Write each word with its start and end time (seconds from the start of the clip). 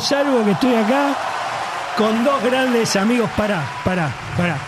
Salvo 0.00 0.44
que 0.44 0.50
estoy 0.50 0.74
acá 0.74 1.14
con 1.96 2.24
dos 2.24 2.42
grandes 2.42 2.96
amigos. 2.96 3.30
Pará, 3.36 3.62
pará, 3.84 4.12
pará. 4.36 4.58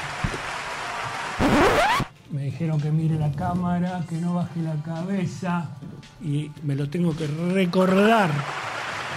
Me 2.30 2.44
dijeron 2.44 2.80
que 2.80 2.90
mire 2.92 3.18
la 3.18 3.32
cámara, 3.32 4.02
que 4.08 4.16
no 4.16 4.34
baje 4.34 4.60
la 4.62 4.76
cabeza 4.84 5.68
y 6.22 6.50
me 6.62 6.76
lo 6.76 6.88
tengo 6.88 7.16
que 7.16 7.26
recordar. 7.26 8.30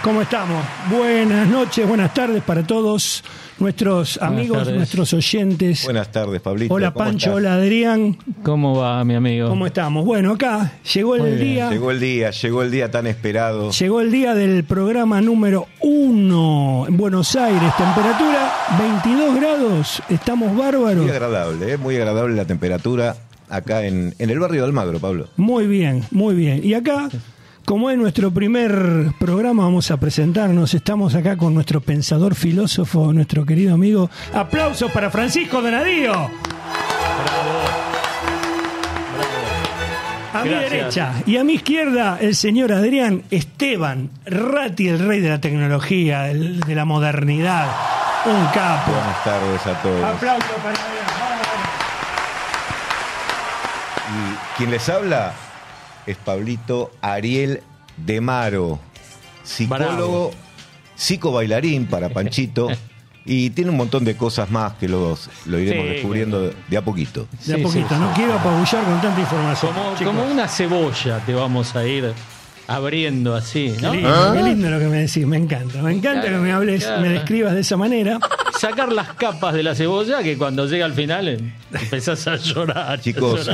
¿Cómo 0.02 0.22
estamos? 0.22 0.64
Buenas 0.90 1.46
noches, 1.46 1.86
buenas 1.86 2.12
tardes 2.12 2.42
para 2.42 2.66
todos 2.66 3.22
nuestros 3.64 4.20
amigos, 4.20 4.70
nuestros 4.70 5.14
oyentes. 5.14 5.84
Buenas 5.84 6.12
tardes, 6.12 6.42
Pablito. 6.42 6.74
Hola 6.74 6.92
Pancho, 6.92 7.32
hola 7.32 7.54
Adrián. 7.54 8.18
¿Cómo 8.42 8.76
va, 8.76 9.02
mi 9.04 9.14
amigo? 9.14 9.48
¿Cómo 9.48 9.64
estamos? 9.64 10.04
Bueno, 10.04 10.32
acá 10.32 10.72
llegó 10.92 11.16
el 11.16 11.40
día. 11.40 11.70
Llegó 11.70 11.90
el 11.90 11.98
día, 11.98 12.30
llegó 12.30 12.62
el 12.62 12.70
día 12.70 12.90
tan 12.90 13.06
esperado. 13.06 13.70
Llegó 13.70 14.02
el 14.02 14.12
día 14.12 14.34
del 14.34 14.64
programa 14.64 15.22
número 15.22 15.66
uno 15.80 16.84
en 16.86 16.98
Buenos 16.98 17.34
Aires. 17.36 17.72
Temperatura 17.78 18.52
22 18.78 19.34
grados. 19.34 20.02
Estamos 20.10 20.54
bárbaros. 20.54 21.02
Muy 21.02 21.10
agradable, 21.10 21.72
¿eh? 21.72 21.76
muy 21.78 21.96
agradable 21.96 22.36
la 22.36 22.44
temperatura 22.44 23.16
acá 23.48 23.86
en, 23.86 24.14
en 24.18 24.28
el 24.28 24.38
barrio 24.40 24.60
de 24.60 24.66
Almagro, 24.66 25.00
Pablo. 25.00 25.28
Muy 25.38 25.66
bien, 25.66 26.04
muy 26.10 26.34
bien. 26.34 26.60
Y 26.62 26.74
acá 26.74 27.08
como 27.64 27.90
es 27.90 27.98
nuestro 27.98 28.30
primer 28.30 29.12
programa, 29.18 29.64
vamos 29.64 29.90
a 29.90 29.96
presentarnos. 29.96 30.74
Estamos 30.74 31.14
acá 31.14 31.36
con 31.36 31.54
nuestro 31.54 31.80
pensador 31.80 32.34
filósofo, 32.34 33.12
nuestro 33.12 33.44
querido 33.44 33.74
amigo. 33.74 34.10
Aplausos 34.32 34.90
para 34.92 35.10
Francisco 35.10 35.60
Donadío. 35.62 36.12
Bravo. 36.12 36.30
A 40.34 40.42
mi 40.42 40.50
derecha 40.50 41.12
y 41.26 41.36
a 41.36 41.44
mi 41.44 41.54
izquierda, 41.54 42.18
el 42.20 42.34
señor 42.34 42.72
Adrián 42.72 43.22
Esteban 43.30 44.10
Ratti, 44.26 44.88
el 44.88 44.98
rey 44.98 45.20
de 45.20 45.28
la 45.28 45.40
tecnología, 45.40 46.28
el, 46.28 46.58
de 46.60 46.74
la 46.74 46.84
modernidad. 46.84 47.68
Un 48.26 48.44
capo. 48.46 48.90
Buenas 48.90 49.24
tardes 49.24 49.66
a 49.66 49.82
todos. 49.82 50.04
Aplausos 50.04 50.50
para 50.62 50.70
Adrián. 50.70 51.04
¿Y 54.10 54.56
quién 54.58 54.70
les 54.70 54.88
habla? 54.88 55.32
Es 56.06 56.16
Pablito 56.16 56.90
Ariel 57.00 57.62
Demaro, 57.96 58.78
psicólogo, 59.42 60.32
psicobailarín 60.96 61.86
para 61.86 62.08
Panchito. 62.08 62.68
Y 63.26 63.50
tiene 63.50 63.70
un 63.70 63.78
montón 63.78 64.04
de 64.04 64.16
cosas 64.16 64.50
más 64.50 64.74
que 64.74 64.86
los, 64.86 65.30
lo 65.46 65.58
iremos 65.58 65.86
descubriendo 65.86 66.52
de 66.68 66.76
a 66.76 66.82
poquito. 66.82 67.26
De 67.46 67.54
a 67.54 67.58
poquito, 67.58 67.96
no 67.96 68.12
quiero 68.12 68.34
apabullar 68.34 68.84
con 68.84 69.00
tanta 69.00 69.18
información. 69.18 69.72
Como, 70.04 70.24
una 70.24 70.46
cebolla 70.46 71.20
te 71.24 71.32
vamos 71.32 71.74
a 71.74 71.86
ir 71.86 72.12
abriendo 72.66 73.34
así, 73.34 73.74
¿no? 73.80 73.92
Qué 73.92 74.42
lindo, 74.42 74.68
lo 74.68 74.78
que 74.78 74.88
me 74.88 74.98
decís, 74.98 75.26
me 75.26 75.38
encanta. 75.38 75.80
Me 75.80 75.92
encanta 75.92 76.28
que 76.28 76.36
me 76.36 76.52
hables, 76.52 76.86
me 77.00 77.08
describas 77.08 77.54
de 77.54 77.60
esa 77.60 77.78
manera. 77.78 78.18
Sacar 78.58 78.92
las 78.92 79.14
capas 79.14 79.54
de 79.54 79.62
la 79.62 79.74
cebolla 79.74 80.22
que 80.22 80.36
cuando 80.36 80.66
llega 80.66 80.84
al 80.84 80.92
final 80.92 81.52
empezás 81.72 82.26
a 82.26 82.36
llorar. 82.36 83.00
Chicos, 83.00 83.50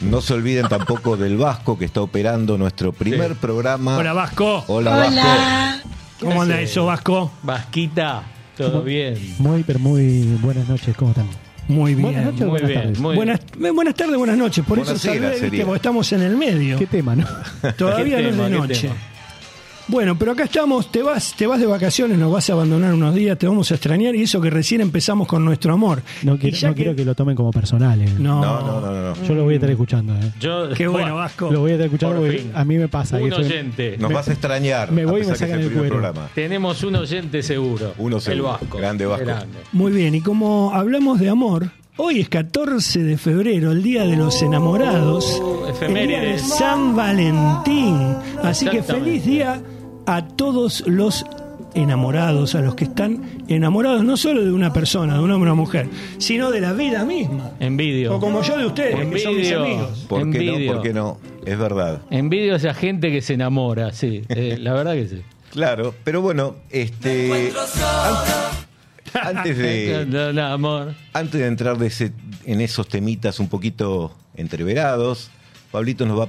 no 0.00 0.20
se 0.20 0.34
olviden 0.34 0.68
tampoco 0.68 1.16
del 1.16 1.36
Vasco 1.36 1.78
que 1.78 1.84
está 1.84 2.00
operando 2.00 2.56
nuestro 2.58 2.92
primer 2.92 3.36
programa. 3.36 3.96
Hola 3.98 4.12
Vasco. 4.12 4.64
Hola, 4.68 4.96
Vasco. 4.96 5.90
¿Cómo 6.20 6.42
anda 6.42 6.60
eso, 6.60 6.86
Vasco? 6.86 7.30
Vasquita, 7.42 8.22
todo 8.56 8.82
bien. 8.82 9.16
Muy, 9.38 9.62
pero 9.62 9.78
muy 9.78 10.22
buenas 10.40 10.68
noches, 10.68 10.94
¿cómo 10.96 11.12
están? 11.12 11.26
Muy 11.68 11.94
bien. 11.94 12.02
Buenas 12.08 12.24
noches, 12.24 12.40
muy 12.40 12.48
buenas 12.48 12.68
bien, 12.68 12.80
tardes. 12.80 13.00
buenas, 13.00 13.40
buenas, 13.74 13.94
tardes, 13.94 14.16
buenas 14.16 14.36
noches. 14.36 14.64
Por 14.64 14.78
eso 14.80 14.98
saludé, 14.98 15.38
porque 15.64 15.76
estamos 15.76 16.12
en 16.12 16.22
el 16.22 16.36
medio. 16.36 16.78
¿Qué 16.78 16.86
tema, 16.86 17.14
no? 17.14 17.26
Todavía 17.78 18.20
no 18.20 18.28
es 18.28 18.36
de 18.36 18.50
noche. 18.50 18.90
Bueno, 19.90 20.16
pero 20.16 20.30
acá 20.30 20.44
estamos, 20.44 20.92
te 20.92 21.02
vas, 21.02 21.34
te 21.36 21.48
vas 21.48 21.58
de 21.58 21.66
vacaciones, 21.66 22.16
nos 22.16 22.32
vas 22.32 22.48
a 22.48 22.52
abandonar 22.52 22.94
unos 22.94 23.12
días, 23.12 23.36
te 23.36 23.48
vamos 23.48 23.72
a 23.72 23.74
extrañar 23.74 24.14
y 24.14 24.22
eso 24.22 24.40
que 24.40 24.48
recién 24.48 24.80
empezamos 24.80 25.26
con 25.26 25.44
nuestro 25.44 25.74
amor. 25.74 26.00
No, 26.22 26.38
quiero, 26.38 26.94
que... 26.94 27.04
lo 27.04 27.16
tomen 27.16 27.34
como 27.34 27.50
personal. 27.50 28.00
Eh. 28.00 28.08
No. 28.16 28.40
No, 28.40 28.80
no, 28.80 28.80
no, 28.80 29.22
Yo 29.24 29.34
lo 29.34 29.42
voy 29.42 29.54
a 29.54 29.56
estar 29.56 29.68
escuchando. 29.68 30.14
Eh. 30.14 30.74
Qué 30.76 30.86
bueno, 30.86 31.16
Vasco. 31.16 31.50
Lo 31.50 31.62
voy 31.62 31.72
a 31.72 31.74
estar 31.74 31.86
escuchando 31.86 32.20
porque 32.20 32.46
a 32.54 32.64
mí 32.64 32.78
me 32.78 32.86
pasa. 32.86 33.16
Un 33.16 33.32
oyente. 33.32 33.96
Nos 33.98 34.12
vas 34.12 34.28
a 34.28 34.32
extrañar. 34.32 34.92
Me 34.92 35.04
voy 35.04 35.22
y 35.22 35.26
me 35.26 35.34
sacan 35.34 35.58
el, 35.58 35.72
cuero. 35.72 35.88
Programa. 35.88 36.28
Tenemos 36.36 36.84
un 36.84 36.94
oyente 36.94 37.42
seguro. 37.42 37.94
Uno 37.98 38.20
seguro. 38.20 38.46
El 38.46 38.60
Vasco. 38.60 38.78
Grande 38.78 39.06
Vasco. 39.06 39.32
Muy 39.72 39.90
bien, 39.90 40.14
y 40.14 40.20
como 40.20 40.70
hablamos 40.72 41.18
de 41.18 41.30
amor, 41.30 41.68
Hoy 42.02 42.20
es 42.20 42.30
14 42.30 43.02
de 43.02 43.18
febrero, 43.18 43.72
el 43.72 43.82
día 43.82 44.06
de 44.06 44.16
los 44.16 44.40
enamorados, 44.40 45.42
el 45.82 46.08
día 46.08 46.20
de 46.20 46.38
San 46.38 46.96
Valentín. 46.96 48.16
Así 48.42 48.66
que 48.66 48.82
feliz 48.82 49.26
día 49.26 49.60
a 50.10 50.26
todos 50.26 50.82
los 50.88 51.24
enamorados, 51.74 52.56
a 52.56 52.60
los 52.62 52.74
que 52.74 52.82
están 52.82 53.22
enamorados 53.46 54.02
no 54.02 54.16
solo 54.16 54.44
de 54.44 54.50
una 54.50 54.72
persona, 54.72 55.14
de 55.14 55.20
un 55.20 55.30
hombre 55.30 55.48
o 55.48 55.52
una 55.52 55.62
mujer, 55.62 55.88
sino 56.18 56.50
de 56.50 56.60
la 56.60 56.72
vida 56.72 57.04
misma. 57.04 57.52
Envidio. 57.60 58.16
O 58.16 58.20
como 58.20 58.42
yo 58.42 58.58
de 58.58 58.66
ustedes, 58.66 59.08
que 59.08 59.18
son 59.20 59.36
mis 59.36 59.52
amigos. 59.52 60.06
¿Por 60.08 60.28
qué 60.32 60.44
no? 60.44 60.72
¿Por 60.72 60.82
qué 60.82 60.92
no? 60.92 61.18
Es 61.46 61.56
verdad. 61.56 62.02
Envidio 62.10 62.54
a 62.54 62.56
esa 62.56 62.74
gente 62.74 63.12
que 63.12 63.22
se 63.22 63.34
enamora, 63.34 63.92
sí. 63.92 64.24
Eh, 64.28 64.56
la 64.58 64.72
verdad 64.72 64.94
que 64.94 65.06
sí. 65.06 65.22
Claro, 65.52 65.94
pero 66.02 66.20
bueno, 66.20 66.56
este. 66.70 67.52
Antes, 69.14 69.58
de. 69.58 70.42
amor. 70.42 70.94
Antes 71.12 71.40
de 71.40 71.46
entrar 71.46 71.78
de 71.78 71.86
ese, 71.86 72.12
en 72.46 72.60
esos 72.60 72.88
temitas 72.88 73.38
un 73.38 73.48
poquito 73.48 74.12
entreverados, 74.34 75.30
Pablito 75.70 76.04
nos 76.04 76.18
va 76.18 76.28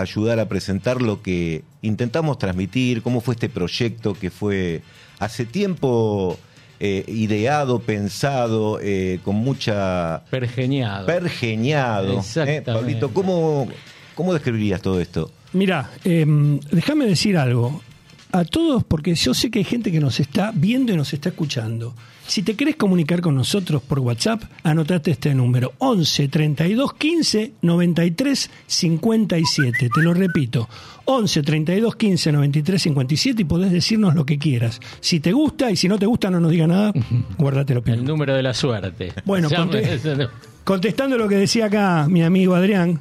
ayudar 0.00 0.40
a 0.40 0.48
presentar 0.48 1.02
lo 1.02 1.22
que 1.22 1.62
intentamos 1.82 2.38
transmitir, 2.38 3.02
cómo 3.02 3.20
fue 3.20 3.34
este 3.34 3.48
proyecto 3.48 4.14
que 4.14 4.30
fue 4.30 4.82
hace 5.18 5.44
tiempo 5.44 6.38
eh, 6.80 7.04
ideado, 7.08 7.80
pensado, 7.80 8.78
eh, 8.80 9.18
con 9.24 9.36
mucha... 9.36 10.22
Pergeñado. 10.30 11.06
Pergeñado. 11.06 12.22
¿eh? 12.36 12.62
Pablito, 12.64 13.12
¿cómo, 13.12 13.68
¿cómo 14.14 14.32
describirías 14.32 14.80
todo 14.80 15.00
esto? 15.00 15.32
Mira, 15.52 15.90
em, 16.04 16.60
déjame 16.70 17.06
decir 17.06 17.36
algo. 17.36 17.82
A 18.30 18.44
todos, 18.44 18.84
porque 18.84 19.14
yo 19.14 19.32
sé 19.32 19.50
que 19.50 19.60
hay 19.60 19.64
gente 19.64 19.90
que 19.90 20.00
nos 20.00 20.20
está 20.20 20.52
viendo 20.54 20.92
y 20.92 20.96
nos 20.96 21.12
está 21.12 21.30
escuchando. 21.30 21.94
Si 22.26 22.42
te 22.42 22.56
querés 22.56 22.76
comunicar 22.76 23.22
con 23.22 23.34
nosotros 23.34 23.80
por 23.80 24.00
WhatsApp, 24.00 24.42
anotate 24.62 25.12
este 25.12 25.34
número 25.34 25.72
11 25.78 26.28
32 26.28 26.92
15 26.92 27.52
93 27.62 28.50
57. 28.66 29.88
Te 29.88 30.02
lo 30.02 30.12
repito, 30.12 30.68
11 31.06 31.42
32 31.42 31.96
15 31.96 32.32
93 32.32 32.82
57 32.82 33.42
y 33.42 33.44
podés 33.46 33.72
decirnos 33.72 34.14
lo 34.14 34.26
que 34.26 34.36
quieras. 34.36 34.78
Si 35.00 35.20
te 35.20 35.32
gusta 35.32 35.70
y 35.70 35.76
si 35.76 35.88
no 35.88 35.98
te 35.98 36.04
gusta 36.04 36.30
no 36.30 36.38
nos 36.38 36.50
diga 36.50 36.66
nada, 36.66 36.92
guárdate 37.38 37.72
lo 37.72 37.82
El 37.86 38.04
número 38.04 38.34
de 38.34 38.42
la 38.42 38.52
suerte. 38.52 39.10
Bueno, 39.24 39.48
contestando 40.68 41.16
lo 41.16 41.28
que 41.28 41.36
decía 41.36 41.64
acá 41.64 42.06
mi 42.10 42.22
amigo 42.22 42.54
Adrián, 42.54 43.00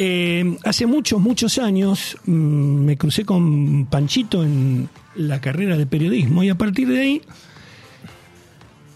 eh, 0.00 0.56
hace 0.64 0.84
muchos, 0.84 1.20
muchos 1.20 1.58
años 1.58 2.16
mm, 2.26 2.32
me 2.32 2.96
crucé 2.98 3.24
con 3.24 3.86
Panchito 3.86 4.42
en 4.42 4.88
la 5.14 5.40
carrera 5.40 5.76
de 5.76 5.86
periodismo 5.86 6.42
y 6.42 6.50
a 6.50 6.56
partir 6.56 6.88
de 6.88 7.00
ahí 7.00 7.22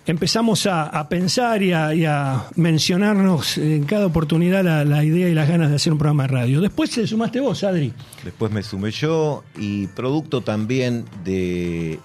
empezamos 0.05 0.67
a, 0.67 1.09
pensar 1.09 1.63
y 1.63 1.73
a, 1.73 2.45
mencionarnos 2.57 3.57
en 3.57 3.85
cada 3.85 4.07
oportunidad 4.07 4.65
la, 4.65 5.05
idea 5.05 5.29
y 5.29 5.35
las 5.35 5.49
ganas 5.49 5.71
de 5.71 5.77
hacer 5.77 5.93
un 5.93 6.01
programa 6.01 6.25
de 6.25 6.29
radio. 6.31 6.61
Después 6.61 6.91
se 6.91 7.07
sumaste 7.07 7.39
vos, 7.39 7.63
Adri. 7.63 7.93
Después 8.25 8.51
me 8.51 8.65
sumé 8.65 8.91
yo 8.91 9.45
y 9.57 9.87
producto 9.87 10.41
también 10.41 11.05
de, 11.25 12.01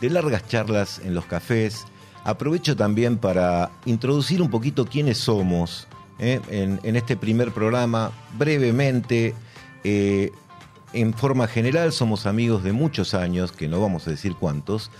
largas 0.00 0.46
charlas 0.46 1.00
en 1.04 1.12
los 1.12 1.26
cafés, 1.26 1.86
aprovecho 2.26 2.74
también 2.74 3.18
para 3.18 3.70
introducir 3.84 4.42
un 4.42 4.50
poquito 4.50 4.84
quiénes 4.84 5.16
somos 5.16 5.86
¿eh? 6.18 6.40
en, 6.50 6.96
este 6.96 7.16
primer 7.16 7.52
programa, 7.52 8.10
brevemente. 8.36 9.34
Eh, 9.84 10.32
en 10.92 11.14
forma 11.14 11.46
general 11.46 11.92
somos 11.92 12.26
amigos 12.26 12.64
de 12.64 12.72
muchos 12.72 13.14
años, 13.14 13.52
que 13.52 13.68
no 13.68 13.80
vamos 13.80 14.08
a 14.08 14.10
decir 14.10 14.34
cuántos. 14.34 14.90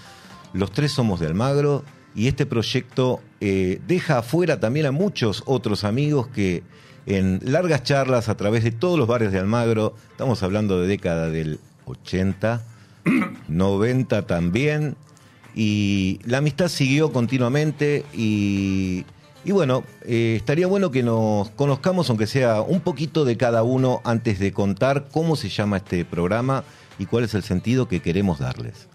Los 0.53 0.71
tres 0.71 0.93
somos 0.93 1.19
de 1.19 1.27
Almagro, 1.27 1.85
y 2.15 2.29
este 2.29 2.47
proyecto 2.47 3.21
eh, 3.41 3.81
deja 3.87 4.19
afuera 4.19 4.61
también 4.61 4.87
a 4.87 4.93
muchos 4.93 5.43
otros 5.47 5.85
amigos 5.85 6.29
que 6.29 6.63
en 7.07 7.41
largas 7.43 7.83
charlas 7.83 8.29
a 8.29 8.37
través 8.37 8.63
de 8.65 8.71
todos 8.71 8.99
los 8.99 9.09
barrios 9.09 9.33
de 9.33 9.39
Almagro, 9.39 9.95
estamos 10.13 10.43
hablando 10.43 10.81
de 10.81 10.87
década 10.87 11.29
del 11.29 11.59
80, 11.87 12.63
90 13.49 14.27
también, 14.27 14.97
y 15.57 16.21
la 16.27 16.39
amistad 16.39 16.69
siguió 16.69 17.11
continuamente 17.13 18.05
y, 18.13 19.05
bueno, 19.49 19.85
eh, 20.03 20.35
estaría 20.37 20.67
bueno 20.67 20.91
que 20.91 21.03
nos 21.03 21.49
conozcamos, 21.51 22.11
aunque 22.11 22.27
sea 22.27 22.61
un 22.61 22.81
poquito 22.81 23.25
de 23.25 23.39
cada 23.39 23.63
uno, 23.63 24.03
antes 24.05 24.39
de 24.39 24.53
contar 24.53 25.09
cómo 25.11 25.35
se 25.35 25.49
llama 25.49 25.79
este 25.79 26.05
programa 26.05 26.63
y 26.99 27.07
cuál 27.07 27.25
es 27.25 27.33
el 27.33 27.43
sentido 27.43 27.89
que 27.89 28.01
queremos 28.01 28.39
darles. 28.39 28.87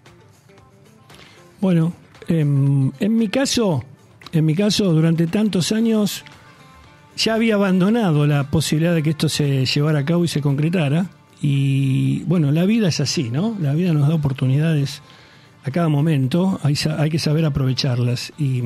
Bueno, 1.60 1.94
en, 2.28 2.92
mi 3.00 3.26
caso, 3.26 3.82
en 4.32 4.46
mi 4.46 4.54
caso, 4.54 4.92
durante 4.92 5.26
tantos 5.26 5.72
años 5.72 6.24
ya 7.16 7.34
había 7.34 7.56
abandonado 7.56 8.24
la 8.24 8.50
posibilidad 8.50 8.94
de 8.94 9.02
que 9.02 9.10
esto 9.10 9.28
se 9.28 9.66
llevara 9.66 9.98
a 9.98 10.04
cabo 10.04 10.24
y 10.24 10.28
se 10.28 10.40
concretara. 10.40 11.10
Y 11.40 12.22
bueno, 12.24 12.52
la 12.52 12.66
vida 12.66 12.86
es 12.86 13.00
así, 13.00 13.30
¿no? 13.30 13.56
La 13.60 13.74
vida 13.74 13.92
nos 13.92 14.08
da 14.08 14.14
oportunidades 14.14 15.02
a 15.64 15.70
cada 15.70 15.88
momento, 15.88 16.58
hay, 16.62 16.74
hay 16.98 17.10
que 17.10 17.18
saber 17.18 17.44
aprovecharlas. 17.44 18.32
Y, 18.38 18.62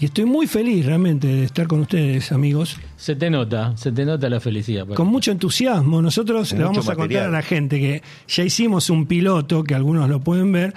estoy 0.00 0.24
muy 0.24 0.46
feliz 0.46 0.86
realmente 0.86 1.26
de 1.26 1.44
estar 1.44 1.66
con 1.66 1.80
ustedes, 1.80 2.32
amigos. 2.32 2.78
Se 2.96 3.16
te 3.16 3.28
nota, 3.28 3.76
se 3.76 3.92
te 3.92 4.04
nota 4.04 4.30
la 4.30 4.40
felicidad. 4.40 4.86
Con 4.88 5.08
mucho 5.08 5.30
entusiasmo. 5.30 6.00
Nosotros 6.00 6.52
le 6.52 6.64
vamos 6.64 6.88
a 6.88 6.94
contar 6.94 7.24
a 7.24 7.28
la 7.28 7.42
gente 7.42 7.78
que 7.78 8.02
ya 8.26 8.44
hicimos 8.44 8.88
un 8.88 9.06
piloto, 9.06 9.62
que 9.62 9.74
algunos 9.74 10.08
lo 10.08 10.20
pueden 10.20 10.52
ver, 10.52 10.74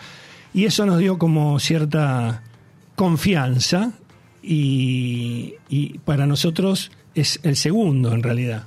y 0.54 0.65
eso 0.65 0.86
nos 0.86 1.00
dio 1.00 1.18
como 1.18 1.57
cierta 1.60 2.44
confianza 2.95 3.94
y, 4.42 5.56
para 6.06 6.25
nosotros 6.25 6.92
es 7.15 7.39
el 7.44 7.56
segundo 7.56 8.12
en 8.13 8.24
realidad, 8.24 8.63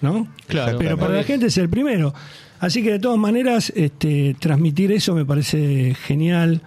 ¿no? 0.00 0.26
Claro. 0.46 0.78
Pero 0.78 0.96
para 0.96 1.14
la 1.14 1.24
gente 1.24 1.46
es 1.46 1.58
el 1.58 1.68
primero. 1.68 2.14
Así 2.60 2.82
que 2.82 2.92
de 2.92 2.98
todas 2.98 3.18
maneras, 3.18 3.72
este, 3.76 4.34
transmitir 4.38 4.92
eso 4.92 5.14
me 5.14 5.24
parece 5.24 5.94
genial, 5.94 6.62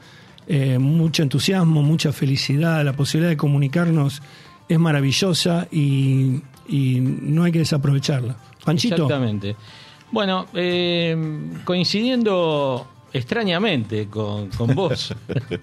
eh, 0.47 0.79
mucho 0.79 1.23
entusiasmo, 1.23 1.83
mucha 1.83 2.11
felicidad, 2.11 2.83
la 2.83 2.93
posibilidad 2.93 3.29
de 3.29 3.37
comunicarnos 3.37 4.21
es 4.67 4.79
maravillosa 4.79 5.67
y, 5.71 6.41
no 6.69 7.43
hay 7.43 7.51
que 7.51 7.59
desaprovecharla. 7.59 8.37
Panchito. 8.63 8.95
Exactamente. 8.95 9.55
Bueno, 10.11 10.47
eh, 10.53 11.15
coincidiendo 11.65 12.87
extrañamente 13.11 14.07
con, 14.07 14.49
con 14.49 14.73
vos 14.73 15.13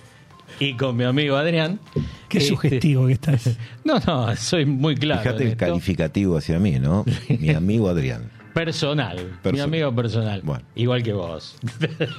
y 0.61 0.75
con 0.75 0.97
mi 0.97 1.05
amigo 1.05 1.37
Adrián. 1.37 1.81
Qué 2.29 2.39
este, 2.39 2.51
sugestivo 2.51 3.07
que 3.07 3.15
estás. 3.15 3.57
No, 3.85 3.99
no, 4.07 4.37
soy 4.37 4.67
muy 4.67 4.97
claro. 4.97 5.23
Fíjate 5.23 5.45
el 5.45 5.57
calificativo 5.57 6.37
hacia 6.37 6.59
mí, 6.59 6.79
¿no? 6.79 7.05
Mi 7.29 7.51
amigo 7.51 7.89
Adrián. 7.89 8.38
Personal, 8.65 9.39
mi 9.53 9.61
amigo 9.61 9.95
personal. 9.95 10.43
Igual 10.75 11.03
que 11.05 11.13
vos. 11.13 11.57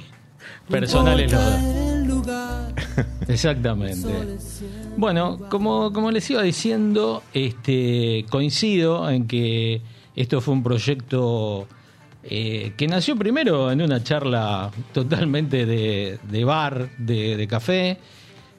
personal 0.70 1.20
es 1.20 1.32
lo 1.32 2.22
Exactamente. 3.28 4.08
Bueno, 4.96 5.38
como, 5.50 5.92
como 5.92 6.10
les 6.10 6.30
iba 6.30 6.42
diciendo, 6.42 7.22
este 7.34 8.24
coincido 8.30 9.10
en 9.10 9.26
que 9.26 9.82
esto 10.16 10.40
fue 10.40 10.54
un 10.54 10.62
proyecto 10.62 11.68
eh, 12.22 12.72
que 12.76 12.86
nació 12.88 13.16
primero 13.16 13.70
en 13.70 13.82
una 13.82 14.02
charla 14.02 14.70
totalmente 14.92 15.66
de, 15.66 16.44
bar, 16.44 16.88
de, 16.96 17.46
café, 17.48 17.98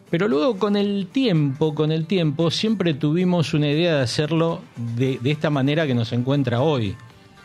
pero 0.09 0.27
luego 0.27 0.57
con 0.57 0.75
el 0.75 1.07
tiempo, 1.07 1.73
con 1.73 1.91
el 1.91 2.05
tiempo, 2.05 2.51
siempre 2.51 2.93
tuvimos 2.93 3.53
una 3.53 3.69
idea 3.69 3.95
de 3.95 4.01
hacerlo 4.03 4.61
de, 4.75 5.19
esta 5.25 5.49
manera 5.49 5.87
que 5.87 5.95
nos 5.95 6.11
encuentra 6.13 6.61
hoy, 6.61 6.95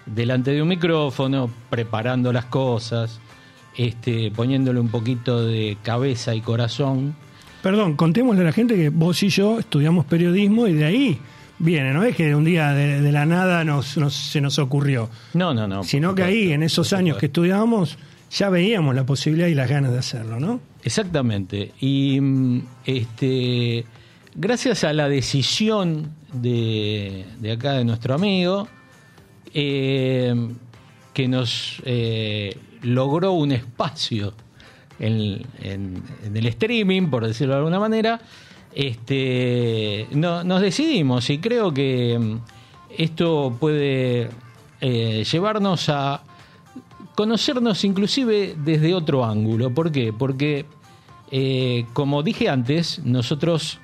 delante 0.06 0.52
de 0.52 0.62
un 0.62 0.68
micrófono, 0.68 1.50
preparando 1.68 2.32
las 2.32 2.46
cosas, 2.46 3.20
este, 3.76 4.30
poniéndole 4.30 4.80
un 4.80 4.88
poquito 4.88 5.44
de 5.44 5.76
cabeza 5.82 6.34
y 6.34 6.40
corazón. 6.40 7.14
Perdón, 7.62 7.96
contémosle 7.96 8.42
a 8.42 8.44
la 8.44 8.52
gente 8.52 8.76
que 8.76 8.88
vos 8.88 9.22
y 9.22 9.28
yo 9.28 9.58
estudiamos 9.58 10.06
periodismo 10.06 10.68
y 10.68 10.74
de 10.74 10.84
ahí 10.84 11.18
viene, 11.58 11.92
no 11.92 12.04
es 12.04 12.14
que 12.14 12.34
un 12.34 12.44
día 12.44 12.72
de, 12.72 13.12
la 13.12 13.26
nada 13.26 13.64
nos, 13.64 13.86
se 13.86 14.40
nos 14.40 14.58
ocurrió. 14.58 15.10
No, 15.34 15.54
no, 15.54 15.66
no. 15.66 15.84
Sino 15.84 16.14
que 16.14 16.22
ahí, 16.22 16.52
en 16.52 16.62
esos 16.62 16.92
años 16.92 17.16
que 17.18 17.26
estudiábamos, 17.26 17.98
ya 18.30 18.50
veíamos 18.50 18.94
la 18.94 19.04
posibilidad 19.04 19.48
y 19.48 19.54
las 19.54 19.68
ganas 19.68 19.92
de 19.92 19.98
hacerlo, 19.98 20.38
¿no? 20.38 20.60
Exactamente. 20.82 21.72
Y 21.80 22.20
mm, 22.20 22.62
este, 22.84 23.84
gracias 24.34 24.84
a 24.84 24.92
la 24.92 25.08
decisión 25.08 26.10
de, 26.32 27.24
acá 27.52 27.72
de 27.72 27.84
nuestro 27.84 28.14
amigo, 28.14 28.68
eh, 29.58 30.34
que 31.14 31.28
nos 31.28 31.80
eh, 31.86 32.58
logró 32.82 33.32
un 33.32 33.52
espacio 33.52 34.34
en, 34.98 35.46
el 35.62 36.46
streaming, 36.48 37.08
por 37.08 37.26
decirlo 37.26 37.54
de 37.54 37.58
alguna 37.60 37.80
manera, 37.80 38.20
este, 38.74 40.08
no, 40.10 40.44
nos 40.44 40.60
decidimos 40.60 41.30
y 41.30 41.38
creo 41.38 41.72
que 41.72 42.18
mm, 42.18 42.36
esto 42.98 43.56
puede 43.58 44.28
eh, 44.82 45.24
llevarnos 45.24 45.88
a 45.88 46.22
conocernos 47.14 47.82
inclusive 47.84 48.54
desde 48.58 48.92
otro 48.92 49.24
ángulo. 49.24 49.70
¿Por 49.70 49.90
qué? 49.90 50.12
Porque, 50.12 50.66
como 51.94 52.22
dije 52.22 52.50
antes, 52.50 52.98
nosotros 53.06 53.78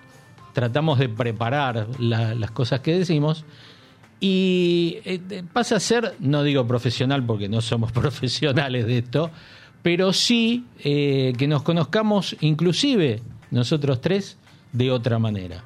tratamos 0.52 0.98
de 0.98 1.08
preparar 1.08 1.88
las 1.98 2.50
cosas 2.50 2.80
que 2.80 2.92
decimos 2.92 3.46
y 4.22 4.98
eh, 5.04 5.42
pasa 5.52 5.76
a 5.76 5.80
ser, 5.80 6.14
no 6.20 6.42
digo 6.42 6.66
profesional 6.66 7.26
porque 7.26 7.48
no 7.48 7.60
somos 7.60 7.92
profesionales 8.00 8.86
de 8.86 8.98
esto, 8.98 9.30
pero 9.82 10.12
sí 10.12 10.64
que 10.80 11.46
nos 11.48 11.62
conozcamos 11.62 12.36
inclusive 12.40 13.20
nosotros 13.50 14.00
tres 14.00 14.38
de 14.72 14.92
otra 14.92 15.18
manera, 15.18 15.64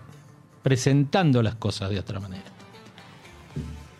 presentando 0.63 1.43
las 1.43 1.57
cosas 1.57 1.91
de 1.91 1.99
otra 1.99 2.19
manera. 2.19 2.57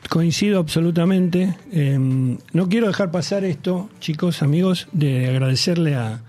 Coincido 0.09 0.59
absolutamente. 0.61 1.57
Em, 1.73 2.39
no 2.53 2.69
quiero 2.69 2.87
dejar 2.87 3.11
pasar 3.11 3.45
esto, 3.45 3.91
chicos, 4.01 4.43
amigos, 4.43 4.89
de 4.93 5.29
agradecerle 5.29 5.95
a, 5.97 6.23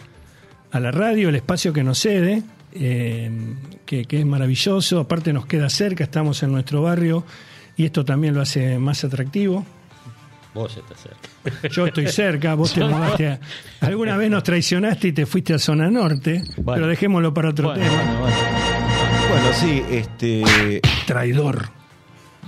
a 0.71 0.79
la 0.79 0.91
radio 0.91 1.29
el 1.29 1.35
espacio 1.35 1.73
que 1.73 1.83
nos 1.83 1.99
cede, 1.99 2.43
em, 2.73 3.55
que, 3.85 4.05
es 4.09 4.25
maravilloso. 4.25 4.99
Aparte 4.99 5.31
nos 5.31 5.45
queda 5.45 5.69
cerca, 5.69 6.03
estamos 6.03 6.41
en 6.43 6.51
nuestro 6.51 6.81
barrio 6.81 7.23
y 7.77 7.85
esto 7.85 8.03
también 8.03 8.33
lo 8.33 8.41
hace 8.41 8.79
más 8.79 9.03
atractivo. 9.03 9.65
Vos 10.53 10.75
estás 10.75 10.99
cerca. 10.99 11.69
Yo 11.69 11.85
estoy 11.85 12.07
cerca, 12.07 12.55
vos 12.55 12.73
te 12.73 12.83
mudaste. 12.83 13.39
Alguna 13.81 14.17
vez 14.17 14.31
nos 14.31 14.43
traicionaste 14.43 15.09
y 15.09 15.11
te 15.11 15.27
fuiste 15.27 15.53
a 15.53 15.59
zona 15.59 15.89
norte, 15.91 16.43
pero 16.65 16.87
dejémoslo 16.87 17.33
para 17.33 17.49
otro 17.49 17.73
tema. 17.73 18.03
Bueno, 19.29 19.53
sí, 19.53 19.83
este. 19.91 20.81
Traidor. 21.05 21.69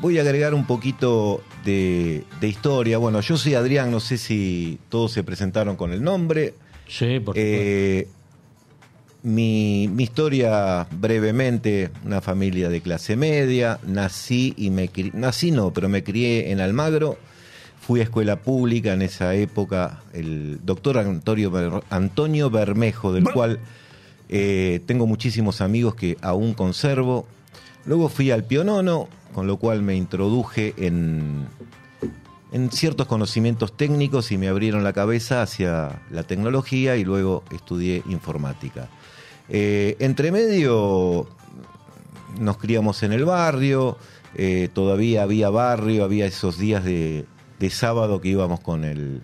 Voy 0.02 0.18
a 0.18 0.22
agregar 0.22 0.54
un 0.54 0.66
poquito 0.66 1.44
de, 1.64 2.24
historia. 2.42 2.98
Bueno, 2.98 3.20
yo 3.22 3.38
soy 3.38 3.54
Adrián, 3.54 3.92
no 3.92 4.00
sé 4.00 4.18
si 4.18 4.80
todos 4.90 5.12
se 5.12 5.24
presentaron 5.24 5.76
con 5.76 5.92
el 5.92 6.02
nombre. 6.02 6.56
Sí, 6.88 7.20
por 7.20 7.36
eh, 7.38 8.08
mi, 9.24 9.88
mi, 9.88 10.04
historia 10.04 10.88
brevemente, 10.92 11.90
una 12.06 12.22
familia 12.22 12.70
de 12.70 12.82
clase 12.82 13.16
media, 13.16 13.80
nací 13.86 14.54
y 14.58 14.70
me 14.70 14.90
nací 15.14 15.52
no, 15.52 15.72
pero 15.74 15.90
me 15.90 16.04
crié 16.04 16.52
en 16.52 16.62
Almagro, 16.62 17.18
fui 17.82 18.00
a 18.00 18.04
escuela 18.04 18.38
pública 18.38 18.94
en 18.94 19.02
esa 19.02 19.34
época, 19.36 20.04
el 20.14 20.60
doctor 20.64 20.98
Antonio, 21.00 21.82
Antonio 21.90 22.50
Bermejo, 22.50 23.12
del 23.14 23.26
cual 23.26 23.60
eh, 24.30 24.82
tengo 24.86 25.08
muchísimos 25.08 25.60
amigos 25.60 25.96
que 25.96 26.18
aún 26.22 26.54
conservo. 26.54 27.26
Luego 27.86 28.10
fui 28.10 28.32
al 28.32 28.44
Pionono, 28.44 29.08
con 29.34 29.48
lo 29.48 29.58
cual 29.58 29.82
me 29.82 29.96
introduje 29.96 30.76
en, 30.78 31.48
en 32.52 32.72
ciertos 32.72 33.08
conocimientos 33.08 33.76
técnicos 33.76 34.32
y 34.32 34.38
me 34.38 34.48
abrieron 34.48 34.84
la 34.84 34.94
cabeza 34.94 35.42
hacia 35.42 36.02
la 36.12 36.24
tecnología 36.24 36.96
y 36.96 37.04
luego 37.04 37.44
estudié 37.52 38.04
informática. 38.08 38.88
Eh, 39.50 39.96
entre 40.00 40.32
medio 40.32 41.28
nos 42.40 42.58
criamos 42.58 43.04
en 43.04 43.14
el 43.14 43.26
barrio, 43.26 43.98
eh, 44.36 44.70
todavía 44.74 45.24
había 45.24 45.50
barrio, 45.50 46.04
había 46.04 46.26
esos 46.26 46.58
días 46.58 46.84
de, 46.84 47.26
sábado 47.70 48.22
que 48.22 48.30
íbamos 48.30 48.60
con 48.62 48.86
el, 48.86 49.22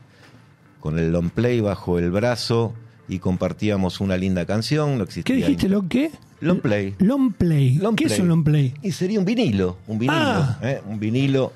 con 0.79 1.00
el 1.00 1.12
long 1.12 1.29
play 1.29 1.62
bajo 1.62 2.00
el 2.00 2.12
brazo 2.12 2.74
y 3.08 3.20
compartíamos 3.20 4.01
una 4.01 4.17
linda 4.17 4.46
canción. 4.46 4.98
No 4.98 5.03
existía 5.03 5.36
¿Qué 5.36 5.41
dijiste? 5.41 5.70
¿Lo 5.70 5.88
qué? 5.88 6.12
Long 6.41 6.60
play. 6.60 6.96
Long 7.00 7.32
play. 7.32 7.79
¿Qué 7.96 8.05
es 8.05 8.20
un 8.20 8.27
long 8.27 8.44
play? 8.44 8.74
Y 8.84 8.91
sería 8.91 9.20
un 9.20 9.25
vinilo, 9.25 9.77
un 9.88 10.00
vinilo, 10.00 10.20
ah. 10.20 10.60
¿eh? 10.62 10.82
un 10.86 11.00
vinilo. 11.00 11.53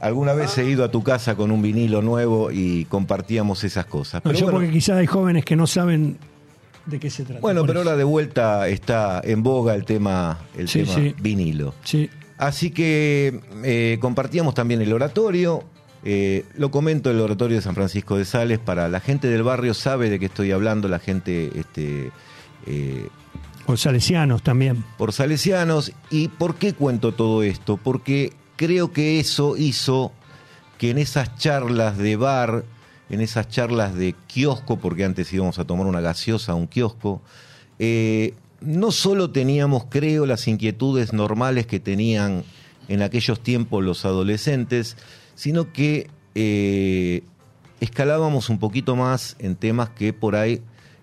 Alguna 0.00 0.32
vez 0.32 0.56
he 0.58 0.68
ido 0.68 0.82
a 0.82 0.90
tu 0.90 1.02
casa 1.02 1.34
con 1.34 1.50
un 1.50 1.60
vinilo 1.60 2.00
nuevo 2.00 2.50
y 2.50 2.86
compartíamos 2.86 3.64
esas 3.64 3.84
cosas. 3.84 4.22
Pero 4.22 4.38
yo 4.38 4.50
porque 4.50 4.70
quizás 4.70 4.96
hay 4.96 5.06
jóvenes 5.06 5.44
que 5.44 5.56
no 5.56 5.66
saben 5.66 6.16
de 6.88 7.00
qué 7.00 7.10
se 7.10 7.24
trata. 7.24 7.40
Bueno, 7.40 7.64
pero 7.66 7.80
ahora 7.80 7.96
de 7.96 8.04
vuelta 8.04 8.68
está 8.68 9.20
en 9.24 9.42
boga 9.42 9.74
el 9.74 9.84
tema, 9.84 10.38
el 10.56 10.70
tema 10.70 10.94
vinilo. 11.20 11.74
Sí. 11.84 12.10
Así 12.36 12.70
que 12.70 13.40
eh, 13.64 13.98
compartíamos 14.00 14.54
también 14.54 14.80
el 14.80 14.92
oratorio. 14.92 15.64
Eh, 16.04 16.44
lo 16.54 16.70
comento 16.70 17.10
el 17.10 17.20
oratorio 17.20 17.56
de 17.56 17.62
San 17.62 17.74
Francisco 17.74 18.16
de 18.16 18.24
Sales 18.24 18.58
para 18.60 18.88
la 18.88 19.00
gente 19.00 19.28
del 19.28 19.42
barrio 19.42 19.74
sabe 19.74 20.08
de 20.08 20.20
qué 20.20 20.26
estoy 20.26 20.52
hablando, 20.52 20.86
la 20.86 21.00
gente 21.00 21.50
este, 21.58 22.12
por 23.68 23.76
salesianos 23.76 24.42
también. 24.42 24.82
Por 24.96 25.12
salesianos. 25.12 25.92
¿Y 26.08 26.28
por 26.28 26.54
qué 26.54 26.72
cuento 26.72 27.12
todo 27.12 27.42
esto? 27.42 27.76
Porque 27.76 28.32
creo 28.56 28.94
que 28.94 29.20
eso 29.20 29.58
hizo 29.58 30.10
que 30.78 30.88
en 30.88 30.96
esas 30.96 31.36
charlas 31.36 31.98
de 31.98 32.16
bar, 32.16 32.64
en 33.10 33.20
esas 33.20 33.48
charlas 33.48 33.94
de 33.94 34.14
kiosco, 34.26 34.78
porque 34.78 35.04
antes 35.04 35.32
íbamos 35.32 35.58
a 35.58 35.64
tomar 35.64 35.86
una 35.86 36.00
gaseosa 36.00 36.52
a 36.52 36.54
un 36.54 36.66
kiosco, 36.66 37.22
eh, 37.78 38.34
no 38.60 38.90
solo 38.90 39.30
teníamos, 39.30 39.84
creo, 39.88 40.26
las 40.26 40.48
inquietudes 40.48 41.12
normales 41.12 41.66
que 41.66 41.80
tenían 41.80 42.44
en 42.88 43.02
aquellos 43.02 43.40
tiempos 43.40 43.84
los 43.84 44.04
adolescentes, 44.04 44.96
sino 45.34 45.72
que 45.72 46.10
eh, 46.34 47.22
escalábamos 47.80 48.48
un 48.48 48.58
poquito 48.58 48.96
más 48.96 49.36
en 49.38 49.54
temas 49.54 49.90
que 49.90 50.12
por 50.12 50.36
ahí 50.36 50.60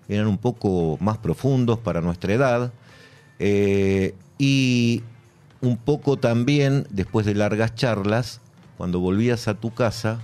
eran 0.08 0.26
un 0.26 0.38
poco 0.38 0.98
más 1.00 1.18
profundos 1.18 1.78
para 1.78 2.00
nuestra 2.00 2.32
edad 2.34 2.72
eh, 3.38 4.14
y 4.38 5.02
un 5.60 5.76
poco 5.76 6.18
también 6.18 6.86
después 6.90 7.26
de 7.26 7.34
largas 7.34 7.74
charlas, 7.74 8.40
cuando 8.76 9.00
volvías 9.00 9.48
a 9.48 9.54
tu 9.54 9.72
casa, 9.72 10.20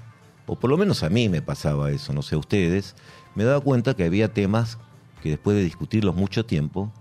o 0.46 0.56
por 0.56 0.70
lo 0.70 0.76
menos 0.76 1.02
a 1.02 1.11
mí 1.11 1.28
me 1.28 1.42
pasaba 1.42 1.90
eso, 1.90 2.12
no 2.12 2.22
sé 2.22 2.34
a 2.34 2.38
ustedes, 2.38 2.94
me 3.34 3.44
daba 3.44 3.61
cuenta 3.61 3.94
que 3.94 4.04
había 4.04 4.32
temas 4.32 4.78
que 5.22 5.30
después 5.30 5.56
de 5.56 5.64
discutirlos 5.64 6.14
mucho 6.14 6.44
tiempo, 6.44 6.92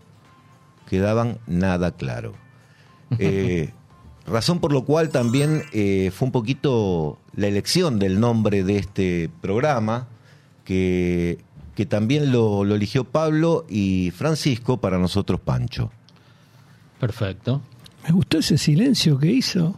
quedaban 0.88 1.40
nada 1.48 1.92
claro. 1.92 2.34
Eh, 3.20 3.74
razón 4.26 4.62
por 4.62 4.72
lo 4.72 4.86
cual 4.86 5.10
también 5.10 5.64
eh, 5.74 6.12
fue 6.16 6.28
un 6.28 6.32
poquito 6.32 7.20
la 7.36 7.48
elección 7.48 8.00
del 8.00 8.22
nombre 8.22 8.64
de 8.64 8.78
este 8.78 9.30
programa, 9.42 10.08
que 10.64 11.44
que 11.76 11.86
también 11.86 12.32
lo, 12.32 12.64
eligió 12.64 13.06
Pablo 13.06 13.66
y 13.70 14.12
Francisco, 14.12 14.78
para 14.78 14.98
nosotros 14.98 15.40
Pancho. 15.40 15.92
Perfecto. 17.00 17.62
Me 18.04 18.12
gustó 18.12 18.40
ese 18.40 18.58
silencio 18.58 19.18
que 19.18 19.28
hizo. 19.28 19.76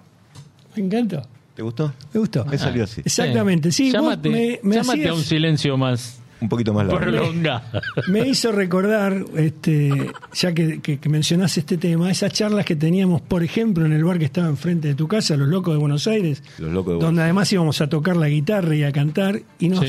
Me 0.76 0.84
encanta. 0.84 1.24
¿Te 1.56 1.62
gustó? 1.62 1.94
Me 2.14 2.20
gustó. 2.20 2.46
Me 2.46 2.58
salió 2.58 2.84
así. 2.84 3.02
Exactamente, 3.06 3.72
sí. 3.72 3.92
Llámate, 3.92 4.60
llámate 4.64 5.08
a 5.08 5.14
un 5.14 5.24
silencio 5.24 5.78
más 5.78 6.20
un 6.44 6.50
poquito 6.50 6.74
más 6.74 6.86
largo. 6.86 7.32
Me 8.10 8.28
hizo 8.28 8.52
recordar, 8.52 9.26
este, 9.36 10.12
ya 10.34 10.54
que, 10.54 10.82
que, 10.82 11.10
mencionás 11.10 11.58
este 11.58 11.78
tema, 11.78 12.12
esas 12.12 12.34
charlas 12.34 12.66
que 12.66 12.76
teníamos, 12.76 13.22
por 13.22 13.44
ejemplo, 13.44 13.86
en 13.86 13.94
el 13.94 14.04
bar 14.04 14.20
que 14.20 14.26
estaba 14.26 14.50
enfrente 14.50 14.90
de 14.90 14.96
tu 14.96 15.08
casa, 15.08 15.38
Los 15.38 15.48
Locos 15.48 15.74
de 15.74 15.80
Buenos 15.80 16.06
Aires, 16.06 16.44
donde 16.58 17.22
además 17.22 17.52
íbamos 17.54 17.80
a 17.80 17.88
tocar 17.88 18.18
la 18.18 18.28
guitarra 18.28 18.76
y 18.76 18.84
a 18.84 18.92
cantar, 18.92 19.42
y 19.58 19.70
nos 19.70 19.86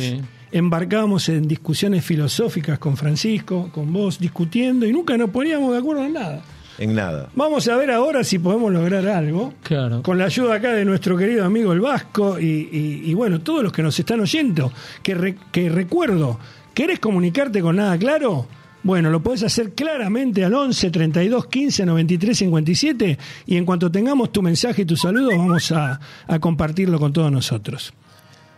embarcábamos 0.53 1.29
en 1.29 1.49
discusiones 1.49 2.05
filosóficas 2.05 2.79
con 2.79 2.97
Francisco, 2.97 3.71
con 3.73 3.93
vos, 3.93 4.21
discutiendo, 4.21 4.87
y 4.87 4.93
nunca 4.93 5.17
nos 5.17 5.31
poníamos 5.31 5.73
de 5.73 5.79
acuerdo 5.79 6.05
en 6.05 6.13
nada. 6.13 6.43
En 6.79 6.95
nada. 6.95 7.29
Vamos 7.35 7.69
a 7.69 7.77
ver 7.77 7.91
ahora 7.91 8.25
si 8.25 8.39
podemos 8.39 8.73
lograr 8.73 9.07
algo. 9.07 9.55
Claro. 9.63 10.03
Con 10.03 10.19
la 10.19 10.25
ayuda 10.25 10.57
acá 10.57 10.73
de 10.73 10.85
nuestro 10.85 11.17
querido 11.17 11.45
amigo 11.45 11.73
el 11.73 11.81
Vasco 11.81 12.39
y, 12.41 13.13
bueno, 13.15 13.41
todos 13.41 13.63
los 13.63 13.73
que 13.73 13.83
nos 13.83 13.99
están 13.99 14.21
oyendo. 14.21 14.73
Que, 15.03 15.37
que 15.53 15.69
recuerdo, 15.69 16.39
¿querés 16.75 16.99
comunicarte 16.99 17.61
con 17.61 17.77
nada 17.77 17.97
claro? 17.99 18.47
Bueno, 18.83 19.09
lo 19.09 19.23
podés 19.23 19.43
hacer 19.43 19.73
claramente 19.73 20.45
al 20.45 20.53
11 20.53 20.91
32 20.91 21.47
15 21.47 21.87
93 21.87 22.37
57 22.37 23.19
y 23.47 23.57
en 23.57 23.65
cuanto 23.65 23.91
tengamos 23.91 24.31
tu 24.31 24.43
mensaje 24.43 24.83
y 24.83 24.85
tu 24.85 24.95
saludo 24.95 25.31
vamos 25.31 25.73
a, 25.73 25.99
a 26.27 26.39
compartirlo 26.39 26.99
con 26.99 27.13
todos 27.13 27.33
nosotros. 27.33 27.95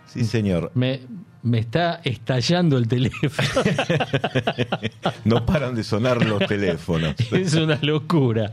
Sí, 0.06 0.24
señor. 0.24 0.72
Me, 0.74 1.00
me 1.46 1.60
está 1.60 2.00
estallando 2.02 2.76
el 2.76 2.88
teléfono. 2.88 3.48
no 5.24 5.46
paran 5.46 5.76
de 5.76 5.84
sonar 5.84 6.26
los 6.26 6.44
teléfonos. 6.46 7.14
Es 7.30 7.54
una 7.54 7.78
locura. 7.82 8.50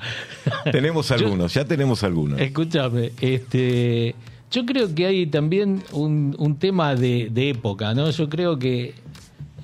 tenemos 0.72 1.10
algunos, 1.12 1.54
ya 1.54 1.66
tenemos 1.66 2.04
algunos. 2.04 2.40
Escúchame, 2.40 3.12
este, 3.20 4.14
yo 4.52 4.66
creo 4.66 4.94
que 4.94 5.08
hay 5.08 5.26
también 5.26 5.84
un, 5.92 6.58
tema 6.60 6.96
de, 6.96 7.32
época, 7.50 7.96
¿no? 7.96 8.12
Yo 8.12 8.30
creo 8.30 8.60
que 8.60 8.94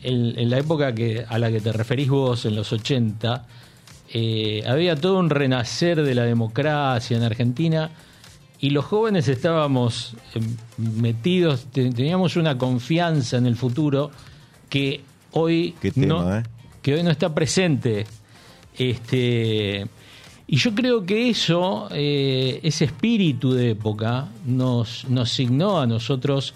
en, 0.01 0.49
la 0.49 0.57
época 0.57 0.95
que, 0.95 1.23
a 1.27 1.37
la 1.37 1.51
que 1.51 1.61
te 1.61 1.71
referís 1.71 2.09
vos, 2.09 2.45
en 2.45 2.55
los 2.55 2.73
80, 2.73 3.45
eh, 4.11 4.63
había 4.65 4.95
todo 4.95 5.19
un 5.19 5.29
renacer 5.29 6.01
de 6.01 6.15
la 6.15 6.23
democracia 6.23 7.15
en 7.15 7.21
Argentina 7.21 7.91
y 8.61 8.71
los 8.71 8.85
jóvenes 8.85 9.27
estábamos 9.27 10.15
eh, 10.35 10.41
metidos, 10.77 11.67
teníamos 11.71 12.35
una 12.35 12.57
confianza 12.57 13.37
en 13.37 13.45
el 13.45 13.55
futuro 13.55 14.11
que 14.69 15.01
hoy 15.31 15.75
no, 15.95 16.37
eh? 16.37 16.43
que 16.81 16.95
hoy 16.95 17.03
no 17.03 17.11
está 17.11 17.33
presente. 17.33 18.05
Este, 18.77 19.87
y 20.47 20.57
yo 20.57 20.75
creo 20.75 21.05
que 21.05 21.29
eso, 21.29 21.87
eh, 21.91 22.59
ese 22.63 22.85
espíritu 22.85 23.53
de 23.53 23.71
época, 23.71 24.27
nos, 24.45 25.05
nos 25.09 25.31
signó 25.31 25.79
a 25.79 25.87
nosotros 25.87 26.53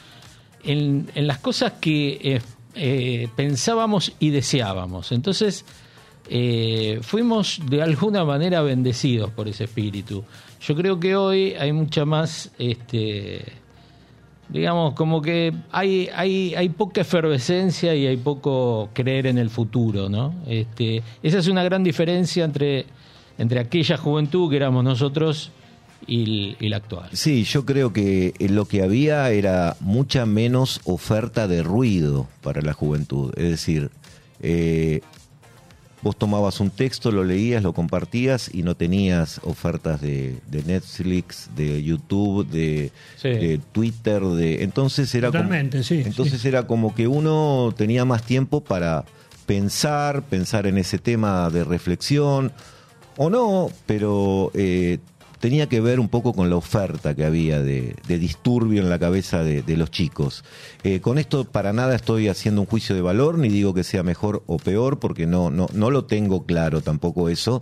en, 0.63 1.09
en 1.15 1.27
las 1.27 1.37
cosas 1.37 1.73
que 1.79 2.41
pensábamos 3.35 4.13
y 4.19 4.31
deseábamos. 4.31 5.11
Entonces, 5.11 5.63
fuimos 7.01 7.61
de 7.69 7.81
alguna 7.81 8.25
manera 8.25 8.61
bendecidos 8.61 9.29
por 9.31 9.47
ese 9.47 9.65
espíritu. 9.65 10.23
Yo 10.65 10.75
creo 10.75 10.97
que 10.97 11.15
hoy 11.15 11.53
hay 11.59 11.73
mucha 11.73 12.05
más, 12.05 12.49
este, 12.57 13.43
digamos, 14.47 14.93
como 14.93 15.21
que 15.21 15.53
hay, 15.71 16.09
hay, 16.15 16.55
hay 16.55 16.69
poca 16.69 17.01
efervescencia 17.01 17.93
y 17.95 18.07
hay 18.07 18.15
poco 18.15 18.89
creer 18.93 19.27
en 19.27 19.37
el 19.37 19.49
futuro, 19.49 20.07
¿no? 20.07 20.33
Este, 20.47 21.03
esa 21.21 21.39
es 21.39 21.47
una 21.49 21.63
gran 21.65 21.83
diferencia 21.83 22.45
entre, 22.45 22.85
entre 23.37 23.59
aquella 23.59 23.97
juventud 23.97 24.49
que 24.49 24.55
éramos 24.55 24.85
nosotros 24.85 25.51
y, 26.07 26.55
la 26.69 26.77
actual. 26.77 27.09
Sí, 27.11 27.43
yo 27.43 27.65
creo 27.65 27.91
que 27.91 28.33
lo 28.39 28.65
que 28.65 28.83
había 28.83 29.29
era 29.31 29.75
mucha 29.81 30.25
menos 30.25 30.79
oferta 30.85 31.49
de 31.49 31.61
ruido 31.61 32.27
para 32.41 32.61
la 32.61 32.71
juventud. 32.71 33.33
Es 33.35 33.49
decir, 33.49 33.89
eh, 34.39 35.01
vos 36.03 36.17
tomabas 36.17 36.59
un 36.59 36.69
texto, 36.69 37.11
lo 37.11 37.23
leías, 37.23 37.63
lo 37.63 37.73
compartías 37.73 38.53
y 38.53 38.61
no 38.61 38.75
tenías 38.75 39.39
ofertas 39.43 40.01
de, 40.01 40.35
Netflix, 40.51 41.49
de 41.55 41.81
YouTube, 41.81 42.45
de, 42.47 42.91
Twitter, 43.71 44.21
de 44.21 44.63
entonces 44.63 45.15
era 45.15 45.31
como, 45.31 45.53
entonces 45.53 46.45
era 46.45 46.67
como 46.67 46.93
que 46.93 47.07
uno 47.07 47.73
tenía 47.75 48.03
más 48.03 48.23
tiempo 48.23 48.61
para 48.61 49.05
pensar, 49.45 50.23
pensar 50.23 50.67
en 50.67 50.77
ese 50.77 50.97
tema 50.97 51.49
de 51.49 51.63
reflexión 51.63 52.51
o 53.15 53.29
no, 53.29 53.69
pero 53.85 54.51
eh, 54.55 54.99
tenía 55.43 55.67
que 55.67 55.81
ver 55.81 55.99
un 55.99 56.07
poco 56.07 56.31
con 56.31 56.49
la 56.49 56.55
oferta 56.55 57.15
que 57.15 57.25
había 57.25 57.61
de, 57.61 57.97
disturbio 58.07 58.81
en 58.81 58.89
la 58.89 58.97
cabeza 58.97 59.43
de, 59.43 59.75
los 59.75 59.91
chicos. 59.91 60.45
Eh, 60.85 61.01
con 61.01 61.17
esto 61.17 61.43
para 61.43 61.73
nada 61.73 61.95
estoy 61.95 62.29
haciendo 62.29 62.61
un 62.61 62.67
juicio 62.67 62.95
de 62.95 63.01
valor, 63.01 63.37
ni 63.37 63.49
digo 63.49 63.73
que 63.73 63.83
sea 63.83 64.03
mejor 64.03 64.43
o 64.47 64.55
peor, 64.55 64.99
porque 64.99 65.25
no, 65.27 65.49
no, 65.49 65.67
no 65.73 65.91
lo 65.91 66.05
tengo 66.05 66.45
claro 66.45 66.79
tampoco 66.79 67.27
eso. 67.27 67.61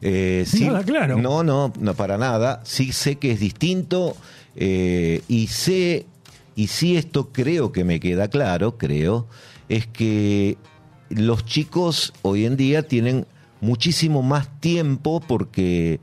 Eh, 0.00 0.46
nada 0.58 0.82
claro. 0.84 1.18
No, 1.18 1.42
no, 1.42 1.70
no, 1.78 1.92
para 1.92 2.16
nada. 2.16 2.62
Sí 2.64 2.92
sé 2.92 3.16
que 3.16 3.32
es 3.32 3.40
distinto 3.40 4.16
eh, 4.56 5.20
y 5.28 5.48
sé, 5.48 6.06
y 6.56 6.68
sí 6.68 6.96
esto 6.96 7.28
creo 7.30 7.72
que 7.72 7.84
me 7.84 8.00
queda 8.00 8.28
claro, 8.28 8.78
creo, 8.78 9.26
es 9.68 9.86
que 9.86 10.56
los 11.10 11.44
chicos 11.44 12.14
hoy 12.22 12.46
en 12.46 12.56
día 12.56 12.88
tienen 12.88 13.26
muchísimo 13.60 14.22
más 14.22 14.48
tiempo 14.60 15.20
porque 15.20 16.00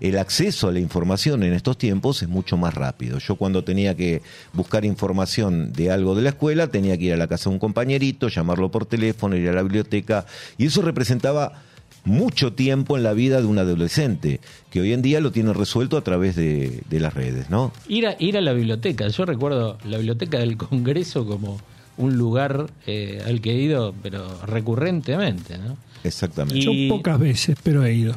el 0.00 0.18
acceso 0.18 0.68
a 0.68 0.72
la 0.72 0.80
información 0.80 1.42
en 1.42 1.52
estos 1.52 1.78
tiempos 1.78 2.22
es 2.22 2.28
mucho 2.28 2.56
más 2.56 2.74
rápido. 2.74 3.18
Yo 3.18 3.36
cuando 3.36 3.64
tenía 3.64 3.94
que 3.94 4.22
buscar 4.52 4.84
información 4.84 5.72
de 5.72 5.90
algo 5.90 6.14
de 6.14 6.22
la 6.22 6.30
escuela, 6.30 6.66
tenía 6.66 6.96
que 6.98 7.04
ir 7.04 7.12
a 7.14 7.16
la 7.16 7.26
casa 7.26 7.48
de 7.48 7.54
un 7.54 7.58
compañerito, 7.58 8.28
llamarlo 8.28 8.70
por 8.70 8.86
teléfono, 8.86 9.36
ir 9.36 9.48
a 9.48 9.52
la 9.52 9.62
biblioteca, 9.62 10.26
y 10.58 10.66
eso 10.66 10.82
representaba 10.82 11.62
mucho 12.04 12.52
tiempo 12.52 12.96
en 12.96 13.02
la 13.02 13.12
vida 13.12 13.40
de 13.40 13.46
un 13.46 13.58
adolescente, 13.58 14.40
que 14.70 14.80
hoy 14.80 14.92
en 14.92 15.02
día 15.02 15.20
lo 15.20 15.32
tiene 15.32 15.52
resuelto 15.52 15.96
a 15.96 16.02
través 16.02 16.36
de, 16.36 16.82
las 16.90 17.14
redes, 17.14 17.50
¿no? 17.50 17.72
Ir 17.88 18.06
a, 18.06 18.16
ir 18.18 18.36
a 18.36 18.40
la 18.40 18.52
biblioteca, 18.52 19.08
yo 19.08 19.24
recuerdo 19.24 19.76
la 19.84 19.96
biblioteca 19.96 20.38
del 20.38 20.56
Congreso 20.56 21.26
como 21.26 21.60
un 21.96 22.16
lugar 22.16 22.70
eh, 22.86 23.22
al 23.26 23.40
que 23.40 23.52
he 23.52 23.60
ido, 23.60 23.94
pero 24.02 24.24
recurrentemente, 24.44 25.58
¿no? 25.58 25.76
Exactamente. 26.04 26.60
Yo 26.60 26.72
pocas 26.94 27.18
veces, 27.18 27.56
pero 27.62 27.84
he 27.84 27.94
ido. 27.94 28.14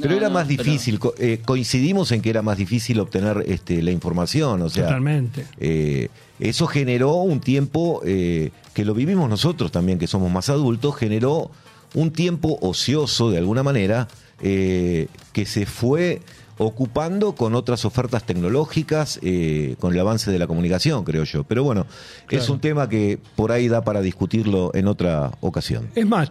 Pero 0.00 0.14
era 0.14 0.30
más 0.30 0.48
difícil, 0.48 0.98
eh, 1.18 1.40
coincidimos 1.44 2.12
en 2.12 2.22
que 2.22 2.30
era 2.30 2.42
más 2.42 2.56
difícil 2.56 2.98
obtener 3.00 3.44
este, 3.46 3.82
la 3.82 3.90
información, 3.90 4.62
o 4.62 4.68
sea, 4.68 4.84
Totalmente. 4.84 5.46
Eh, 5.58 6.08
eso 6.40 6.66
generó 6.66 7.16
un 7.16 7.40
tiempo 7.40 8.00
que 8.02 8.84
lo 8.84 8.94
vivimos 8.94 9.28
nosotros 9.28 9.70
también, 9.70 9.98
que 9.98 10.06
somos 10.06 10.30
más 10.32 10.48
adultos, 10.48 10.96
generó 10.96 11.50
un 11.94 12.10
tiempo 12.10 12.58
ocioso 12.62 13.30
de 13.30 13.38
alguna 13.38 13.62
manera 13.62 14.08
que 14.40 15.08
se 15.46 15.66
fue 15.66 16.20
ocupando 16.58 17.34
con 17.34 17.54
otras 17.54 17.84
ofertas 17.84 18.24
tecnológicas, 18.24 19.18
eh, 19.22 19.76
con 19.78 19.92
el 19.92 20.00
avance 20.00 20.30
de 20.30 20.38
la 20.38 20.46
comunicación, 20.46 21.04
creo 21.04 21.24
yo. 21.24 21.44
Pero 21.44 21.64
bueno, 21.64 21.86
es 22.30 22.48
un 22.48 22.60
tema 22.60 22.88
que 22.88 23.18
por 23.36 23.52
ahí 23.52 23.68
da 23.68 23.82
para 23.82 24.00
discutirlo 24.00 24.70
en 24.74 24.86
otra 24.86 25.32
ocasión. 25.40 25.88
Es 25.94 26.06
más, 26.06 26.30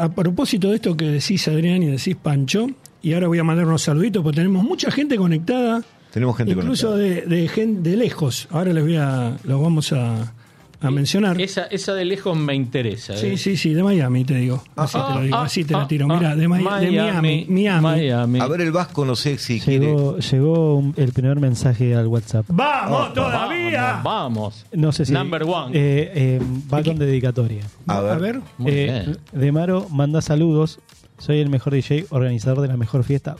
a 0.00 0.08
propósito 0.10 0.70
de 0.70 0.76
esto 0.76 0.96
que 0.96 1.06
decís 1.06 1.46
Adrián 1.48 1.82
y 1.82 1.86
decís 1.86 2.16
Pancho, 2.16 2.68
y 3.02 3.12
ahora 3.12 3.28
voy 3.28 3.38
a 3.38 3.44
mandar 3.44 3.66
unos 3.66 3.82
saluditos 3.82 4.22
porque 4.22 4.36
tenemos 4.36 4.64
mucha 4.64 4.90
gente 4.90 5.16
conectada. 5.16 5.82
Tenemos 6.12 6.36
gente 6.36 6.52
incluso 6.52 6.96
de, 6.96 7.22
de, 7.22 7.48
de 7.66 7.96
lejos. 7.96 8.48
Ahora 8.50 8.72
les 8.72 8.82
voy 8.82 8.96
a, 8.96 9.36
los 9.44 9.60
vamos 9.60 9.92
a, 9.92 10.32
a 10.80 10.90
mencionar. 10.90 11.40
Esa, 11.40 11.64
esa 11.64 11.94
de 11.94 12.04
lejos 12.04 12.36
me 12.36 12.54
interesa. 12.54 13.16
Sí, 13.16 13.26
¿eh? 13.26 13.36
sí, 13.38 13.56
sí, 13.56 13.74
de 13.74 13.82
Miami 13.82 14.24
te 14.24 14.36
digo. 14.36 14.62
Ah, 14.76 14.84
así 14.84 14.98
te 14.98 15.14
lo 15.14 15.20
digo, 15.22 15.36
ah, 15.36 15.42
así 15.42 15.64
te 15.64 15.72
la 15.74 15.82
ah, 15.82 15.88
tiro. 15.88 16.06
Mira, 16.06 16.36
de, 16.36 16.48
Miami, 16.48 17.46
Miami, 17.48 18.40
A 18.40 18.46
ver, 18.46 18.60
el 18.60 18.72
Vasco 18.72 19.04
no 19.04 19.16
sé 19.16 19.38
si 19.38 19.60
llegó, 19.60 20.14
quiere. 20.14 20.28
Llegó 20.30 20.92
el 20.96 21.12
primer 21.12 21.40
mensaje 21.40 21.94
al 21.94 22.06
WhatsApp. 22.06 22.46
¡Vamos 22.48 23.12
todavía! 23.12 24.00
Vamos, 24.02 24.66
No 24.72 24.92
sé 24.92 25.04
si. 25.04 25.12
Number 25.12 25.42
one. 25.42 25.72
Eh, 25.74 26.12
eh, 26.14 26.40
va 26.72 26.82
con 26.82 26.98
dedicatoria. 26.98 27.64
A 27.86 28.00
ver. 28.00 28.40
Eh, 28.64 29.14
de 29.32 29.52
Maro 29.52 29.88
manda 29.90 30.22
saludos. 30.22 30.78
Soy 31.18 31.40
el 31.40 31.50
mejor 31.50 31.72
DJ, 31.74 32.06
organizador 32.10 32.60
de 32.60 32.68
la 32.68 32.76
mejor 32.76 33.04
fiesta. 33.04 33.36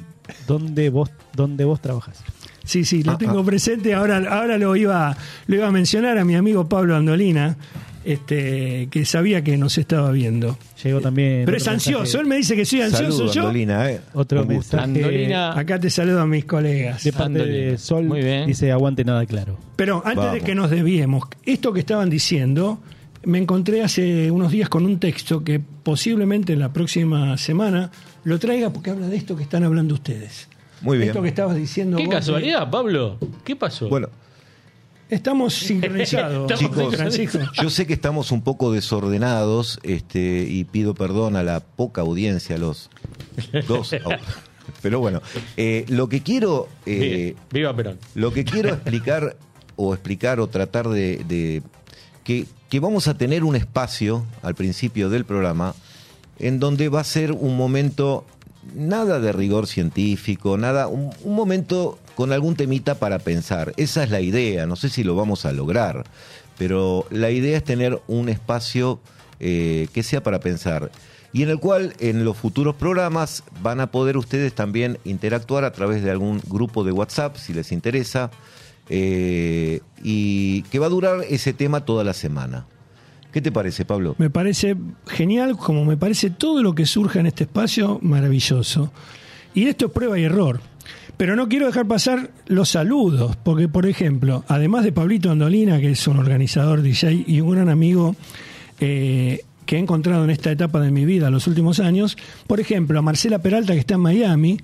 ¿Dónde 0.47 0.91
vos, 0.91 1.11
dónde 1.35 1.65
vos 1.65 1.81
trabajas? 1.81 2.23
Sí, 2.65 2.85
sí, 2.85 3.03
lo 3.03 3.13
ah, 3.13 3.19
tengo 3.19 3.41
ah. 3.41 3.45
presente. 3.45 3.95
Ahora, 3.95 4.19
ahora 4.29 4.59
lo 4.59 4.77
iba, 4.77 5.17
lo 5.47 5.55
iba 5.55 5.69
a 5.69 5.71
mencionar 5.71 6.19
a 6.19 6.25
mi 6.25 6.35
amigo 6.35 6.69
Pablo 6.69 6.97
Andolina, 6.97 7.57
este, 8.05 8.89
que 8.91 9.05
sabía 9.07 9.43
que 9.43 9.57
nos 9.57 9.79
estaba 9.79 10.11
viendo. 10.11 10.59
Llegó 10.83 11.01
también. 11.01 11.45
Pero 11.47 11.57
es 11.57 11.67
ansioso. 11.67 12.21
Él 12.21 12.27
me 12.27 12.37
dice 12.37 12.57
que 12.57 12.67
soy 12.67 12.83
ansioso. 12.83 13.33
yo. 13.33 13.43
Andolina, 13.43 13.91
eh. 13.91 14.01
Otro 14.13 14.45
mensaje. 14.45 14.85
Andolina. 14.85 15.59
Acá 15.59 15.79
te 15.79 15.89
saludo 15.89 16.21
a 16.21 16.27
mis 16.27 16.45
colegas. 16.45 17.05
De 17.05 17.13
parte 17.13 17.39
de 17.39 17.79
Sol. 17.79 18.05
Muy 18.05 18.21
bien. 18.21 18.47
Dice 18.47 18.71
aguante 18.73 19.05
nada 19.05 19.25
claro. 19.25 19.57
Pero 19.77 20.03
antes 20.05 20.33
de 20.33 20.41
que 20.41 20.55
nos 20.55 20.69
desviemos, 20.69 21.25
esto 21.47 21.73
que 21.73 21.81
estaban 21.81 22.11
diciendo, 22.11 22.81
me 23.25 23.39
encontré 23.39 23.83
hace 23.83 24.31
unos 24.31 24.53
días 24.53 24.69
con 24.69 24.85
un 24.85 24.99
texto 24.99 25.45
que 25.45 25.61
posiblemente 25.61 26.53
en 26.53 26.61
la 26.61 26.73
próxima 26.73 27.37
semana 27.39 27.91
lo 28.25 28.39
traiga 28.39 28.71
porque 28.71 28.91
habla 28.91 29.09
de 29.09 29.17
esto 29.17 29.37
que 29.37 29.43
están 29.43 29.65
hablando 29.65 29.95
ustedes. 29.95 30.49
Muy 30.81 30.99
bien. 30.99 31.11
Esto 31.11 31.23
que 31.23 31.29
estabas 31.29 31.57
diciendo. 31.57 31.97
Qué 31.97 32.09
casualidad, 32.09 32.71
Pablo. 32.71 33.19
¿Qué 33.45 33.57
pasó? 33.57 33.89
Bueno. 33.89 34.09
Estamos 35.11 35.55
sincronizados, 35.55 36.53
Chicos, 36.59 36.95
Francisco. 36.95 37.39
Yo 37.63 37.71
sé 37.71 37.87
que 37.87 37.95
estamos 37.95 38.31
un 38.31 38.43
poco 38.43 38.71
desordenados 38.73 39.81
este, 39.83 40.47
y 40.47 40.64
pido 40.64 40.92
perdón 40.95 41.37
a 41.37 41.42
la 41.42 41.61
poca 41.61 42.03
audiencia, 42.03 42.57
a 42.57 42.59
los 42.59 42.90
dos. 43.66 43.97
Pero 44.83 45.01
bueno, 45.01 45.23
eh, 45.57 45.87
lo 45.88 46.11
que 46.11 46.23
quiero. 46.23 46.69
Eh, 46.85 47.35
Viva 47.51 47.75
Perón. 47.75 47.99
Lo 48.14 48.33
que 48.33 48.45
quiero 48.45 48.69
explicar 48.69 49.37
o 49.77 49.95
explicar 49.95 50.40
o 50.40 50.49
tratar 50.49 50.88
de. 50.88 51.62
Que, 52.29 52.81
vamos 52.81 53.09
a 53.09 53.17
tener 53.17 53.43
un 53.43 53.57
espacio 53.57 54.27
al 54.43 54.55
principio 54.55 55.09
del 55.09 55.25
programa 55.25 55.75
en 56.38 56.61
donde 56.61 56.91
va 56.91 57.01
a 57.01 57.05
ser 57.05 57.33
un 57.33 57.57
momento 57.57 58.27
nada 58.75 59.19
de 59.19 59.33
rigor 59.33 59.67
científico, 59.67 60.59
nada, 60.59 60.88
un, 60.88 61.11
momento 61.25 61.99
con 62.14 62.33
algún 62.33 62.55
temita 62.55 62.97
para 62.97 63.19
pensar. 63.19 63.73
Esa 63.79 64.05
es 64.05 64.11
la 64.11 64.21
idea, 64.21 64.67
no 64.67 64.77
sé 64.77 64.91
si 64.91 65.05
lo 65.05 65.17
vamos 65.17 65.47
a 65.47 65.53
lograr, 65.53 66.05
pero 66.59 67.07
la 67.11 67.31
idea 67.31 67.57
es 67.57 67.64
tener 67.64 67.99
un 68.09 68.29
espacio 68.29 69.01
eh, 69.41 69.88
que 69.95 70.03
sea 70.03 70.23
para 70.23 70.38
pensar 70.38 70.91
y 71.33 71.43
en 71.43 71.51
el 71.51 71.61
cual 71.61 71.95
en 71.99 72.25
los 72.25 72.37
futuros 72.37 72.75
programas 72.75 73.43
van 73.62 73.81
a 73.81 73.91
poder 73.91 74.17
ustedes 74.17 74.55
también 74.55 74.99
interactuar 75.05 75.64
a 75.64 75.73
través 75.73 76.03
de 76.03 76.11
algún 76.11 76.43
grupo 76.47 76.85
de 76.85 76.93
WhatsApp, 76.93 77.37
si 77.37 77.55
les 77.55 77.71
interesa, 77.73 78.31
eh, 78.88 79.81
y 80.03 80.62
que 80.62 80.79
va 80.79 80.87
a 80.87 80.90
durar 80.90 81.20
ese 81.29 81.53
tema 81.53 81.85
toda 81.85 82.05
la 82.05 82.12
semana. 82.12 82.66
¿Qué 83.33 83.42
te 83.42 83.53
parece, 83.53 83.85
Pablo? 83.85 84.14
Me 84.18 84.31
parece 84.31 84.77
genial, 85.07 85.57
como 85.57 85.85
me 85.85 85.96
parece 85.96 86.31
todo 86.31 86.62
lo 86.62 86.74
que 86.74 86.87
surja 86.87 87.20
en 87.20 87.27
este 87.27 87.44
espacio, 87.44 87.98
maravilloso. 88.03 88.90
Y 89.55 89.66
esto 89.66 89.87
es 89.87 89.92
prueba 89.92 90.18
y 90.18 90.24
error. 90.24 90.61
Pero 91.18 91.37
no 91.37 91.48
quiero 91.48 91.66
dejar 91.66 91.87
pasar 91.87 92.31
los 92.46 92.70
saludos, 92.70 93.37
porque, 93.42 93.68
por 93.68 93.87
ejemplo, 93.87 94.44
además 94.48 94.85
de 94.85 94.92
Pablito 94.92 95.31
Andolina, 95.31 95.81
que 95.81 95.90
es 95.90 96.07
un 96.07 96.18
organizador 96.18 96.81
DJ 96.81 97.24
y 97.27 97.40
un 97.40 97.51
gran 97.51 97.68
amigo 97.68 98.14
eh, 98.79 99.40
que 99.66 99.77
he 99.77 99.79
encontrado 99.81 100.24
en 100.24 100.31
esta 100.31 100.51
etapa 100.51 100.81
de 100.81 100.90
mi 100.90 101.05
vida, 101.05 101.29
los 101.31 101.46
últimos 101.46 101.81
años, 101.81 102.16
por 102.46 102.61
ejemplo, 102.61 102.98
a 102.98 103.03
Marcela 103.03 103.40
Peralta, 103.40 103.72
que 103.74 103.81
está 103.81 103.94
en 103.94 104.01
Miami, 104.01 104.59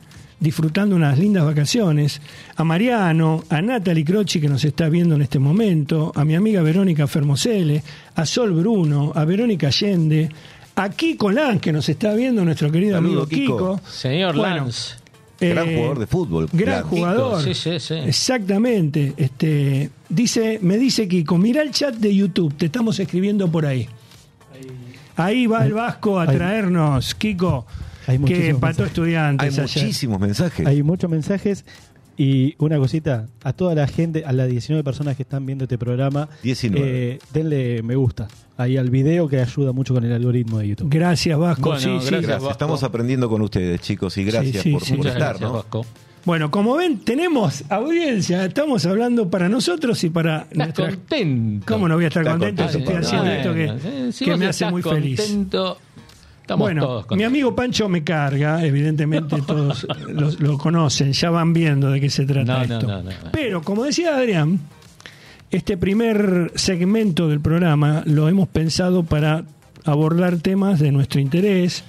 disfrutando 0.44 0.94
unas 0.94 1.18
lindas 1.18 1.44
vacaciones, 1.44 2.20
a 2.54 2.62
Mariano, 2.62 3.42
a 3.48 3.60
Natalie 3.62 4.04
Croci 4.04 4.40
que 4.40 4.48
nos 4.48 4.64
está 4.64 4.88
viendo 4.88 5.16
en 5.16 5.22
este 5.22 5.40
momento, 5.40 6.12
a 6.14 6.24
mi 6.24 6.36
amiga 6.36 6.62
Verónica 6.62 7.08
Fermosele, 7.08 7.82
a 8.14 8.26
Sol 8.26 8.52
Bruno, 8.52 9.10
a 9.14 9.24
Verónica 9.24 9.68
Allende, 9.68 10.28
a 10.76 10.90
Kiko 10.90 11.32
Lanz 11.32 11.60
que 11.60 11.72
nos 11.72 11.88
está 11.88 12.14
viendo, 12.14 12.44
nuestro 12.44 12.70
querido 12.70 12.98
amigo 12.98 13.26
Kiko. 13.26 13.80
Señor 13.88 14.36
Lanz. 14.36 14.98
gran 15.40 15.68
eh, 15.68 15.76
jugador 15.76 15.98
de 15.98 16.06
fútbol. 16.06 16.48
Gran 16.52 16.84
jugador. 16.84 17.42
Sí, 17.42 17.54
sí, 17.54 17.80
sí. 17.80 17.94
Exactamente. 17.94 19.14
Este, 19.16 19.90
dice, 20.08 20.58
me 20.62 20.76
dice 20.76 21.08
Kiko, 21.08 21.38
mira 21.38 21.62
el 21.62 21.70
chat 21.70 21.94
de 21.94 22.14
YouTube, 22.14 22.54
te 22.54 22.66
estamos 22.66 23.00
escribiendo 23.00 23.50
por 23.50 23.64
ahí. 23.66 23.88
Ahí 25.16 25.46
va 25.46 25.64
el 25.64 25.72
Vasco 25.72 26.20
a 26.20 26.26
traernos, 26.26 27.14
Kiko. 27.14 27.66
Hay 28.06 28.18
que 28.18 28.54
pato 28.54 28.84
estudiantes. 28.84 29.58
Hay 29.58 29.62
muchísimos 29.62 30.20
mensajes. 30.20 30.66
Hay 30.66 30.82
muchos 30.82 31.10
mensajes. 31.10 31.64
Y 32.16 32.54
una 32.58 32.78
cosita, 32.78 33.26
a 33.42 33.52
toda 33.52 33.74
la 33.74 33.88
gente, 33.88 34.24
a 34.24 34.32
las 34.32 34.48
19 34.48 34.84
personas 34.84 35.16
que 35.16 35.24
están 35.24 35.46
viendo 35.46 35.64
este 35.64 35.78
programa, 35.78 36.28
19. 36.44 36.86
Eh, 36.86 37.18
denle 37.32 37.82
me 37.82 37.96
gusta 37.96 38.28
ahí 38.56 38.76
al 38.76 38.90
video 38.90 39.28
que 39.28 39.40
ayuda 39.40 39.72
mucho 39.72 39.94
con 39.94 40.04
el 40.04 40.12
algoritmo 40.12 40.58
de 40.58 40.68
YouTube. 40.68 40.88
Gracias, 40.90 41.38
Vasco. 41.38 41.78
sí, 41.78 41.88
gracias, 41.88 42.42
Estamos 42.50 42.82
aprendiendo 42.82 43.28
con 43.28 43.42
ustedes, 43.42 43.80
chicos, 43.80 44.16
y 44.18 44.24
gracias 44.24 44.64
por, 44.64 45.06
estar. 45.06 45.38
Bueno, 46.24 46.50
como 46.50 46.76
ven, 46.76 47.00
tenemos 47.00 47.64
audiencia. 47.68 48.44
Estamos 48.44 48.86
hablando 48.86 49.28
para 49.28 49.48
nosotros 49.48 50.02
y 50.04 50.10
para 50.10 50.46
nuestra. 50.54 50.90
contento. 50.90 51.66
¿Cómo 51.66 51.88
no 51.88 51.96
voy 51.96 52.04
a 52.04 52.08
estar 52.08 52.24
contento, 52.24 52.68
si 52.68 52.78
estoy 52.78 52.94
haciendo 52.94 53.30
esto 53.30 53.54
que, 53.54 54.24
que 54.24 54.36
me 54.36 54.46
hace 54.46 54.70
muy 54.70 54.82
feliz? 54.82 55.36
Bueno, 56.56 57.04
mi 57.10 57.24
amigo 57.24 57.54
Pancho 57.54 57.88
me 57.88 58.04
carga, 58.04 58.64
evidentemente 58.64 59.40
todos 59.46 59.86
lo, 60.38 60.58
conocen, 60.58 61.12
ya 61.12 61.30
van 61.30 61.52
viendo 61.52 61.90
de 61.90 62.00
qué 62.00 62.10
se 62.10 62.26
trata 62.26 62.62
esto. 62.62 63.02
Pero, 63.32 63.62
como 63.62 63.84
decía 63.84 64.16
Adrián, 64.16 64.60
este 65.50 65.76
primer 65.76 66.52
segmento 66.54 67.28
del 67.28 67.40
programa 67.40 68.02
lo 68.06 68.28
hemos 68.28 68.48
pensado 68.48 69.04
para 69.04 69.44
abordar 69.84 70.38
temas 70.38 70.80
de 70.80 70.92
nuestro 70.92 71.20
interés, 71.20 71.84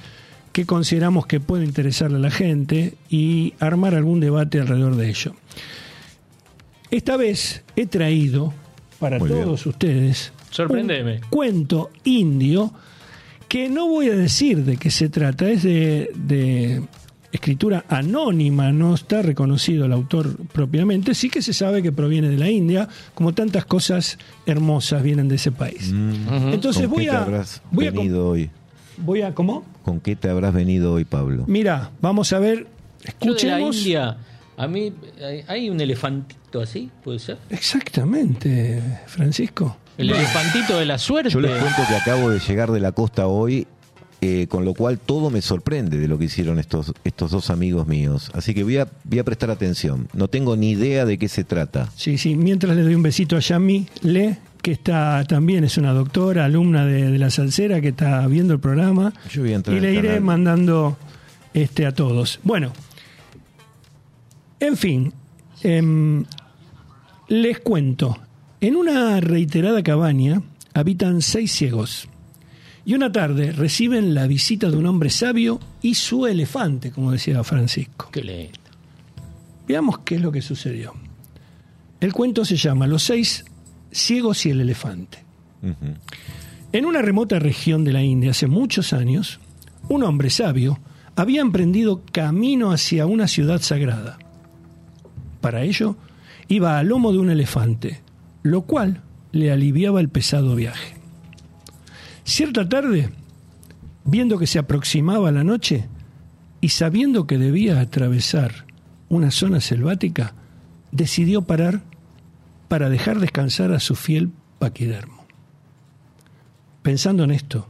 que 0.51 0.65
consideramos 0.65 1.25
que 1.25 1.41
puede 1.41 1.65
interesarle 1.65 2.17
a 2.17 2.21
la 2.21 2.31
gente 2.31 2.93
y 3.09 3.53
armar 3.59 3.93
algún 3.93 4.21
debate 4.21 4.59
alrededor 4.61 4.95
de 4.95 5.09
ello. 5.09 5.33
Esta 6.91 7.17
vez 7.17 7.63
he 7.75 7.87
traído 7.87 8.53
para 8.99 9.19
todos 9.19 9.65
ustedes 9.65 10.31
un 10.57 11.19
cuento 11.29 11.89
indio 12.05 12.73
que 13.55 13.69
no 13.69 13.87
voy 13.87 14.09
a 14.09 14.15
decir 14.17 14.65
de 14.65 14.75
qué 14.75 14.91
se 14.91 15.07
trata, 15.07 15.49
es 15.49 15.63
de, 15.63 16.83
escritura 17.31 17.85
anónima, 17.87 18.73
no 18.73 18.93
está 18.93 19.21
reconocido 19.21 19.85
el 19.85 19.93
autor 19.93 20.35
propiamente, 20.47 21.15
sí 21.15 21.29
que 21.29 21.41
se 21.41 21.53
sabe 21.53 21.81
que 21.81 21.93
proviene 21.93 22.27
de 22.27 22.37
la 22.37 22.49
India, 22.49 22.89
como 23.13 23.33
tantas 23.33 23.63
cosas 23.63 24.17
hermosas 24.45 25.01
vienen 25.03 25.29
de 25.29 25.35
ese 25.35 25.53
país. 25.53 25.93
Mm. 25.93 26.49
Entonces 26.51 26.89
voy 26.89 27.07
a... 27.07 27.25
voy 27.71 27.89
venido 27.91 28.27
hoy? 28.27 28.49
Voy 28.97 29.21
a, 29.21 29.33
¿cómo? 29.33 29.63
¿Con 29.83 30.01
qué 30.01 30.17
te 30.17 30.29
habrás 30.29 30.53
venido 30.53 30.91
hoy, 30.91 31.05
Pablo? 31.05 31.45
Mira, 31.47 31.91
vamos 32.01 32.33
a 32.33 32.39
ver, 32.39 32.67
escuchemos... 33.05 33.77
India 33.77 34.17
A 34.57 34.67
mí 34.67 34.93
hay, 35.47 35.69
un 35.69 35.79
elefantito 35.81 36.61
así, 36.61 36.89
puede 37.03 37.19
ser. 37.19 37.37
Exactamente, 37.49 38.81
Francisco. 39.07 39.77
El 39.97 40.09
elefantito 40.09 40.77
de 40.77 40.85
la 40.85 40.97
suerte. 40.97 41.29
Yo 41.29 41.39
les 41.39 41.51
cuento 41.51 41.81
que 41.87 41.95
acabo 41.95 42.29
de 42.29 42.39
llegar 42.39 42.71
de 42.71 42.79
la 42.79 42.91
costa 42.91 43.27
hoy, 43.27 43.67
eh, 44.21 44.47
con 44.47 44.65
lo 44.65 44.73
cual 44.73 44.97
todo 44.97 45.29
me 45.29 45.41
sorprende 45.41 45.97
de 45.97 46.07
lo 46.07 46.17
que 46.17 46.25
hicieron 46.25 46.59
estos, 46.59 46.93
estos 47.03 47.31
dos 47.31 47.49
amigos 47.49 47.87
míos. 47.87 48.31
Así 48.33 48.53
que 48.53 48.63
voy 48.63 48.77
a, 48.77 48.87
voy 49.03 49.19
a 49.19 49.23
prestar 49.23 49.51
atención. 49.51 50.07
No 50.13 50.27
tengo 50.27 50.55
ni 50.55 50.71
idea 50.71 51.05
de 51.05 51.17
qué 51.17 51.27
se 51.27 51.43
trata. 51.43 51.89
Sí, 51.95 52.17
sí, 52.17 52.35
mientras 52.35 52.75
le 52.75 52.83
doy 52.83 52.95
un 52.95 53.03
besito 53.03 53.37
a 53.37 53.39
Yami 53.39 53.87
Le, 54.01 54.37
que 54.61 54.71
está 54.71 55.23
también 55.25 55.63
es 55.63 55.77
una 55.77 55.93
doctora, 55.93 56.45
alumna 56.45 56.85
de, 56.85 57.11
de 57.11 57.19
la 57.19 57.29
Salsera, 57.29 57.81
que 57.81 57.89
está 57.89 58.25
viendo 58.27 58.53
el 58.53 58.59
programa. 58.59 59.13
Yo 59.31 59.41
voy 59.43 59.53
a 59.53 59.55
entrar 59.57 59.77
y 59.77 59.79
le 59.79 59.93
iré 59.93 60.07
canal. 60.07 60.21
mandando 60.21 60.97
este 61.53 61.85
a 61.85 61.93
todos. 61.93 62.39
Bueno, 62.43 62.73
en 64.67 64.77
fin, 64.77 65.13
em, 65.63 66.25
les 67.27 67.59
cuento. 67.59 68.17
En 68.61 68.75
una 68.75 69.19
reiterada 69.21 69.83
cabaña 69.83 70.41
habitan 70.73 71.21
seis 71.21 71.51
ciegos. 71.51 72.07
Y 72.85 72.93
una 72.93 73.11
tarde 73.11 73.51
reciben 73.51 74.13
la 74.13 74.27
visita 74.27 74.69
de 74.69 74.77
un 74.77 74.85
hombre 74.85 75.09
sabio 75.09 75.59
y 75.81 75.95
su 75.95 76.27
elefante, 76.27 76.91
como 76.91 77.11
decía 77.11 77.43
Francisco. 77.43 78.09
Qué 78.11 78.23
lindo. 78.23 78.59
Veamos 79.67 79.99
qué 79.99 80.15
es 80.15 80.21
lo 80.21 80.31
que 80.31 80.41
sucedió. 80.41 80.93
El 81.99 82.13
cuento 82.13 82.45
se 82.45 82.57
llama 82.57 82.85
Los 82.85 83.03
seis 83.03 83.45
ciegos 83.91 84.45
y 84.45 84.51
el 84.51 84.61
elefante. 84.61 85.23
En 86.71 86.85
una 86.85 87.01
remota 87.01 87.39
región 87.39 87.83
de 87.83 87.93
la 87.93 88.03
India 88.03 88.31
hace 88.31 88.45
muchos 88.45 88.93
años, 88.93 89.39
un 89.89 90.03
hombre 90.03 90.29
sabio 90.29 90.79
había 91.15 91.41
emprendido 91.41 92.03
camino 92.11 92.71
hacia 92.71 93.07
una 93.07 93.27
ciudad 93.27 93.61
sagrada. 93.61 94.19
Para 95.45 95.61
ello, 95.61 95.95
iba 96.47 96.79
al 96.79 96.87
lomo 96.87 97.11
de 97.11 97.19
un 97.19 97.29
elefante, 97.29 98.01
lo 98.41 98.63
cual 98.63 99.03
le 99.31 99.51
aliviaba 99.51 100.01
el 100.01 100.09
pesado 100.09 100.55
viaje. 100.55 100.95
Cierta 102.23 102.67
tarde, 102.67 103.11
viendo 104.05 104.39
que 104.39 104.47
se 104.47 104.57
aproximaba 104.57 105.31
la 105.31 105.43
noche 105.43 105.87
y 106.61 106.69
sabiendo 106.69 107.27
que 107.27 107.37
debía 107.37 107.79
atravesar 107.79 108.65
una 109.07 109.29
zona 109.29 109.61
selvática, 109.61 110.33
decidió 110.91 111.43
parar 111.43 111.83
para 112.67 112.89
dejar 112.89 113.19
descansar 113.19 113.71
a 113.71 113.79
su 113.79 113.93
fiel 113.93 114.31
paquidermo. 114.57 115.27
Pensando 116.81 117.23
en 117.23 117.29
esto, 117.29 117.69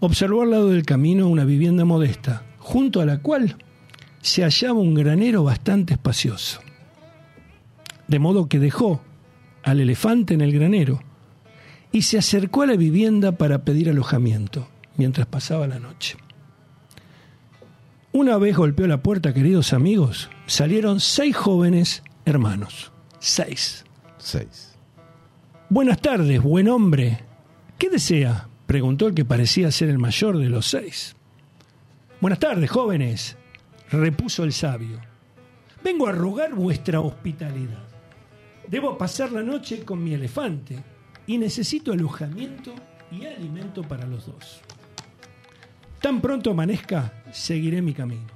observó 0.00 0.42
al 0.42 0.50
lado 0.50 0.70
del 0.70 0.84
camino 0.84 1.28
una 1.28 1.44
vivienda 1.44 1.84
modesta, 1.84 2.42
junto 2.58 3.00
a 3.00 3.06
la 3.06 3.18
cual 3.22 3.56
se 4.20 4.42
hallaba 4.42 4.80
un 4.80 4.94
granero 4.94 5.44
bastante 5.44 5.94
espacioso. 5.94 6.60
De 8.12 8.18
modo 8.18 8.46
que 8.46 8.58
dejó 8.58 9.00
al 9.62 9.80
elefante 9.80 10.34
en 10.34 10.42
el 10.42 10.52
granero 10.52 11.00
y 11.92 12.02
se 12.02 12.18
acercó 12.18 12.60
a 12.60 12.66
la 12.66 12.76
vivienda 12.76 13.38
para 13.38 13.64
pedir 13.64 13.88
alojamiento 13.88 14.68
mientras 14.98 15.26
pasaba 15.26 15.66
la 15.66 15.78
noche. 15.78 16.18
Una 18.12 18.36
vez 18.36 18.54
golpeó 18.54 18.86
la 18.86 19.02
puerta, 19.02 19.32
queridos 19.32 19.72
amigos, 19.72 20.28
salieron 20.44 21.00
seis 21.00 21.34
jóvenes 21.34 22.02
hermanos. 22.26 22.92
Seis. 23.18 23.86
Seis. 24.18 24.74
Buenas 25.70 25.98
tardes, 26.02 26.42
buen 26.42 26.68
hombre. 26.68 27.20
¿Qué 27.78 27.88
desea? 27.88 28.46
preguntó 28.66 29.06
el 29.06 29.14
que 29.14 29.24
parecía 29.24 29.70
ser 29.70 29.88
el 29.88 29.98
mayor 29.98 30.36
de 30.36 30.50
los 30.50 30.66
seis. 30.66 31.16
Buenas 32.20 32.40
tardes, 32.40 32.70
jóvenes, 32.70 33.38
repuso 33.90 34.44
el 34.44 34.52
sabio. 34.52 35.00
Vengo 35.82 36.08
a 36.08 36.12
rogar 36.12 36.52
vuestra 36.52 37.00
hospitalidad. 37.00 37.91
Debo 38.72 38.96
pasar 38.96 39.30
la 39.32 39.42
noche 39.42 39.84
con 39.84 40.02
mi 40.02 40.14
elefante 40.14 40.82
y 41.26 41.36
necesito 41.36 41.92
alojamiento 41.92 42.74
y 43.10 43.26
alimento 43.26 43.82
para 43.82 44.06
los 44.06 44.24
dos. 44.24 44.62
Tan 46.00 46.22
pronto 46.22 46.52
amanezca, 46.52 47.22
seguiré 47.32 47.82
mi 47.82 47.92
camino. 47.92 48.28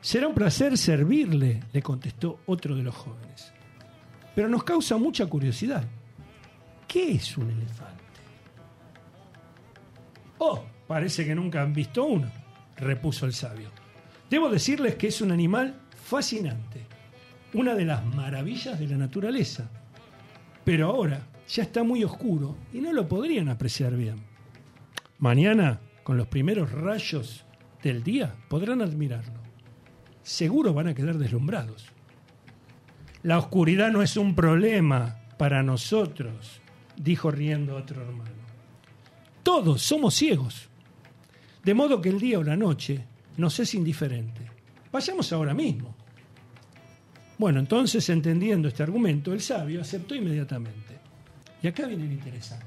Será 0.00 0.26
un 0.26 0.34
placer 0.34 0.76
servirle, 0.76 1.62
le 1.72 1.82
contestó 1.82 2.40
otro 2.46 2.74
de 2.74 2.82
los 2.82 2.96
jóvenes. 2.96 3.52
Pero 4.34 4.48
nos 4.48 4.64
causa 4.64 4.96
mucha 4.96 5.24
curiosidad. 5.26 5.84
¿Qué 6.88 7.12
es 7.12 7.38
un 7.38 7.48
elefante? 7.48 8.02
Oh, 10.38 10.64
parece 10.88 11.24
que 11.24 11.36
nunca 11.36 11.62
han 11.62 11.72
visto 11.72 12.04
uno, 12.04 12.28
repuso 12.76 13.24
el 13.26 13.34
sabio. 13.34 13.68
Debo 14.28 14.50
decirles 14.50 14.96
que 14.96 15.06
es 15.06 15.20
un 15.20 15.30
animal 15.30 15.80
fascinante, 15.94 16.91
una 17.54 17.74
de 17.74 17.84
las 17.84 18.04
maravillas 18.04 18.78
de 18.78 18.88
la 18.88 18.96
naturaleza. 18.96 19.70
Pero 20.64 20.88
ahora 20.88 21.26
ya 21.48 21.62
está 21.62 21.82
muy 21.82 22.04
oscuro 22.04 22.56
y 22.72 22.80
no 22.80 22.92
lo 22.92 23.08
podrían 23.08 23.48
apreciar 23.48 23.96
bien. 23.96 24.16
Mañana, 25.18 25.80
con 26.02 26.16
los 26.16 26.28
primeros 26.28 26.72
rayos 26.72 27.44
del 27.82 28.02
día, 28.02 28.34
podrán 28.48 28.82
admirarlo. 28.82 29.40
Seguro 30.22 30.72
van 30.72 30.88
a 30.88 30.94
quedar 30.94 31.18
deslumbrados. 31.18 31.86
La 33.22 33.38
oscuridad 33.38 33.90
no 33.90 34.02
es 34.02 34.16
un 34.16 34.34
problema 34.34 35.18
para 35.36 35.62
nosotros, 35.62 36.60
dijo 36.96 37.30
riendo 37.30 37.76
otro 37.76 38.02
hermano. 38.02 38.30
Todos 39.42 39.82
somos 39.82 40.14
ciegos. 40.14 40.68
De 41.64 41.74
modo 41.74 42.00
que 42.00 42.08
el 42.08 42.18
día 42.18 42.38
o 42.38 42.42
la 42.42 42.56
noche 42.56 43.04
nos 43.36 43.58
es 43.60 43.74
indiferente. 43.74 44.42
Vayamos 44.90 45.32
ahora 45.32 45.54
mismo. 45.54 45.96
Bueno, 47.42 47.58
entonces, 47.58 48.08
entendiendo 48.08 48.68
este 48.68 48.84
argumento, 48.84 49.32
el 49.32 49.40
sabio 49.40 49.80
aceptó 49.80 50.14
inmediatamente. 50.14 51.00
Y 51.60 51.66
acá 51.66 51.88
viene 51.88 52.06
lo 52.06 52.12
interesante. 52.12 52.64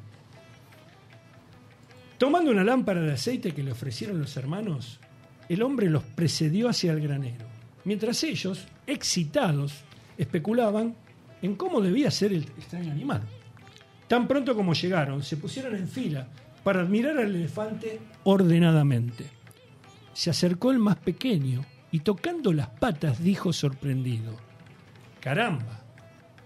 Tomando 2.17 2.51
una 2.51 2.65
lámpara 2.65 2.99
de 2.99 3.13
aceite 3.13 3.53
que 3.53 3.63
le 3.63 3.71
ofrecieron 3.71 4.19
los 4.19 4.35
hermanos, 4.35 4.99
el 5.47 5.61
hombre 5.61 5.89
los 5.89 6.03
precedió 6.03 6.67
hacia 6.67 6.91
el 6.91 6.99
granero, 6.99 7.45
mientras 7.85 8.21
ellos, 8.25 8.67
excitados, 8.85 9.85
especulaban 10.17 10.93
en 11.41 11.55
cómo 11.55 11.79
debía 11.79 12.11
ser 12.11 12.33
el 12.33 12.43
extraño 12.43 12.91
animal. 12.91 13.21
Tan 14.09 14.27
pronto 14.27 14.57
como 14.57 14.73
llegaron, 14.73 15.23
se 15.23 15.38
pusieron 15.38 15.73
en 15.77 15.88
fila 15.88 16.27
para 16.65 16.81
admirar 16.81 17.17
al 17.17 17.33
elefante 17.33 18.01
ordenadamente. 18.25 19.23
Se 20.11 20.31
acercó 20.31 20.71
el 20.71 20.79
más 20.79 20.97
pequeño 20.97 21.63
y 21.93 22.01
tocando 22.01 22.51
las 22.51 22.67
patas 22.67 23.23
dijo 23.23 23.53
sorprendido, 23.53 24.43
Caramba, 25.25 25.81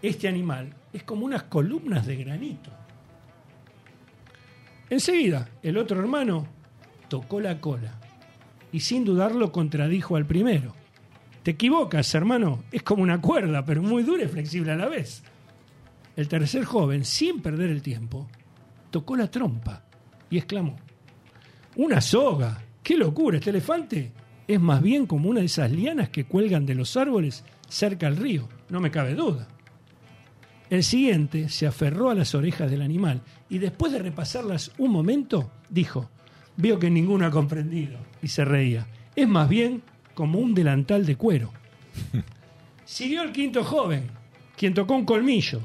este 0.01 0.29
animal 0.29 0.73
es 0.93 1.03
como 1.03 1.25
unas 1.25 1.43
columnas 1.43 2.07
de 2.07 2.15
granito. 2.15 2.71
Enseguida, 4.89 5.49
el 5.61 5.77
otro 5.77 5.99
hermano 5.99 6.47
tocó 7.09 7.41
la 7.41 7.59
cola 7.59 7.99
y 8.71 8.79
sin 8.79 9.03
dudarlo 9.03 9.51
contradijo 9.51 10.15
al 10.15 10.25
primero. 10.25 10.73
Te 11.43 11.51
equivocas, 11.51 12.15
hermano, 12.15 12.63
es 12.71 12.81
como 12.81 13.03
una 13.03 13.19
cuerda, 13.19 13.65
pero 13.65 13.83
muy 13.83 14.03
dura 14.03 14.23
y 14.23 14.29
flexible 14.29 14.71
a 14.71 14.77
la 14.77 14.87
vez. 14.87 15.23
El 16.15 16.29
tercer 16.29 16.63
joven, 16.63 17.03
sin 17.03 17.41
perder 17.41 17.71
el 17.71 17.81
tiempo, 17.81 18.29
tocó 18.91 19.17
la 19.17 19.29
trompa 19.29 19.83
y 20.29 20.37
exclamó, 20.37 20.77
¡Una 21.75 21.99
soga! 21.99 22.63
¡Qué 22.81 22.95
locura! 22.95 23.39
Este 23.39 23.49
elefante 23.49 24.13
es 24.47 24.61
más 24.61 24.81
bien 24.81 25.05
como 25.05 25.27
una 25.27 25.41
de 25.41 25.47
esas 25.47 25.69
lianas 25.69 26.07
que 26.07 26.23
cuelgan 26.23 26.65
de 26.65 26.75
los 26.75 26.95
árboles 26.95 27.43
cerca 27.69 28.07
al 28.07 28.17
río, 28.17 28.49
no 28.69 28.79
me 28.79 28.91
cabe 28.91 29.15
duda. 29.15 29.47
El 30.69 30.83
siguiente 30.83 31.49
se 31.49 31.65
aferró 31.65 32.09
a 32.09 32.15
las 32.15 32.35
orejas 32.35 32.69
del 32.69 32.81
animal 32.81 33.21
y 33.49 33.57
después 33.57 33.91
de 33.91 33.99
repasarlas 33.99 34.71
un 34.77 34.91
momento, 34.91 35.51
dijo, 35.69 36.09
veo 36.57 36.77
que 36.77 36.89
ninguno 36.89 37.25
ha 37.25 37.31
comprendido, 37.31 37.97
y 38.21 38.27
se 38.27 38.45
reía. 38.45 38.85
Es 39.15 39.27
más 39.27 39.49
bien 39.49 39.81
como 40.13 40.39
un 40.39 40.53
delantal 40.53 41.05
de 41.05 41.15
cuero. 41.15 41.51
Siguió 42.85 43.23
el 43.23 43.31
quinto 43.31 43.63
joven, 43.63 44.07
quien 44.57 44.73
tocó 44.73 44.95
un 44.95 45.05
colmillo. 45.05 45.61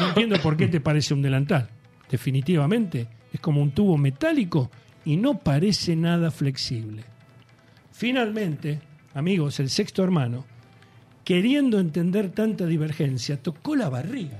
No 0.00 0.08
entiendo 0.08 0.36
por 0.40 0.56
qué 0.56 0.68
te 0.68 0.80
parece 0.80 1.14
un 1.14 1.22
delantal. 1.22 1.68
Definitivamente 2.10 3.08
es 3.32 3.40
como 3.40 3.60
un 3.60 3.72
tubo 3.72 3.96
metálico 3.98 4.70
y 5.04 5.16
no 5.16 5.38
parece 5.38 5.96
nada 5.96 6.30
flexible. 6.30 7.04
Finalmente, 7.92 8.80
amigos, 9.14 9.58
el 9.60 9.70
sexto 9.70 10.02
hermano, 10.02 10.44
queriendo 11.24 11.80
entender 11.80 12.30
tanta 12.30 12.66
divergencia, 12.66 13.42
tocó 13.42 13.74
la 13.74 13.88
barriga 13.88 14.38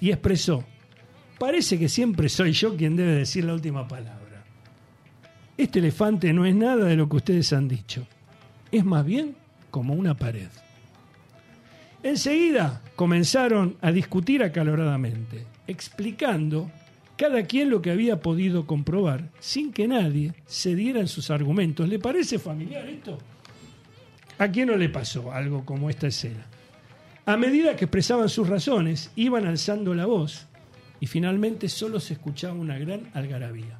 y 0.00 0.10
expresó, 0.10 0.64
parece 1.38 1.78
que 1.78 1.88
siempre 1.88 2.28
soy 2.28 2.52
yo 2.52 2.76
quien 2.76 2.96
debe 2.96 3.12
decir 3.12 3.44
la 3.44 3.54
última 3.54 3.86
palabra. 3.86 4.44
Este 5.56 5.80
elefante 5.80 6.32
no 6.32 6.46
es 6.46 6.54
nada 6.54 6.86
de 6.86 6.96
lo 6.96 7.08
que 7.08 7.16
ustedes 7.16 7.52
han 7.52 7.68
dicho, 7.68 8.06
es 8.72 8.84
más 8.84 9.04
bien 9.04 9.36
como 9.70 9.94
una 9.94 10.16
pared. 10.16 10.48
Enseguida 12.02 12.80
comenzaron 12.94 13.76
a 13.80 13.90
discutir 13.90 14.42
acaloradamente, 14.42 15.44
explicando 15.66 16.70
cada 17.16 17.42
quien 17.42 17.70
lo 17.70 17.82
que 17.82 17.90
había 17.90 18.20
podido 18.20 18.66
comprobar 18.66 19.28
sin 19.40 19.72
que 19.72 19.88
nadie 19.88 20.32
cediera 20.46 21.00
en 21.00 21.08
sus 21.08 21.30
argumentos. 21.30 21.88
¿Le 21.88 21.98
parece 21.98 22.38
familiar 22.38 22.88
esto? 22.88 23.18
¿A 24.38 24.48
quién 24.48 24.68
no 24.68 24.76
le 24.76 24.88
pasó 24.88 25.32
algo 25.32 25.64
como 25.64 25.90
esta 25.90 26.06
escena? 26.06 26.46
A 27.26 27.36
medida 27.36 27.74
que 27.74 27.86
expresaban 27.86 28.28
sus 28.28 28.48
razones, 28.48 29.10
iban 29.16 29.46
alzando 29.46 29.94
la 29.94 30.06
voz 30.06 30.46
y 31.00 31.06
finalmente 31.06 31.68
solo 31.68 31.98
se 31.98 32.14
escuchaba 32.14 32.54
una 32.54 32.78
gran 32.78 33.10
algarabía. 33.14 33.78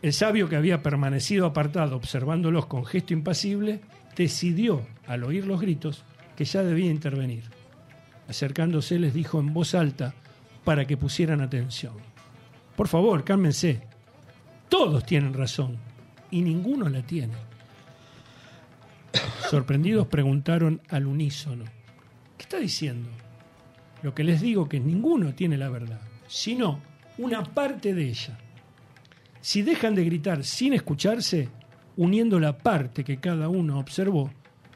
El 0.00 0.12
sabio 0.12 0.48
que 0.48 0.56
había 0.56 0.82
permanecido 0.82 1.44
apartado 1.44 1.96
observándolos 1.96 2.66
con 2.66 2.86
gesto 2.86 3.12
impasible, 3.12 3.80
decidió, 4.16 4.86
al 5.06 5.24
oír 5.24 5.46
los 5.46 5.60
gritos, 5.60 6.04
que 6.34 6.44
ya 6.44 6.62
debía 6.62 6.90
intervenir. 6.90 7.44
Acercándose 8.26 8.98
les 8.98 9.12
dijo 9.12 9.38
en 9.38 9.52
voz 9.52 9.74
alta 9.74 10.14
para 10.64 10.86
que 10.86 10.96
pusieran 10.96 11.40
atención. 11.40 11.94
Por 12.74 12.88
favor, 12.88 13.24
cálmense. 13.24 13.82
Todos 14.68 15.04
tienen 15.04 15.34
razón 15.34 15.76
y 16.30 16.42
ninguno 16.42 16.88
la 16.88 17.02
tiene. 17.02 17.47
Sorprendidos 19.48 20.06
preguntaron 20.06 20.80
al 20.88 21.06
unísono, 21.06 21.64
¿qué 22.36 22.42
está 22.42 22.58
diciendo? 22.58 23.08
Lo 24.02 24.14
que 24.14 24.24
les 24.24 24.40
digo 24.40 24.68
que 24.68 24.78
ninguno 24.78 25.34
tiene 25.34 25.56
la 25.56 25.68
verdad, 25.68 26.00
sino 26.26 26.80
una 27.16 27.42
parte 27.42 27.94
de 27.94 28.08
ella. 28.08 28.38
Si 29.40 29.62
dejan 29.62 29.94
de 29.94 30.04
gritar 30.04 30.44
sin 30.44 30.74
escucharse, 30.74 31.48
uniendo 31.96 32.38
la 32.38 32.58
parte 32.58 33.02
que 33.04 33.18
cada 33.18 33.48
uno 33.48 33.78
observó, 33.78 34.30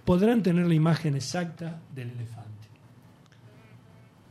podrán 0.04 0.42
tener 0.42 0.66
la 0.66 0.74
imagen 0.74 1.14
exacta 1.14 1.80
del 1.94 2.10
elefante. 2.10 2.68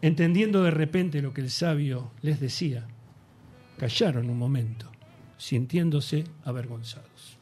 Entendiendo 0.02 0.64
de 0.64 0.72
repente 0.72 1.22
lo 1.22 1.34
que 1.34 1.42
el 1.42 1.52
sabio 1.52 2.12
les 2.22 2.40
decía, 2.40 2.88
callaron 3.78 4.30
un 4.30 4.38
momento, 4.38 4.92
sintiéndose 5.38 6.24
avergonzados. 6.44 7.40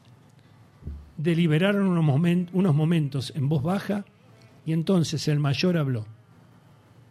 Deliberaron 1.22 1.86
unos, 1.86 2.02
momen- 2.02 2.48
unos 2.54 2.74
momentos 2.74 3.30
en 3.36 3.48
voz 3.50 3.62
baja 3.62 4.06
y 4.64 4.72
entonces 4.72 5.28
el 5.28 5.38
mayor 5.38 5.76
habló. 5.76 6.06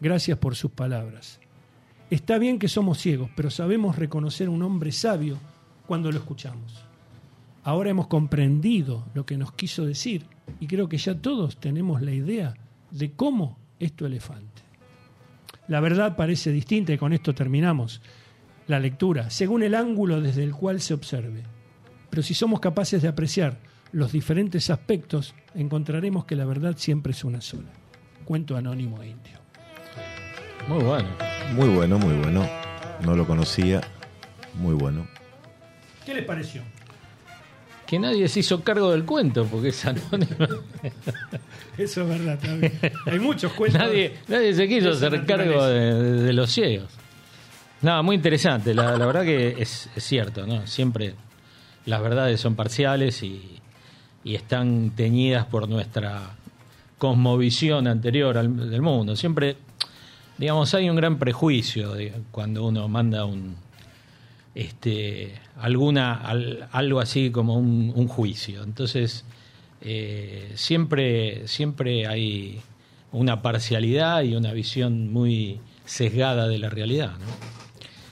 Gracias 0.02 0.38
por 0.40 0.56
sus 0.56 0.72
palabras. 0.72 1.40
Está 2.10 2.40
bien 2.40 2.58
que 2.58 2.68
somos 2.68 2.98
ciegos, 2.98 3.30
pero 3.36 3.52
sabemos 3.52 3.98
reconocer 3.98 4.48
a 4.48 4.52
un 4.52 4.64
hombre 4.64 4.92
sabio 4.92 5.38
cuando 5.86 6.12
lo 6.12 6.18
escuchamos. 6.18 6.84
Ahora 7.64 7.92
hemos 7.92 8.08
comprendido 8.08 9.06
lo 9.14 9.28
que 9.28 9.38
nos 9.38 9.52
quiso 9.54 9.86
decir 9.86 10.26
y 10.60 10.66
creo 10.66 10.90
que 10.90 10.98
ya 10.98 11.14
todos 11.22 11.58
tenemos 11.60 12.02
la 12.02 12.12
idea 12.12 12.56
de 12.90 13.12
cómo 13.12 13.60
es 13.80 13.94
tu 13.94 14.08
elefante. 14.08 14.64
La 15.68 15.82
verdad 15.82 16.16
parece 16.16 16.52
distinta 16.52 16.94
y 16.94 16.98
con 16.98 17.14
esto 17.14 17.36
terminamos 17.36 18.02
la 18.66 18.80
lectura, 18.80 19.30
según 19.30 19.62
el 19.62 19.76
ángulo 19.76 20.20
desde 20.20 20.44
el 20.44 20.56
cual 20.56 20.82
se 20.82 20.96
observe. 20.96 21.44
Pero 22.10 22.24
si 22.24 22.34
somos 22.34 22.60
capaces 22.60 23.04
de 23.04 23.08
apreciar 23.08 23.60
los 23.92 24.12
diferentes 24.12 24.70
aspectos, 24.70 25.34
encontraremos 25.56 26.26
que 26.26 26.36
la 26.36 26.46
verdad 26.46 26.76
siempre 26.78 27.12
es 27.12 27.24
una 27.24 27.42
sola. 27.42 27.70
Cuento 28.26 28.56
anónimo 28.56 29.02
e 29.02 29.08
indio. 29.10 29.40
Muy 30.68 30.84
bueno. 30.84 31.10
Muy 31.54 31.70
bueno, 31.70 31.98
muy 31.98 32.14
bueno. 32.18 32.48
No 33.04 33.16
lo 33.16 33.26
conocía. 33.26 33.82
Muy 34.56 34.76
bueno. 34.76 35.08
¿Qué 36.06 36.14
les 36.14 36.26
pareció? 36.26 36.62
Que 37.88 37.98
nadie 37.98 38.28
se 38.28 38.42
hizo 38.42 38.64
cargo 38.64 38.92
del 38.92 39.04
cuento, 39.04 39.46
porque 39.46 39.70
es 39.70 39.84
anónimo. 39.86 40.46
Eso 41.78 42.02
es 42.04 42.08
verdad 42.10 42.38
también. 42.40 42.78
Hay 43.08 43.20
muchos 43.20 43.52
cuentos. 43.54 43.82
nadie, 43.82 44.14
nadie 44.28 44.54
se 44.54 44.68
quiso 44.68 44.90
hacer 44.92 45.26
cargo 45.26 45.66
de, 45.66 45.80
de- 45.96 46.22
de 46.24 46.34
los 46.34 46.52
ciegos. 46.52 46.90
Nada, 47.82 48.02
muy 48.04 48.16
interesante. 48.18 48.74
La, 48.76 48.96
la 48.98 49.06
verdad 49.08 49.24
que 49.24 49.56
es, 49.60 49.90
es 49.96 50.04
cierto, 50.04 50.46
¿no? 50.46 50.68
Siempre 50.68 51.16
las 51.86 52.02
verdades 52.02 52.40
son 52.40 52.56
parciales 52.56 53.24
y, 53.24 53.59
y 54.24 54.36
están 54.36 54.92
teñidas 54.96 55.46
por 55.46 55.68
nuestra 55.70 56.36
cosmovisión 56.98 57.88
anterior 57.88 58.36
del 58.48 58.82
mundo. 58.82 59.16
Siempre, 59.16 59.56
digamos, 60.38 60.74
hay 60.74 60.90
un 60.90 60.96
gran 60.96 61.18
prejuicio 61.18 61.94
cuando 62.32 62.66
uno 62.66 62.88
manda 62.88 63.26
un 63.26 63.56
este 64.56 65.34
alguna 65.60 66.16
al- 66.16 66.68
algo 66.72 67.00
así 67.00 67.32
como 67.32 67.56
un, 67.56 68.08
juicio. 68.08 68.64
Entonces 68.64 69.24
eh, 69.82 70.52
siempre 70.56 71.48
siempre 71.48 72.08
hay 72.08 72.60
una 73.12 73.42
parcialidad 73.42 74.24
y 74.24 74.36
una 74.36 74.52
visión 74.52 75.12
muy 75.14 75.60
sesgada 75.86 76.48
de 76.48 76.58
la 76.60 76.70
realidad. 76.70 77.14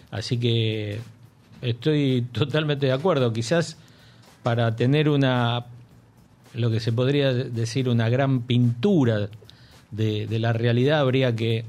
Así 0.09 0.37
que 0.37 0.99
estoy 1.61 2.25
totalmente 2.31 2.85
de 2.85 2.93
acuerdo. 2.93 3.33
Quizás 3.33 3.77
para 4.43 4.75
tener 4.75 5.09
una, 5.09 5.65
lo 6.57 6.69
que 6.71 6.79
se 6.79 6.91
podría 6.91 7.33
decir, 7.33 7.87
una 7.89 8.09
gran 8.09 8.41
pintura 8.41 9.29
de, 9.91 10.27
de 10.27 10.39
la 10.39 10.51
realidad, 10.53 10.99
habría 10.99 11.35
que 11.35 11.63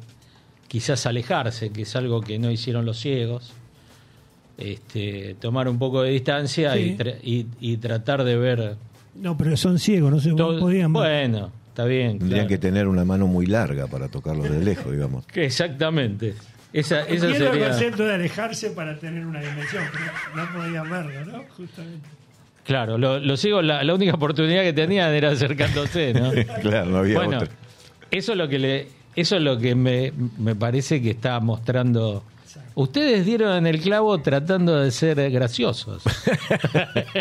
quizás 0.67 1.07
alejarse, 1.07 1.71
que 1.71 1.83
es 1.83 1.95
algo 1.97 2.21
que 2.21 2.39
no 2.39 2.51
hicieron 2.51 2.85
los 2.85 2.99
ciegos. 2.99 3.53
Este, 4.57 5.37
tomar 5.41 5.69
un 5.69 5.79
poco 5.79 6.03
de 6.03 6.11
distancia 6.11 6.75
Sí. 6.75 6.81
y, 6.81 6.97
tra- 6.97 7.17
y- 7.23 7.47
y 7.61 7.77
tratar 7.77 8.25
de 8.25 8.37
ver 8.37 8.77
No, 9.15 9.37
pero 9.39 9.57
son 9.57 9.79
ciegos, 9.79 10.11
no 10.11 10.21
se 10.21 10.33
podían. 10.33 10.93
Bueno, 10.93 11.53
está 11.69 11.85
bien. 11.85 12.19
Tendrían 12.19 12.31
claro. 12.41 12.49
que 12.49 12.59
tener 12.59 12.89
una 12.89 13.05
mano 13.05 13.27
muy 13.29 13.47
larga 13.47 13.87
para 13.87 14.09
tocarlo 14.09 14.43
de 14.45 14.63
lejos, 14.65 14.91
digamos. 14.93 15.27
Que 15.27 15.45
Exactamente. 15.47 16.35
Esa, 16.73 17.01
esa 17.03 17.27
Entiendo 17.27 17.27
el 17.47 17.51
sería. 17.53 17.69
concepto 17.69 18.03
de 18.05 18.15
alejarse 18.15 18.71
para 18.71 18.99
tener 18.99 19.25
una 19.25 19.41
dimensión, 19.41 19.85
pero 19.93 20.45
no 20.45 20.53
podían 20.53 20.91
verlo, 20.91 21.25
¿no? 21.25 21.45
Justamente. 21.57 22.09
Claro, 22.69 22.99
lo- 22.99 23.19
los 23.19 23.41
ciegos, 23.41 23.65
la, 23.65 23.83
la 23.83 23.95
única 23.95 24.15
oportunidad 24.15 24.63
que 24.63 24.73
tenían 24.73 25.13
era 25.13 25.31
acercándose, 25.31 26.15
¿no? 26.15 26.31
claro, 26.63 26.87
no 26.91 26.99
había 26.99 27.17
bueno, 27.17 27.39
otra. 27.39 27.49
eso 28.11 28.33
es 28.33 28.39
lo 28.39 28.49
que 28.49 28.59
le, 28.61 28.89
eso 29.17 29.37
es 29.37 29.43
lo 29.43 29.59
que 29.59 29.75
me, 29.75 30.13
me 30.39 30.55
parece 30.55 31.03
que 31.03 31.11
está 31.11 31.41
mostrando. 31.41 32.23
Ustedes 32.75 33.27
dieron 33.27 33.57
en 33.57 33.67
el 33.67 33.81
clavo 33.81 34.19
tratando 34.21 34.79
de 34.79 34.93
ser 34.93 35.31
graciosos. 35.33 36.03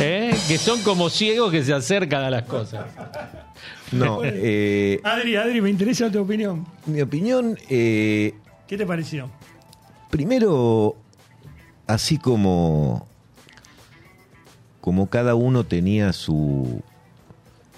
¿Eh? 0.00 0.34
Que 0.48 0.58
son 0.58 0.80
como 0.82 1.10
ciegos 1.10 1.50
que 1.52 1.62
se 1.62 1.72
acercan 1.72 2.22
a 2.24 2.30
las 2.30 2.42
cosas. 2.44 2.86
No, 3.92 4.20
eh, 4.24 5.00
Adri, 5.04 5.36
Adri, 5.36 5.60
me 5.60 5.70
interesa 5.70 6.10
tu 6.10 6.20
opinión. 6.20 6.66
mi 6.86 7.00
opinión, 7.00 7.56
eh, 7.70 8.34
¿Qué 8.66 8.76
te 8.76 8.84
pareció? 8.86 9.30
primero, 10.10 10.96
así 11.86 12.18
como, 12.18 13.06
como 14.86 15.08
cada 15.08 15.34
uno 15.34 15.64
tenía 15.64 16.12
su, 16.12 16.80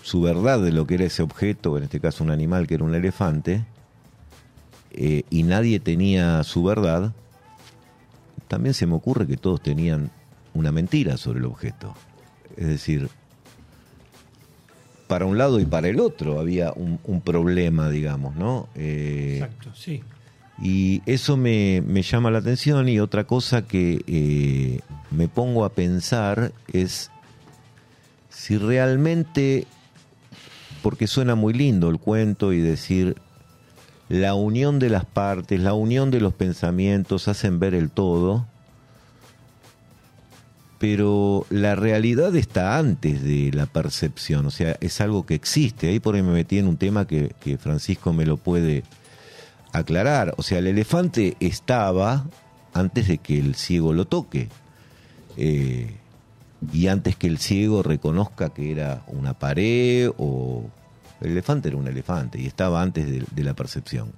su 0.03 0.21
verdad 0.21 0.61
de 0.61 0.73
lo 0.73 0.87
que 0.87 0.97
era 0.97 1.07
ese 1.07 1.23
objeto, 1.23 1.79
en 1.79 1.85
este 1.85 2.01
caso 2.01 2.23
un 2.23 2.31
animal 2.31 2.67
que 2.67 2.75
era 2.75 2.85
un 2.85 2.95
elefante, 2.95 3.65
eh, 4.91 5.23
y 5.31 5.43
nadie 5.43 5.81
tenía 5.81 6.45
su 6.45 6.63
verdad, 6.63 7.15
también 8.47 8.75
se 8.75 8.85
me 8.85 8.93
ocurre 8.95 9.27
que 9.27 9.39
todos 9.39 9.63
tenían 9.63 10.11
una 10.53 10.71
mentira 10.71 11.17
sobre 11.17 11.39
el 11.39 11.47
objeto. 11.47 11.95
Es 12.59 12.67
decir, 12.67 13.09
para 15.07 15.25
un 15.25 15.39
lado 15.39 15.61
y 15.61 15.65
para 15.65 15.89
el 15.89 16.01
otro 16.01 16.39
había 16.39 16.75
un, 16.75 17.23
problema, 17.23 17.89
digamos, 17.89 18.37
¿no? 18.37 18.69
Eh, 18.75 19.39
Exacto, 19.41 19.71
sí. 19.75 20.03
Y 20.61 21.03
eso 21.07 21.37
me, 21.37 21.83
me 21.87 22.03
llama 22.03 22.31
la 22.31 22.39
atención 22.39 22.89
y 22.89 22.99
otra 22.99 23.25
cosa 23.25 23.63
que 23.63 24.03
eh, 24.07 24.81
me 25.11 25.29
pongo 25.29 25.65
a 25.65 25.73
pensar 25.73 26.53
es 26.73 27.11
si 28.29 28.59
realmente, 28.59 29.67
porque 30.83 31.07
suena 31.07 31.37
muy 31.37 31.53
lindo 31.53 31.91
el 31.91 31.99
cuento 31.99 32.53
y 32.53 32.61
decir 32.61 33.17
la 34.09 34.35
unión 34.35 34.79
de 34.79 34.91
las 34.91 35.05
partes, 35.05 35.61
la 35.61 35.75
unión 35.75 36.11
de 36.11 36.21
los 36.21 36.35
pensamientos 36.35 37.29
hacen 37.29 37.61
ver 37.61 37.75
el 37.75 37.91
todo, 37.91 38.47
pero 40.79 41.47
la 41.51 41.77
realidad 41.77 42.35
está 42.35 42.79
antes 42.79 43.23
de 43.23 43.51
la 43.53 43.67
percepción, 43.67 44.47
o 44.47 44.51
sea, 44.51 44.77
es 44.81 45.01
algo 45.01 45.27
que 45.27 45.35
existe. 45.35 45.89
Ahí 45.89 46.01
por 46.01 46.15
ahí 46.15 46.23
me 46.23 46.33
metí 46.33 46.59
en 46.59 46.69
un 46.69 46.77
tema 46.77 47.07
que, 47.07 47.33
que 47.41 47.59
Francisco 47.59 48.13
me 48.13 48.25
lo 48.25 48.37
puede 48.37 48.83
aclarar. 49.79 50.35
O 50.37 50.43
sea, 50.43 50.59
el 50.59 50.67
elefante 50.67 51.37
estaba 51.41 52.27
antes 52.73 53.09
de 53.09 53.19
que 53.19 53.39
el 53.39 53.55
ciego 53.55 53.93
lo 53.93 54.07
toque. 54.07 54.49
Eh, 55.37 55.95
y 56.73 56.89
antes 56.89 57.17
que 57.17 57.29
el 57.29 57.39
ciego 57.39 57.83
reconozca 57.83 58.51
que 58.51 58.73
era 58.73 59.03
una 59.07 59.35
pared 59.35 60.11
o... 60.19 60.65
El 61.21 61.33
elefante 61.33 61.69
era 61.69 61.77
un 61.77 61.89
elefante 61.89 62.41
y 62.41 62.47
estaba 62.47 62.81
antes 62.81 63.05
de, 63.35 63.43
la 63.43 63.55
percepción. 63.55 64.13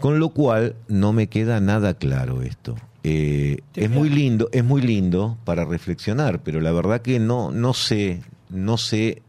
Con 0.00 0.20
lo 0.20 0.30
cual 0.30 0.74
no 0.88 1.12
me 1.12 1.26
queda 1.26 1.60
nada 1.60 1.92
claro 1.92 2.40
esto. 2.40 2.76
Eh, 3.04 3.58
es 3.74 3.90
muy 3.90 4.08
lindo, 4.08 4.48
es 4.52 4.64
muy 4.64 4.80
lindo 4.80 5.36
para 5.44 5.66
reflexionar, 5.66 6.42
pero 6.42 6.62
la 6.62 6.72
verdad 6.72 7.02
que 7.02 7.18
no, 7.18 7.50
no 7.50 7.74
sé, 7.74 8.22
no 8.48 8.78
sé 8.78 9.20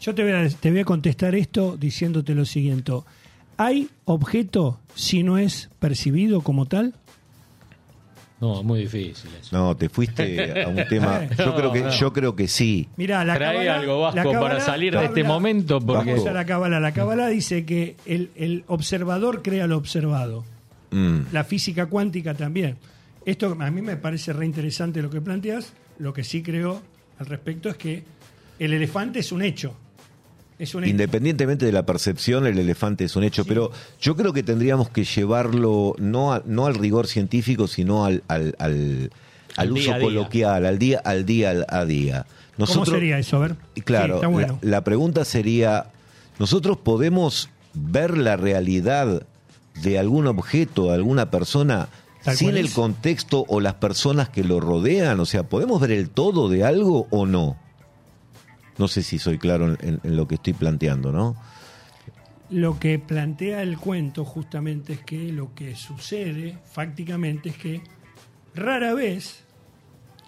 Yo 0.00 0.14
te 0.14 0.70
voy 0.70 0.80
a 0.80 0.84
contestar 0.86 1.34
esto 1.34 1.76
diciéndote 1.76 2.34
lo 2.34 2.46
siguiente. 2.46 2.92
¿Hay 3.56 3.88
objeto 4.04 4.80
si 4.94 5.22
no 5.22 5.38
es 5.38 5.70
percibido 5.78 6.40
como 6.42 6.66
tal? 6.66 6.94
No, 8.40 8.62
muy 8.62 8.80
difícil 8.80 9.30
eso. 9.40 9.56
No, 9.56 9.74
te 9.76 9.88
fuiste 9.88 10.62
a 10.62 10.68
un 10.68 10.76
tema. 10.88 11.26
Yo 11.38 11.46
No, 11.46 11.56
creo 11.56 11.72
que, 11.72 11.80
no. 11.80 11.90
yo 11.90 12.12
creo 12.12 12.36
que 12.36 12.48
sí. 12.48 12.86
Mirá, 12.98 13.24
la 13.24 13.34
Trae 13.34 13.68
algo, 13.70 14.02
Vasco, 14.02 14.32
la 14.32 14.40
para 14.40 14.60
salir 14.60 14.94
de 14.96 15.06
este 15.06 15.24
momento, 15.24 15.80
porque 15.80 16.12
Vamos 16.12 16.26
a 16.26 16.32
la 16.32 16.44
cábala. 16.44 16.78
La 16.78 16.92
cábala 16.92 17.28
dice 17.28 17.64
que 17.64 17.96
el, 18.04 18.30
el 18.36 18.64
observador 18.66 19.42
crea 19.42 19.66
lo 19.66 19.78
observado. 19.78 20.44
Mm. 20.90 21.20
La 21.32 21.44
física 21.44 21.86
cuántica 21.86 22.34
también. 22.34 22.76
Esto 23.24 23.56
a 23.58 23.70
mí 23.70 23.80
me 23.80 23.96
parece 23.96 24.34
re 24.34 24.44
interesante 24.44 25.00
lo 25.00 25.08
que 25.08 25.22
planteas. 25.22 25.72
Lo 25.98 26.12
que 26.12 26.22
sí 26.22 26.42
creo 26.42 26.82
al 27.18 27.26
respecto 27.26 27.70
es 27.70 27.76
que 27.76 28.04
el 28.58 28.74
elefante 28.74 29.20
es 29.20 29.32
un 29.32 29.40
hecho. 29.40 29.74
Es 30.58 30.74
un 30.74 30.84
hecho. 30.84 30.90
Independientemente 30.90 31.66
de 31.66 31.72
la 31.72 31.84
percepción, 31.84 32.46
el 32.46 32.58
elefante 32.58 33.04
es 33.04 33.14
un 33.16 33.24
hecho, 33.24 33.44
pero 33.44 33.70
yo 34.00 34.16
creo 34.16 34.32
que 34.32 34.42
tendríamos 34.42 34.88
que 34.88 35.04
llevarlo 35.04 35.94
no, 35.98 36.32
a- 36.32 36.42
no 36.46 36.66
al 36.66 36.74
rigor 36.74 37.06
científico, 37.06 37.66
sino 37.68 38.04
al, 38.06 38.22
al, 38.28 38.54
al, 38.58 39.10
al 39.56 39.66
Al 39.68 39.72
uso 39.72 39.80
día 39.82 39.94
a 39.94 39.98
día. 39.98 40.06
coloquial, 40.08 40.66
al 40.66 40.78
día 40.78 41.00
al 41.04 41.26
día 41.26 41.50
al- 41.50 41.66
a 41.68 41.84
día. 41.84 42.26
¿Cómo 42.58 42.86
sería 42.86 43.18
eso? 43.18 43.36
A 43.36 43.40
ver. 43.40 43.56
Claro, 43.84 44.20
Sí, 44.20 44.26
bueno. 44.26 44.58
la, 44.62 44.70
la 44.70 44.84
pregunta 44.84 45.26
sería, 45.26 45.86
¿nosotros 46.38 46.78
podemos 46.78 47.50
ver 47.74 48.16
la 48.16 48.36
realidad 48.38 49.22
de 49.82 49.98
algún 49.98 50.26
objeto, 50.26 50.86
de 50.86 50.94
alguna 50.94 51.30
persona, 51.30 51.88
sin 52.34 52.56
el 52.56 52.70
contexto 52.72 53.44
o 53.48 53.60
las 53.60 53.74
personas 53.74 54.30
que 54.30 54.42
lo 54.42 54.58
rodean? 54.60 55.20
O 55.20 55.26
sea, 55.26 55.42
¿podemos 55.42 55.82
ver 55.82 55.90
el 55.90 56.08
todo 56.08 56.48
de 56.48 56.64
algo 56.64 57.06
o 57.10 57.26
no? 57.26 57.56
No 58.78 58.88
sé 58.88 59.02
si 59.02 59.18
soy 59.18 59.38
claro 59.38 59.66
en, 59.74 59.78
en- 59.88 60.00
en 60.02 60.16
lo 60.16 60.26
que 60.28 60.34
estoy 60.36 60.52
planteando, 60.52 61.12
¿no? 61.12 61.36
Lo 62.50 62.78
que 62.78 62.98
plantea 62.98 63.62
el 63.62 63.76
cuento 63.78 64.24
justamente 64.24 64.92
es 64.94 65.00
que 65.00 65.32
lo 65.32 65.54
que 65.54 65.74
sucede 65.74 66.58
fácticamente 66.72 67.48
es 67.48 67.56
que 67.56 67.80
rara 68.54 68.94
vez, 68.94 69.42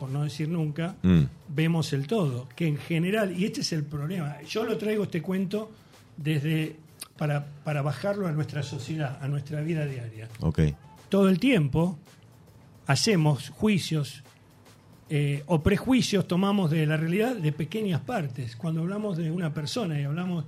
por 0.01 0.09
no 0.11 0.25
decir 0.25 0.49
nunca, 0.49 0.97
Mm. 1.03 1.23
vemos 1.49 1.93
el 1.93 2.07
todo. 2.07 2.49
Que 2.57 2.67
en 2.67 2.77
general, 2.79 3.39
y 3.39 3.45
este 3.45 3.61
es 3.61 3.73
el 3.73 3.85
problema, 3.85 4.37
yo 4.43 4.65
lo 4.65 4.77
traigo 4.79 5.05
este 5.05 5.23
cuento 5.23 5.71
desde 6.17 6.77
para, 7.17 7.47
para 7.65 7.83
bajarlo 7.83 8.27
a 8.27 8.33
nuestra 8.33 8.63
sociedad, 8.63 9.19
a 9.23 9.29
nuestra 9.29 9.61
vida 9.61 9.85
diaria. 9.87 10.29
Ok. 10.41 10.61
Todo 11.09 11.29
el 11.29 11.39
tiempo 11.39 11.99
hacemos 12.87 13.51
juicios 13.51 14.23
eh, 15.11 15.43
o 15.47 15.63
prejuicios, 15.63 16.27
tomamos 16.29 16.71
de 16.71 16.85
la 16.87 16.97
realidad 16.97 17.35
de 17.37 17.53
pequeñas 17.53 18.01
partes. 18.01 18.57
Cuando 18.57 18.83
hablamos 18.83 19.17
de 19.17 19.31
una 19.31 19.53
persona 19.55 19.99
y 20.01 20.05
hablamos 20.05 20.45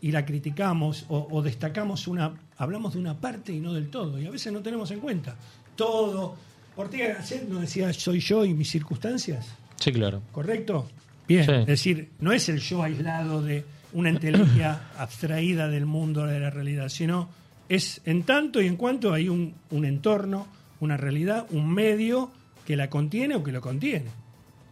y 0.00 0.10
la 0.12 0.26
criticamos 0.26 1.06
o, 1.08 1.28
o 1.30 1.42
destacamos 1.42 2.06
una, 2.08 2.32
hablamos 2.58 2.94
de 2.94 3.00
una 3.00 3.14
parte 3.18 3.52
y 3.52 3.60
no 3.60 3.72
del 3.72 3.88
todo. 3.90 4.20
Y 4.20 4.26
a 4.26 4.30
veces 4.30 4.52
no 4.52 4.60
tenemos 4.60 4.90
en 4.90 5.00
cuenta 5.00 5.36
todo. 5.76 6.34
Ortega 6.76 7.14
Gasset 7.14 7.48
nos 7.48 7.60
decía 7.60 7.92
soy 7.92 8.20
yo 8.20 8.44
y 8.44 8.52
mis 8.52 8.68
circunstancias. 8.70 9.46
sí, 9.78 9.92
claro. 9.92 10.22
¿Correcto? 10.32 10.88
Bien, 11.26 11.44
Sí. 11.46 11.52
es 11.52 11.66
decir, 11.66 12.10
no 12.20 12.32
es 12.32 12.48
el 12.48 12.58
yo 12.60 12.82
aislado 12.82 13.42
de 13.42 13.64
una 13.92 14.10
inteligencia 14.10 14.88
abstraída 14.98 15.68
del 15.68 15.86
mundo, 15.86 16.26
de 16.26 16.38
la 16.40 16.50
realidad, 16.50 16.88
sino 16.88 17.28
es 17.68 18.02
en 18.04 18.24
tanto 18.24 18.60
y 18.60 18.66
en 18.66 18.76
cuanto 18.76 19.14
hay 19.14 19.28
un, 19.30 19.54
un 19.70 19.84
entorno, 19.86 20.46
una 20.80 20.96
realidad, 20.98 21.46
un 21.50 21.72
medio 21.72 22.30
que 22.64 22.76
la 22.76 22.90
contiene 22.90 23.34
o 23.36 23.42
que 23.42 23.52
lo 23.52 23.60
contiene. 23.60 24.06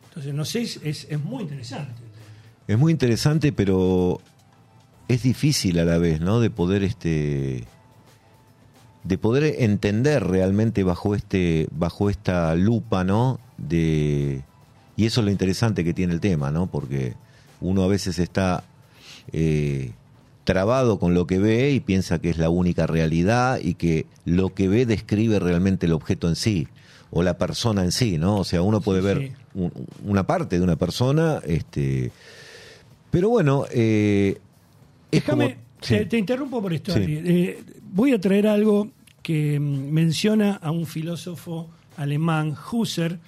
Entonces, 0.09 0.35
no 0.35 0.45
sé, 0.45 0.63
es, 0.63 0.79
es, 0.83 1.25
muy 1.25 1.43
interesante. 1.43 2.03
Es 2.67 2.79
muy 2.79 2.93
interesante, 2.93 3.53
pero 3.53 4.21
es 5.09 5.23
difícil 5.23 5.79
a 5.79 5.85
la 5.85 5.99
vez, 5.99 6.21
¿no? 6.21 6.41
De 6.41 6.51
poder 6.51 6.83
este 6.83 7.65
de 9.05 9.19
poder 9.19 9.57
entender 9.59 10.23
realmente 10.23 10.85
bajo 10.85 11.15
este 11.15 11.67
bajo 11.73 12.09
esta 12.09 12.55
lupa, 12.55 13.05
¿no? 13.05 13.41
De 13.57 14.43
y 14.97 15.07
eso 15.07 15.21
es 15.21 15.25
lo 15.25 15.31
interesante 15.31 15.83
que 15.83 15.95
tiene 15.95 16.13
el 16.13 16.21
tema, 16.21 16.51
¿no? 16.51 16.67
Porque 16.67 17.15
uno 17.61 17.83
a 17.83 17.89
veces 17.89 18.19
está 18.19 18.65
eh, 19.33 19.93
trabado 20.45 20.99
con 20.99 21.15
lo 21.15 21.27
que 21.27 21.39
ve 21.39 21.71
y 21.71 21.81
piensa 21.81 22.21
que 22.21 22.31
es 22.31 22.39
la 22.39 22.51
única 22.51 22.87
realidad 22.87 23.59
y 23.63 23.75
que 23.75 24.07
lo 24.25 24.55
que 24.55 24.69
ve 24.69 24.85
describe 24.87 25.39
realmente 25.39 25.87
el 25.87 25.93
objeto 25.93 26.29
en 26.29 26.37
sí 26.37 26.69
o 27.13 27.23
la 27.23 27.37
persona 27.39 27.85
en 27.85 27.93
sí, 27.93 28.19
¿no? 28.19 28.39
O 28.39 28.45
sea, 28.45 28.63
uno 28.63 28.81
puede 28.81 29.01
Sí, 29.01 29.07
ver 29.07 29.19
sí. 29.29 29.33
un- 29.55 29.73
una 30.05 30.27
parte 30.27 30.59
de 30.59 30.65
una 30.65 30.77
persona, 30.77 31.41
este, 31.47 32.11
pero 33.11 33.29
bueno, 33.29 33.67
eh, 33.71 34.39
Déjame, 35.11 35.45
como- 35.55 35.61
sí. 35.83 35.95
te, 35.99 36.07
te 36.07 36.19
interrumpo 36.19 36.61
por 36.63 36.73
esto. 36.73 36.95
Eh, 36.97 37.63
voy 37.93 38.13
a 38.13 38.21
traer 38.21 38.47
algo 38.47 38.89
que 39.23 39.61
mm, 39.61 39.91
menciona 39.93 40.55
a 40.55 40.71
un 40.71 40.87
filósofo 40.87 41.69
alemán, 41.97 42.57
Husserl, 42.73 43.19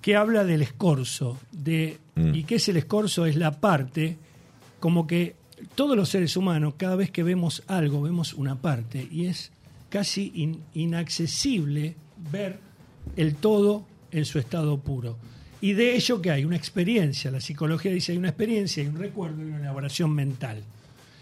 que 0.00 0.16
habla 0.16 0.44
del 0.44 0.62
escorzo. 0.62 1.38
De, 1.52 1.98
Mm. 2.14 2.34
¿Y 2.34 2.42
qué 2.44 2.56
es 2.56 2.68
el 2.68 2.76
escorzo? 2.78 3.26
Es 3.26 3.36
la 3.36 3.60
parte, 3.60 4.16
como 4.80 5.06
que 5.06 5.36
todos 5.76 5.96
los 5.96 6.08
seres 6.08 6.36
humanos, 6.36 6.74
cada 6.76 6.96
vez 6.96 7.10
que 7.12 7.22
vemos 7.22 7.62
algo, 7.68 8.02
vemos 8.02 8.32
una 8.34 8.56
parte, 8.56 9.06
y 9.08 9.26
es 9.26 9.52
casi 9.88 10.32
in- 10.34 10.60
inaccesible 10.74 11.94
ver 12.32 12.58
el 13.16 13.34
todo 13.34 13.84
en 14.10 14.24
su 14.24 14.38
estado 14.38 14.78
puro. 14.78 15.16
Y 15.60 15.72
de 15.72 15.96
ello 15.96 16.22
que 16.22 16.30
hay 16.30 16.44
una 16.44 16.56
experiencia, 16.56 17.30
la 17.30 17.40
psicología 17.40 17.92
dice 17.92 18.12
hay 18.12 18.18
una 18.18 18.28
experiencia, 18.28 18.82
hay 18.82 18.88
un 18.88 18.96
recuerdo 18.96 19.42
y 19.42 19.46
una 19.46 19.58
elaboración 19.58 20.12
mental. 20.12 20.62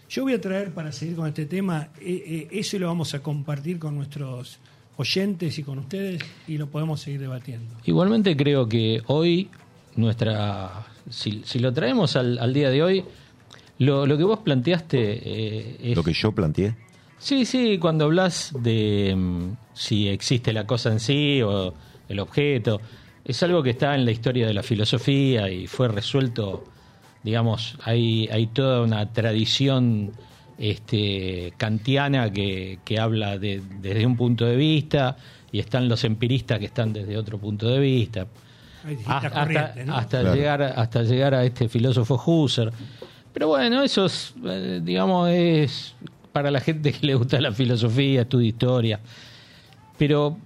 Yo 0.08 0.22
voy 0.22 0.34
a 0.34 0.40
traer 0.40 0.72
para 0.72 0.92
seguir 0.92 1.16
con 1.16 1.26
este 1.26 1.46
tema, 1.46 1.88
eh, 2.00 2.22
eh, 2.26 2.48
eso 2.52 2.76
y 2.76 2.78
lo 2.78 2.86
vamos 2.86 3.14
a 3.14 3.22
compartir 3.22 3.78
con 3.78 3.96
nuestros 3.96 4.58
oyentes 4.96 5.58
y 5.58 5.62
con 5.62 5.78
ustedes 5.78 6.22
y 6.46 6.58
lo 6.58 6.68
podemos 6.68 7.00
seguir 7.00 7.20
debatiendo. 7.20 7.74
Igualmente 7.84 8.36
creo 8.36 8.68
que 8.68 9.02
hoy, 9.06 9.48
nuestra 9.96 10.86
si, 11.10 11.42
si 11.44 11.58
lo 11.58 11.72
traemos 11.72 12.16
al, 12.16 12.38
al 12.38 12.52
día 12.52 12.70
de 12.70 12.82
hoy, 12.82 13.04
lo, 13.78 14.06
lo 14.06 14.16
que 14.16 14.24
vos 14.24 14.40
planteaste 14.40 14.98
eh, 14.98 15.76
es... 15.82 15.96
lo 15.96 16.02
que 16.02 16.12
yo 16.12 16.32
planteé. 16.32 16.74
Sí, 17.18 17.44
sí, 17.46 17.78
cuando 17.78 18.04
hablas 18.04 18.52
de 18.62 19.14
mm, 19.16 19.56
si 19.74 20.08
existe 20.08 20.52
la 20.52 20.66
cosa 20.66 20.92
en 20.92 21.00
sí 21.00 21.40
o 21.42 21.74
el 22.08 22.20
objeto, 22.20 22.80
es 23.24 23.42
algo 23.42 23.62
que 23.62 23.70
está 23.70 23.94
en 23.94 24.04
la 24.04 24.10
historia 24.12 24.46
de 24.46 24.54
la 24.54 24.62
filosofía 24.62 25.50
y 25.50 25.66
fue 25.66 25.88
resuelto, 25.88 26.64
digamos, 27.22 27.76
hay, 27.84 28.28
hay 28.30 28.46
toda 28.48 28.82
una 28.82 29.12
tradición 29.12 30.12
este, 30.58 31.52
kantiana 31.56 32.30
que, 32.32 32.78
que 32.84 32.98
habla 32.98 33.38
de- 33.38 33.62
desde 33.80 34.06
un 34.06 34.16
punto 34.16 34.44
de 34.46 34.56
vista 34.56 35.16
y 35.50 35.58
están 35.58 35.88
los 35.88 36.04
empiristas 36.04 36.58
que 36.58 36.66
están 36.66 36.92
desde 36.92 37.16
otro 37.16 37.38
punto 37.38 37.68
de 37.68 37.78
vista. 37.80 38.26
Hay 38.84 38.94
distintas 38.96 39.24
Hasta, 39.24 39.40
corrientes, 39.40 39.86
¿no? 39.86 39.96
hasta 39.96 40.20
Claro. 40.20 40.34
llegar 40.36 40.62
hasta 40.62 41.02
llegar 41.02 41.34
a 41.34 41.44
este 41.44 41.68
filósofo 41.68 42.22
Husserl. 42.24 42.70
Pero 43.32 43.48
bueno, 43.48 43.82
eso 43.82 44.06
es, 44.06 44.32
eh, 44.46 44.80
digamos, 44.82 45.28
es 45.30 45.94
para 46.36 46.50
la 46.50 46.60
gente 46.60 46.92
que 46.92 47.06
le 47.06 47.14
gusta 47.14 47.40
la 47.40 47.50
filosofía, 47.50 48.20
estudia 48.20 48.48
historia. 48.48 49.00
Pero 49.96 50.36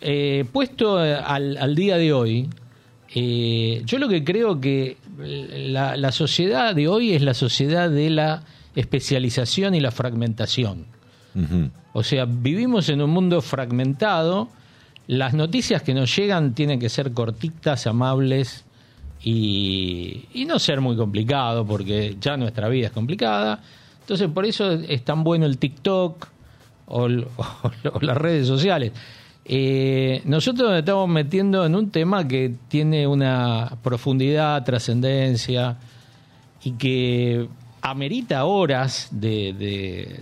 eh, 0.00 0.44
puesto 0.52 0.96
al, 0.96 1.56
al 1.56 1.74
día 1.74 1.96
de 1.96 2.12
hoy, 2.12 2.48
eh, 3.16 3.82
yo 3.84 3.98
lo 3.98 4.08
que 4.08 4.22
creo 4.22 4.60
que 4.60 4.96
la, 5.18 5.96
la 5.96 6.12
sociedad 6.12 6.72
de 6.72 6.86
hoy 6.86 7.14
es 7.14 7.22
la 7.22 7.34
sociedad 7.34 7.90
de 7.90 8.10
la 8.10 8.44
especialización 8.76 9.74
y 9.74 9.80
la 9.80 9.90
fragmentación. 9.90 10.86
O 11.92 12.04
sea, 12.04 12.26
vivimos 12.26 12.88
en 12.88 13.02
un 13.02 13.10
mundo 13.10 13.42
fragmentado. 13.42 14.48
Las 15.08 15.34
noticias 15.34 15.82
que 15.82 15.94
nos 15.94 16.14
llegan 16.14 16.54
tienen 16.54 16.78
que 16.78 16.88
ser 16.88 17.10
cortitas, 17.10 17.88
amables 17.88 18.64
y, 19.20 20.26
y 20.32 20.44
no 20.44 20.60
ser 20.60 20.80
muy 20.80 20.96
complicado, 20.96 21.66
porque 21.66 22.16
ya 22.20 22.36
nuestra 22.36 22.68
vida 22.68 22.86
es 22.86 22.92
complicada. 22.92 23.60
Entonces, 24.04 24.28
por 24.28 24.44
eso 24.44 24.70
es 24.70 25.02
tan 25.02 25.24
bueno 25.24 25.46
el 25.46 25.56
TikTok 25.56 26.28
o, 26.86 27.08
las 27.08 28.16
redes 28.18 28.46
sociales. 28.46 28.92
Eh, 29.46 30.22
nosotros 30.26 30.70
nos 30.70 30.78
estamos 30.78 31.08
metiendo 31.08 31.64
en 31.64 31.74
un 31.74 31.90
tema 31.90 32.28
que 32.28 32.54
tiene 32.68 33.06
una 33.06 33.78
profundidad, 33.82 34.62
trascendencia 34.64 35.78
y 36.62 36.72
que 36.72 37.48
amerita 37.80 38.44
horas 38.44 39.08
de, 39.10 40.20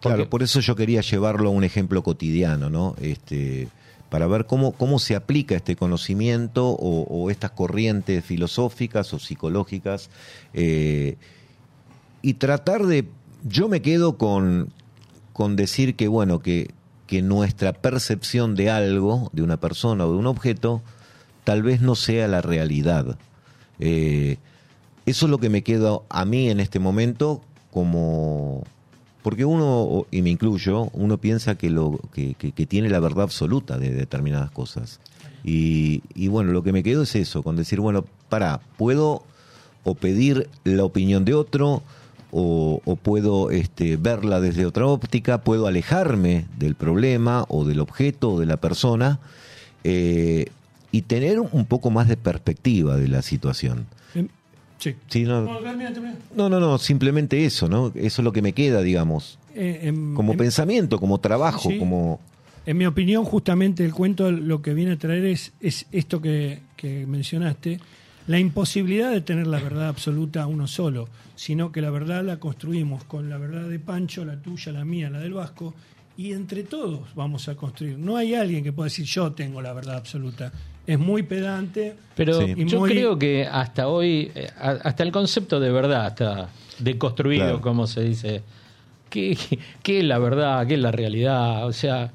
Claro, 0.00 0.28
por 0.28 0.42
eso 0.42 0.60
yo 0.60 0.76
quería 0.76 1.00
llevarlo 1.00 1.48
a 1.48 1.52
un 1.52 1.64
ejemplo 1.64 2.02
cotidiano, 2.02 2.70
¿no? 2.70 2.94
Este, 3.00 3.68
para 4.10 4.26
ver 4.26 4.46
cómo, 4.46 4.72
cómo 4.72 4.98
se 4.98 5.16
aplica 5.16 5.56
este 5.56 5.76
conocimiento 5.76 6.68
o, 6.68 7.02
o 7.02 7.30
estas 7.30 7.52
corrientes 7.52 8.24
filosóficas 8.24 9.14
o 9.14 9.18
psicológicas 9.18 10.10
eh, 10.52 11.16
y 12.24 12.34
tratar 12.34 12.86
de... 12.86 13.06
Yo 13.44 13.68
me 13.68 13.82
quedo 13.82 14.16
con, 14.16 14.70
con 15.32 15.56
decir 15.56 15.94
que, 15.96 16.08
bueno, 16.08 16.38
que, 16.40 16.70
que 17.06 17.20
nuestra 17.22 17.72
percepción 17.74 18.54
de 18.54 18.70
algo, 18.70 19.30
de 19.32 19.42
una 19.42 19.58
persona 19.58 20.06
o 20.06 20.12
de 20.12 20.18
un 20.18 20.26
objeto, 20.26 20.82
tal 21.44 21.62
vez 21.62 21.82
no 21.82 21.94
sea 21.94 22.26
la 22.28 22.40
realidad. 22.40 23.18
Eh, 23.78 24.38
eso 25.04 25.26
es 25.26 25.30
lo 25.30 25.38
que 25.38 25.50
me 25.50 25.62
queda 25.62 25.98
a 26.08 26.24
mí 26.24 26.48
en 26.48 26.60
este 26.60 26.78
momento 26.78 27.42
como 27.70 28.62
Porque 29.22 29.44
uno, 29.44 30.06
y 30.10 30.22
me 30.22 30.30
incluyo, 30.30 30.88
uno 30.94 31.18
piensa 31.18 31.56
que, 31.56 31.68
lo, 31.70 31.98
que, 32.12 32.34
que- 32.34 32.52
que 32.52 32.66
tiene 32.66 32.88
la 32.88 33.00
verdad 33.00 33.24
absoluta 33.24 33.78
de 33.78 33.90
determinadas 33.90 34.50
cosas. 34.50 35.00
Y, 35.44 36.02
y 36.14 36.28
bueno, 36.28 36.52
lo 36.52 36.62
que 36.62 36.72
me 36.72 36.82
quedo 36.82 37.02
es 37.02 37.14
eso, 37.16 37.42
con 37.42 37.56
decir, 37.56 37.80
bueno, 37.80 38.04
para, 38.30 38.60
puedo 38.78 39.22
o 39.82 39.94
pedir 39.94 40.48
la 40.64 40.84
opinión 40.84 41.24
de 41.26 41.34
otro, 41.34 41.82
o, 42.36 42.80
o 42.84 42.96
puedo 42.96 43.50
este, 43.52 43.96
verla 43.96 44.40
desde 44.40 44.66
otra 44.66 44.86
óptica, 44.86 45.38
puedo 45.42 45.68
alejarme 45.68 46.46
del 46.58 46.74
problema 46.74 47.44
o 47.48 47.64
del 47.64 47.78
objeto 47.78 48.32
o 48.32 48.40
de 48.40 48.46
la 48.46 48.56
persona 48.56 49.20
eh, 49.84 50.46
y 50.90 51.02
tener 51.02 51.38
un 51.38 51.64
poco 51.66 51.90
más 51.90 52.08
de 52.08 52.16
perspectiva 52.16 52.96
de 52.96 53.06
la 53.08 53.22
situación. 53.22 53.86
Sí. 54.78 54.96
Sí, 55.08 55.22
no, 55.22 55.42
No, 55.42 55.60
no, 56.36 56.48
no, 56.50 56.60
no, 56.60 56.78
simplemente 56.78 57.44
eso, 57.46 57.68
¿no? 57.68 57.92
Eso 57.94 58.20
es 58.20 58.24
lo 58.24 58.32
que 58.32 58.42
me 58.42 58.52
queda, 58.52 58.82
digamos, 58.82 59.38
Eh, 59.54 59.92
como 60.14 60.36
pensamiento, 60.36 60.98
como 60.98 61.18
trabajo, 61.20 61.70
Sí. 61.70 61.78
como... 61.78 62.18
En 62.66 62.76
mi 62.78 62.86
opinión, 62.86 63.24
justamente 63.24 63.84
el 63.84 63.92
cuento 63.94 64.30
lo 64.32 64.60
que 64.60 64.74
viene 64.74 64.92
a 64.92 64.96
traer 64.98 65.24
es, 65.26 65.52
es 65.60 65.86
esto 65.92 66.20
que, 66.20 66.60
que 66.76 67.06
mencionaste, 67.06 67.78
la 68.26 68.38
imposibilidad 68.38 69.10
de 69.10 69.20
tener 69.20 69.46
la 69.46 69.58
verdad 69.60 69.88
absoluta 69.88 70.46
uno 70.46 70.66
solo, 70.66 71.08
sino 71.34 71.72
que 71.72 71.80
la 71.82 71.90
verdad 71.90 72.24
la 72.24 72.38
construimos 72.38 73.04
con 73.04 73.28
la 73.28 73.36
verdad 73.38 73.68
de 73.68 73.78
Pancho, 73.78 74.24
la 74.24 74.36
tuya, 74.40 74.72
la 74.72 74.84
mía, 74.84 75.10
la 75.10 75.18
del 75.20 75.34
Vasco, 75.34 75.74
y 76.16 76.32
entre 76.32 76.62
todos 76.62 77.14
vamos 77.14 77.48
a 77.48 77.54
construir. 77.56 77.98
No 77.98 78.16
hay 78.16 78.34
alguien 78.34 78.62
que 78.64 78.72
pueda 78.72 78.86
decir 78.86 79.04
yo 79.04 79.32
tengo 79.32 79.60
la 79.60 79.72
verdad 79.72 79.96
absoluta. 79.96 80.52
Es 80.86 80.98
muy 80.98 81.22
pedante. 81.22 81.96
Pero 82.14 82.40
Sí. 82.40 82.54
Y 82.56 82.64
yo 82.66 82.78
muy- 82.80 82.90
creo 82.90 83.18
que 83.18 83.46
hasta 83.46 83.88
hoy, 83.88 84.30
eh, 84.34 84.48
hasta 84.58 85.02
el 85.02 85.10
concepto 85.12 85.58
de 85.58 85.70
verdad 85.72 86.08
está 86.08 86.48
deconstruido, 86.78 87.44
Claro. 87.44 87.60
como 87.60 87.86
se 87.86 88.02
dice. 88.02 88.42
¿Qué, 89.10 89.36
qué, 89.82 89.98
es 90.00 90.04
la 90.04 90.18
verdad? 90.18 90.66
¿Qué 90.66 90.74
es 90.74 90.80
la 90.80 90.90
realidad? 90.92 91.66
O 91.66 91.72
sea, 91.72 92.10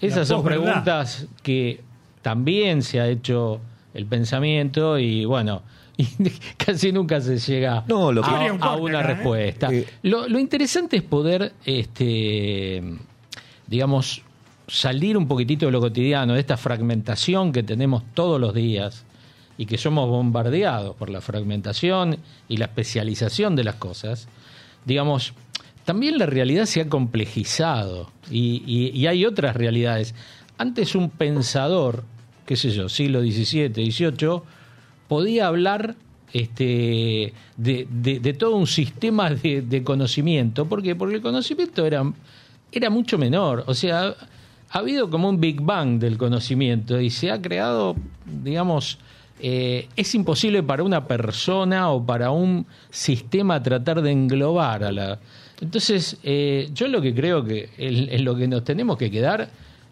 esas 0.00 0.26
son 0.28 0.42
preguntas 0.44 1.26
que 1.42 1.80
también 2.22 2.82
se 2.82 2.98
ha 3.00 3.08
hecho 3.08 3.60
el 3.94 4.06
pensamiento 4.06 4.98
y 4.98 5.24
bueno, 5.24 5.62
y 5.96 6.06
casi 6.56 6.92
nunca 6.92 7.20
se 7.20 7.38
llega 7.38 7.84
No, 7.88 8.12
lo 8.12 8.22
que- 8.22 8.30
a, 8.60 8.76
una 8.76 9.00
¿eh? 9.00 9.02
respuesta. 9.02 9.68
Eh. 9.72 9.86
Lo, 10.02 10.28
lo 10.28 10.38
interesante 10.38 10.96
es 10.96 11.02
poder, 11.02 11.52
este, 11.64 12.82
digamos, 13.66 14.22
salir 14.66 15.16
un 15.16 15.26
poquitito 15.26 15.66
de 15.66 15.72
lo 15.72 15.80
cotidiano, 15.80 16.34
de 16.34 16.40
esta 16.40 16.56
fragmentación 16.56 17.52
que 17.52 17.62
tenemos 17.62 18.02
todos 18.14 18.40
los 18.40 18.54
días 18.54 19.04
y 19.58 19.66
que 19.66 19.76
somos 19.78 20.08
bombardeados 20.08 20.96
por 20.96 21.10
la 21.10 21.20
fragmentación 21.20 22.18
y 22.48 22.56
la 22.56 22.66
especialización 22.66 23.56
de 23.56 23.64
las 23.64 23.74
cosas, 23.74 24.28
digamos, 24.86 25.34
también 25.84 26.18
la 26.18 26.26
realidad 26.26 26.66
se 26.66 26.80
ha 26.82 26.88
complejizado 26.88 28.10
y, 28.30 28.62
y- 28.66 28.96
y 28.98 29.06
hay 29.06 29.24
otras 29.26 29.56
realidades. 29.56 30.14
Antes 30.56 30.94
un 30.94 31.10
pensador, 31.10 32.04
qué 32.50 32.56
sé 32.56 32.70
yo, 32.72 32.88
siglo 32.88 33.20
XVII, 33.20 33.68
XVIII, 33.72 34.40
podía 35.06 35.46
hablar 35.46 35.94
este, 36.32 37.32
de, 37.56 37.86
de- 37.88 38.32
todo 38.34 38.56
un 38.56 38.66
sistema 38.66 39.30
de, 39.30 39.62
de 39.62 39.84
conocimiento. 39.84 40.66
¿Por 40.66 40.82
qué? 40.82 40.96
Porque 40.96 41.14
el 41.14 41.22
conocimiento 41.22 41.86
era, 41.86 42.02
era 42.72 42.90
mucho 42.90 43.18
menor. 43.18 43.62
O 43.68 43.74
sea, 43.74 44.16
ha 44.68 44.78
habido 44.80 45.08
como 45.10 45.28
un 45.28 45.40
Big 45.40 45.60
Bang 45.60 46.00
del 46.00 46.18
conocimiento 46.18 47.00
y 47.00 47.10
se 47.10 47.30
ha 47.30 47.40
creado, 47.40 47.94
digamos, 48.42 48.98
eh, 49.38 49.86
es 49.94 50.12
imposible 50.16 50.64
para 50.64 50.82
una 50.82 51.06
persona 51.06 51.90
o 51.92 52.04
para 52.04 52.32
un 52.32 52.66
sistema 52.90 53.62
tratar 53.62 54.02
de 54.02 54.10
englobar 54.10 54.82
a 54.82 54.90
la... 54.90 55.20
Entonces, 55.60 56.16
eh, 56.24 56.68
yo 56.74 56.88
lo 56.88 57.00
que 57.00 57.14
creo 57.14 57.44
que 57.44 57.68
en, 57.78 58.12
en 58.12 58.24
lo 58.24 58.34
que 58.34 58.48
nos 58.48 58.64
tenemos 58.64 58.98
que 58.98 59.08
quedar 59.08 59.50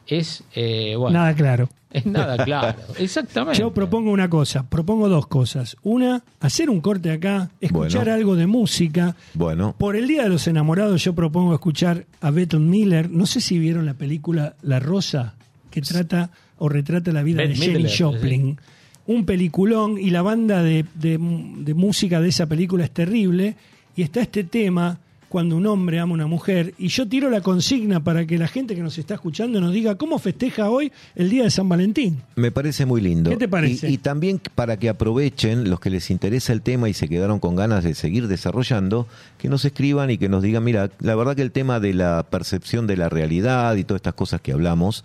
es, 0.08 0.42
eh, 0.54 0.94
bueno, 0.96 1.18
Nada 1.18 1.34
claro. 1.34 1.68
es 1.92 2.04
nada 2.06 2.44
claro. 2.44 2.78
Exactamente. 2.98 3.60
Yo 3.60 3.72
propongo 3.72 4.10
una 4.10 4.28
cosa, 4.28 4.68
propongo 4.68 5.08
dos 5.08 5.26
cosas. 5.26 5.76
Una, 5.82 6.22
hacer 6.40 6.68
un 6.70 6.80
corte 6.80 7.10
acá, 7.10 7.50
escuchar 7.60 8.00
Bueno. 8.04 8.14
algo 8.14 8.36
de 8.36 8.46
música. 8.46 9.14
Bueno, 9.34 9.74
Por 9.78 9.96
el 9.96 10.06
Día 10.08 10.24
de 10.24 10.28
los 10.30 10.46
Enamorados 10.48 11.02
yo 11.04 11.14
propongo 11.14 11.54
escuchar 11.54 12.04
a 12.20 12.30
Bette 12.30 12.58
Miller. 12.58 13.10
No 13.10 13.26
sé 13.26 13.40
si 13.40 13.58
vieron 13.58 13.86
la 13.86 13.94
película 13.94 14.54
La 14.62 14.80
Rosa, 14.80 15.34
que 15.70 15.80
trata 15.82 16.30
o 16.58 16.68
retrata 16.68 17.12
la 17.12 17.22
vida 17.22 17.42
de 17.42 17.54
Jenny 17.54 17.86
Joplin. 17.96 18.58
Un 19.06 19.24
peliculón 19.24 19.96
y 19.98 20.10
la 20.10 20.20
banda 20.22 20.62
de, 20.62 20.84
de- 20.94 21.18
de 21.18 21.74
música 21.74 22.20
de 22.20 22.28
esa 22.28 22.46
película 22.46 22.84
es 22.84 22.90
terrible. 22.90 23.54
Y 23.96 24.02
está 24.02 24.20
este 24.20 24.44
tema, 24.44 24.98
cuando 25.28 25.56
un 25.56 25.66
hombre 25.66 25.98
ama 25.98 26.12
a 26.12 26.14
una 26.14 26.26
mujer. 26.26 26.74
Y 26.78 26.88
yo 26.88 27.08
tiro 27.08 27.30
la 27.30 27.40
consigna 27.40 28.02
para 28.02 28.26
que 28.26 28.38
la 28.38 28.48
gente 28.48 28.74
que 28.74 28.82
nos 28.82 28.98
está 28.98 29.14
escuchando 29.14 29.60
nos 29.60 29.72
diga 29.72 29.96
cómo 29.96 30.18
festeja 30.18 30.70
hoy 30.70 30.92
el 31.14 31.30
Día 31.30 31.44
de 31.44 31.50
San 31.50 31.68
Valentín. 31.68 32.22
me 32.36 32.50
parece 32.50 32.86
muy 32.86 33.00
lindo. 33.00 33.30
¿Qué 33.30 33.36
te 33.36 33.48
parece? 33.48 33.90
Y, 33.90 33.94
y 33.94 33.98
también 33.98 34.40
para 34.54 34.78
que 34.78 34.88
aprovechen 34.88 35.68
los 35.68 35.80
que 35.80 35.90
les 35.90 36.10
interesa 36.10 36.52
el 36.52 36.62
tema 36.62 36.88
y 36.88 36.94
se 36.94 37.08
quedaron 37.08 37.40
con 37.40 37.56
ganas 37.56 37.84
de 37.84 37.94
seguir 37.94 38.28
desarrollando, 38.28 39.06
que 39.38 39.48
nos 39.48 39.64
escriban 39.64 40.10
y 40.10 40.18
que 40.18 40.28
nos 40.28 40.42
digan, 40.42 40.64
mira, 40.64 40.90
la 41.00 41.14
verdad 41.14 41.36
que 41.36 41.42
el 41.42 41.52
tema 41.52 41.80
de 41.80 41.94
la 41.94 42.26
percepción 42.30 42.86
de 42.86 42.96
la 42.96 43.08
realidad 43.08 43.76
y 43.76 43.84
todas 43.84 43.98
estas 43.98 44.14
cosas 44.14 44.40
que 44.40 44.52
hablamos, 44.52 45.04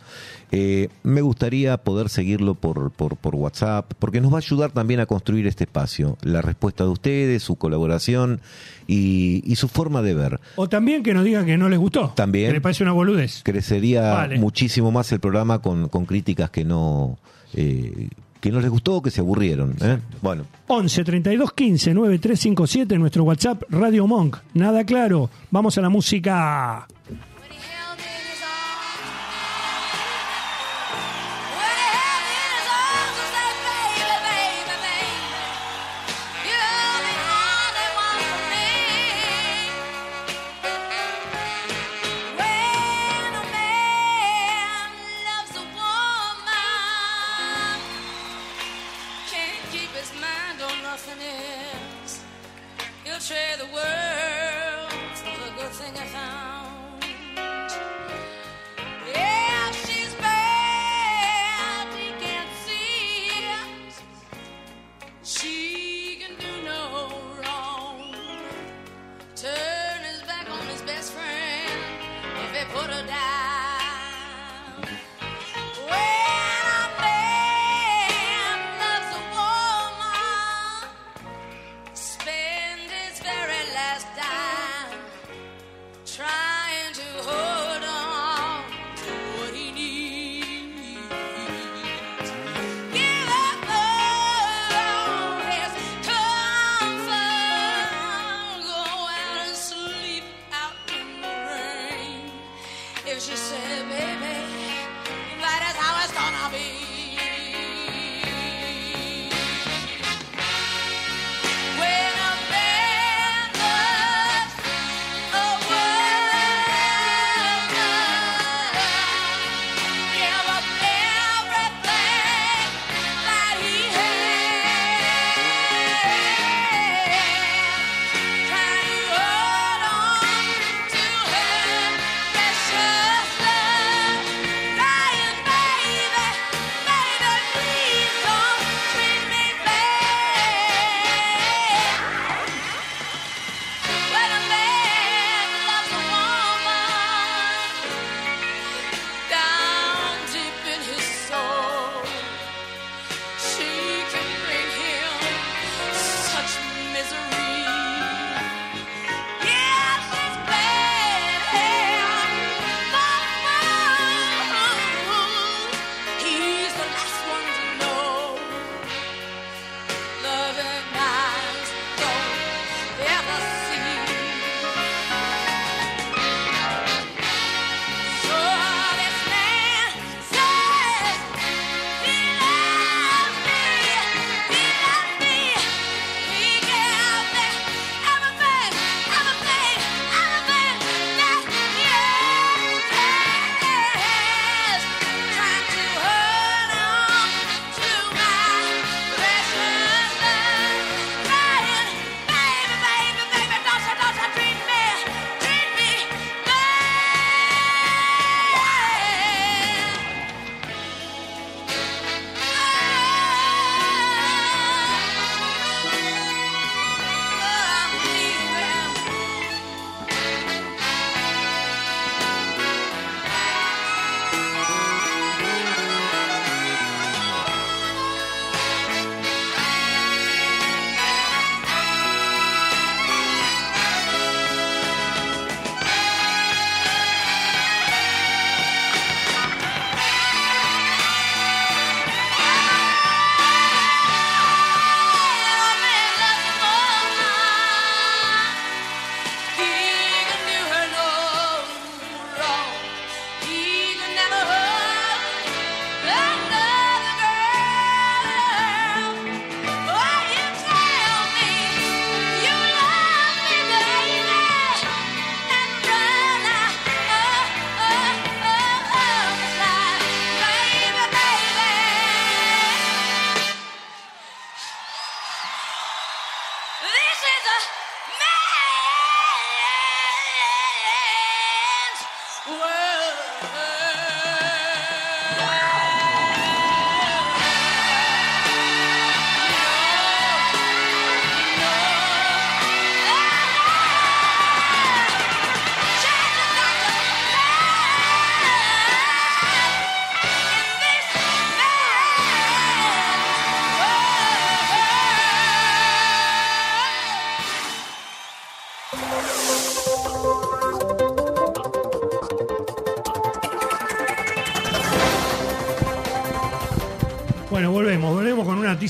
eh, 0.52 0.90
me 1.04 1.22
gustaría 1.22 1.78
poder 1.78 2.10
seguirlo 2.10 2.56
por, 2.56 2.92
por, 2.92 3.18
por 3.18 3.36
WhatsApp, 3.36 3.92
porque 4.00 4.22
nos 4.22 4.32
va 4.32 4.38
a 4.38 4.40
ayudar 4.40 4.72
también 4.72 5.00
a 5.00 5.06
construir 5.06 5.48
este 5.48 5.64
espacio, 5.64 6.18
la 6.22 6.42
respuesta 6.42 6.84
de 6.84 6.92
ustedes, 6.92 7.44
su 7.44 7.56
colaboración 7.56 8.40
y, 8.88 9.42
y 9.46 9.56
su 9.56 9.68
forma 9.68 10.02
de 10.02 10.13
ver. 10.14 10.40
O 10.56 10.68
también 10.70 11.04
que 11.04 11.14
nos 11.14 11.24
digan 11.24 11.46
que 11.46 11.58
no 11.58 11.70
les 11.70 11.80
gustó. 11.80 12.10
También. 12.16 12.48
Que 12.48 12.54
les 12.54 12.62
parece 12.62 12.84
una 12.84 12.92
boludez. 12.94 13.42
crecería 13.44 14.14
Vale. 14.14 14.40
muchísimo 14.40 14.92
más 14.92 15.12
el 15.12 15.20
programa 15.20 15.60
con, 15.60 15.90
con 15.90 16.06
críticas 16.06 16.50
que 16.50 16.64
no 16.66 17.18
eh, 17.56 18.10
que 18.40 18.52
no 18.52 18.60
les 18.60 18.70
gustó 18.70 18.96
o 18.96 19.02
que 19.02 19.10
se 19.10 19.22
aburrieron. 19.22 19.76
¿eh? 19.82 20.00
Bueno, 20.22 20.46
11 20.68 21.04
32 21.06 21.54
15 21.54 21.94
9357 21.94 22.98
nuestro 23.00 23.24
WhatsApp 23.24 23.64
Radio 23.70 24.06
Monk. 24.06 24.38
Nada 24.54 24.84
claro. 24.84 25.30
Vamos 25.50 25.78
a 25.78 25.82
la 25.82 25.88
música. 25.90 26.86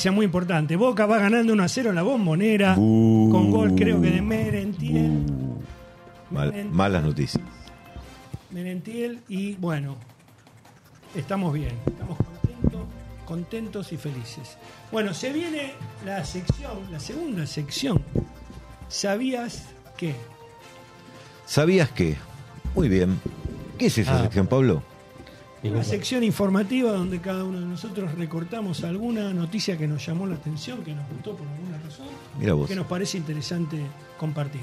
Noticia 0.03 0.11
muy 0.11 0.25
importante. 0.25 0.75
Boca 0.75 1.05
va 1.05 1.17
ganando 1.17 1.53
1 1.53 1.63
a 1.63 1.67
0 1.69 1.89
en 1.91 1.95
la 1.95 2.01
bombonera, 2.03 2.75
Uh. 2.77 3.29
con 3.31 3.49
gol 3.51 3.73
creo 3.73 4.01
que 4.01 4.11
de 4.11 4.21
Merentiel. 4.21 5.23
Mal- 6.29 6.47
Merentiel. 6.49 6.75
malas 6.75 7.03
noticias. 7.03 7.43
Merentiel 8.51 9.21
y 9.29 9.55
bueno, 9.55 9.95
estamos 11.15 11.53
bien, 11.53 11.71
estamos 11.87 12.17
contentos, 12.17 12.81
contentos 13.25 13.93
y 13.93 13.97
felices. 13.97 14.57
Bueno, 14.91 15.13
se 15.13 15.31
viene 15.31 15.71
la 16.05 16.25
sección, 16.25 16.79
la 16.91 16.99
segunda 16.99 17.47
sección. 17.47 18.01
¿Sabías 18.89 19.67
que? 19.97 20.15
¿Sabías 21.45 21.89
que? 21.91 22.17
Muy 22.75 22.89
bien. 22.89 23.19
¿Qué 23.77 23.85
es 23.85 23.97
esa 23.97 24.19
Ah. 24.19 24.23
sección, 24.23 24.47
Pablo? 24.47 24.83
Una 25.63 25.83
sección 25.83 26.23
informativa 26.23 26.91
donde 26.91 27.19
cada 27.21 27.43
uno 27.45 27.59
de 27.59 27.65
nosotros 27.65 28.13
recortamos 28.15 28.83
alguna 28.83 29.33
noticia 29.33 29.77
que 29.77 29.87
nos 29.87 30.05
llamó 30.05 30.27
la 30.27 30.35
atención, 30.35 30.83
que 30.83 30.93
nos 30.93 31.07
gustó 31.09 31.35
por 31.37 31.47
alguna 31.47 31.77
razón, 31.77 32.07
Mira 32.37 32.53
vos. 32.53 32.67
que 32.67 32.75
nos 32.75 32.85
parece 32.85 33.17
interesante 33.17 33.77
compartir. 34.17 34.61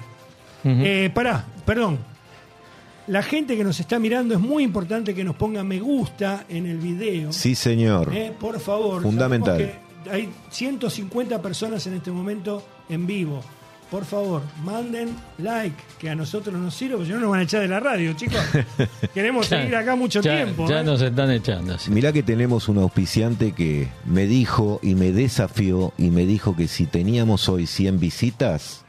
Ujú. 0.62 0.74
Eh, 0.84 1.11
pará, 1.14 1.44
perdón. 1.64 1.98
La 3.07 3.22
gente 3.22 3.57
que 3.57 3.64
nos 3.64 3.80
está 3.80 3.98
mirando 3.98 4.34
es 4.34 4.40
muy 4.40 4.62
importante 4.62 5.14
que 5.14 5.24
nos 5.24 5.34
ponga 5.34 5.64
me 5.64 5.80
gusta 5.80 6.44
en 6.48 6.66
el 6.66 6.76
video. 6.78 7.32
Sí, 7.32 7.55
señor. 7.55 8.14
Eh, 8.14 8.32
por 8.38 8.61
favor. 8.61 9.03
Fundamental. 9.03 9.72
Hay 10.11 10.28
150 10.51 11.40
personas 11.42 11.86
en 11.86 11.94
este 11.94 12.11
momento 12.11 12.62
en 12.88 13.07
vivo. 13.07 13.42
Por 13.91 14.05
favor, 14.05 14.43
manden 14.64 15.16
like, 15.38 15.74
que 15.99 16.09
a 16.11 16.14
nosotros 16.14 16.55
nos 16.55 16.74
sirve, 16.74 16.95
porque 16.95 17.09
si 17.09 17.12
no 17.14 17.20
nos 17.20 17.30
van 17.30 17.41
a 17.41 17.43
echar 17.43 17.61
de 17.61 17.66
la 17.68 17.80
radio, 17.80 18.12
chicos. 18.12 18.38
Queremos 19.14 19.49
Ya- 19.51 19.59
seguir 19.59 19.74
acá 19.74 19.97
mucho 19.97 20.20
ya- 20.20 20.36
tiempo. 20.36 20.68
Ya 20.68 20.80
¿eh? 20.80 20.84
nos 20.84 21.03
están 21.03 21.30
echando. 21.32 21.76
sí. 21.76 21.91
Mirá 21.91 22.12
que 22.12 22.22
tenemos 22.22 22.68
un 22.68 22.78
auspiciante 22.78 23.51
que 23.53 23.88
me 24.05 24.26
dijo 24.26 24.78
y 24.82 24.95
me 24.95 25.11
desafió 25.11 25.93
y 25.99 26.11
me 26.11 26.24
dijo 26.24 26.55
que 26.55 26.68
si 26.68 26.86
teníamos 26.86 27.49
hoy 27.49 27.66
100 27.66 27.99
visitas, 27.99 28.84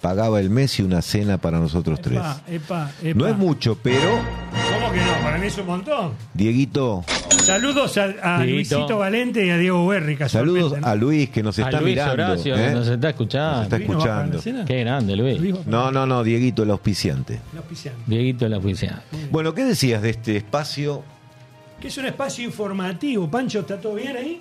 pagaba 0.00 0.38
el 0.38 0.50
mes 0.50 0.78
y 0.78 0.82
una 0.82 1.02
cena 1.02 1.38
para 1.38 1.58
nosotros 1.58 2.00
tres. 2.00 2.18
Epa, 2.18 2.40
epa, 2.46 2.90
epa. 3.02 3.18
No 3.18 3.26
es 3.26 3.36
mucho, 3.36 3.76
pero 3.82 4.20
¿Cómo 4.88 5.00
que 5.00 5.06
no? 5.06 5.12
Para 5.22 5.38
mí 5.38 5.46
es 5.46 5.58
un 5.58 5.66
montón. 5.66 6.12
Dieguito, 6.34 7.04
Saludos 7.44 7.98
a, 7.98 8.04
a 8.22 8.42
Dieguito. 8.42 8.76
Luisito 8.76 8.98
Valente 8.98 9.44
y 9.46 9.50
a 9.50 9.58
Diego 9.58 9.86
Berri, 9.86 10.16
saludos 10.28 10.74
a 10.82 10.94
Luis 10.94 11.28
que 11.30 11.42
nos 11.42 11.58
A 11.58 11.62
está 11.66 11.80
Luis 11.80 11.92
mirando. 11.94 12.12
Horacio, 12.14 12.56
¿eh? 12.56 12.64
que 12.68 12.70
nos 12.72 12.88
está 12.88 13.08
escuchando. 13.10 13.56
Nos 13.56 13.62
está 13.64 13.76
Luis 13.78 13.88
no 13.90 13.98
va 13.98 14.04
para 14.04 14.16
la 14.16 14.22
escuchando. 14.24 14.42
cena. 14.42 14.64
Qué 14.64 14.80
grande, 14.80 15.16
Luis. 15.16 15.40
Luis 15.40 15.54
va 15.54 15.58
para 15.58 15.70
No, 15.70 15.92
no, 15.92 16.06
no, 16.06 16.24
Dieguito, 16.24 16.62
el 16.62 16.70
auspiciante. 16.70 17.40
el 17.52 17.58
auspiciante. 17.58 18.00
Dieguito 18.06 18.48
la 18.48 18.58
oficina. 18.58 19.02
Bueno, 19.30 19.54
¿qué 19.54 19.64
decías 19.64 20.00
de 20.00 20.10
este 20.10 20.36
espacio? 20.38 21.02
Que 21.80 21.88
es 21.88 21.98
un 21.98 22.06
espacio 22.06 22.44
informativo. 22.44 23.30
Pancho, 23.30 23.60
¿está 23.60 23.78
todo 23.80 23.94
bien 23.94 24.16
ahí? 24.16 24.38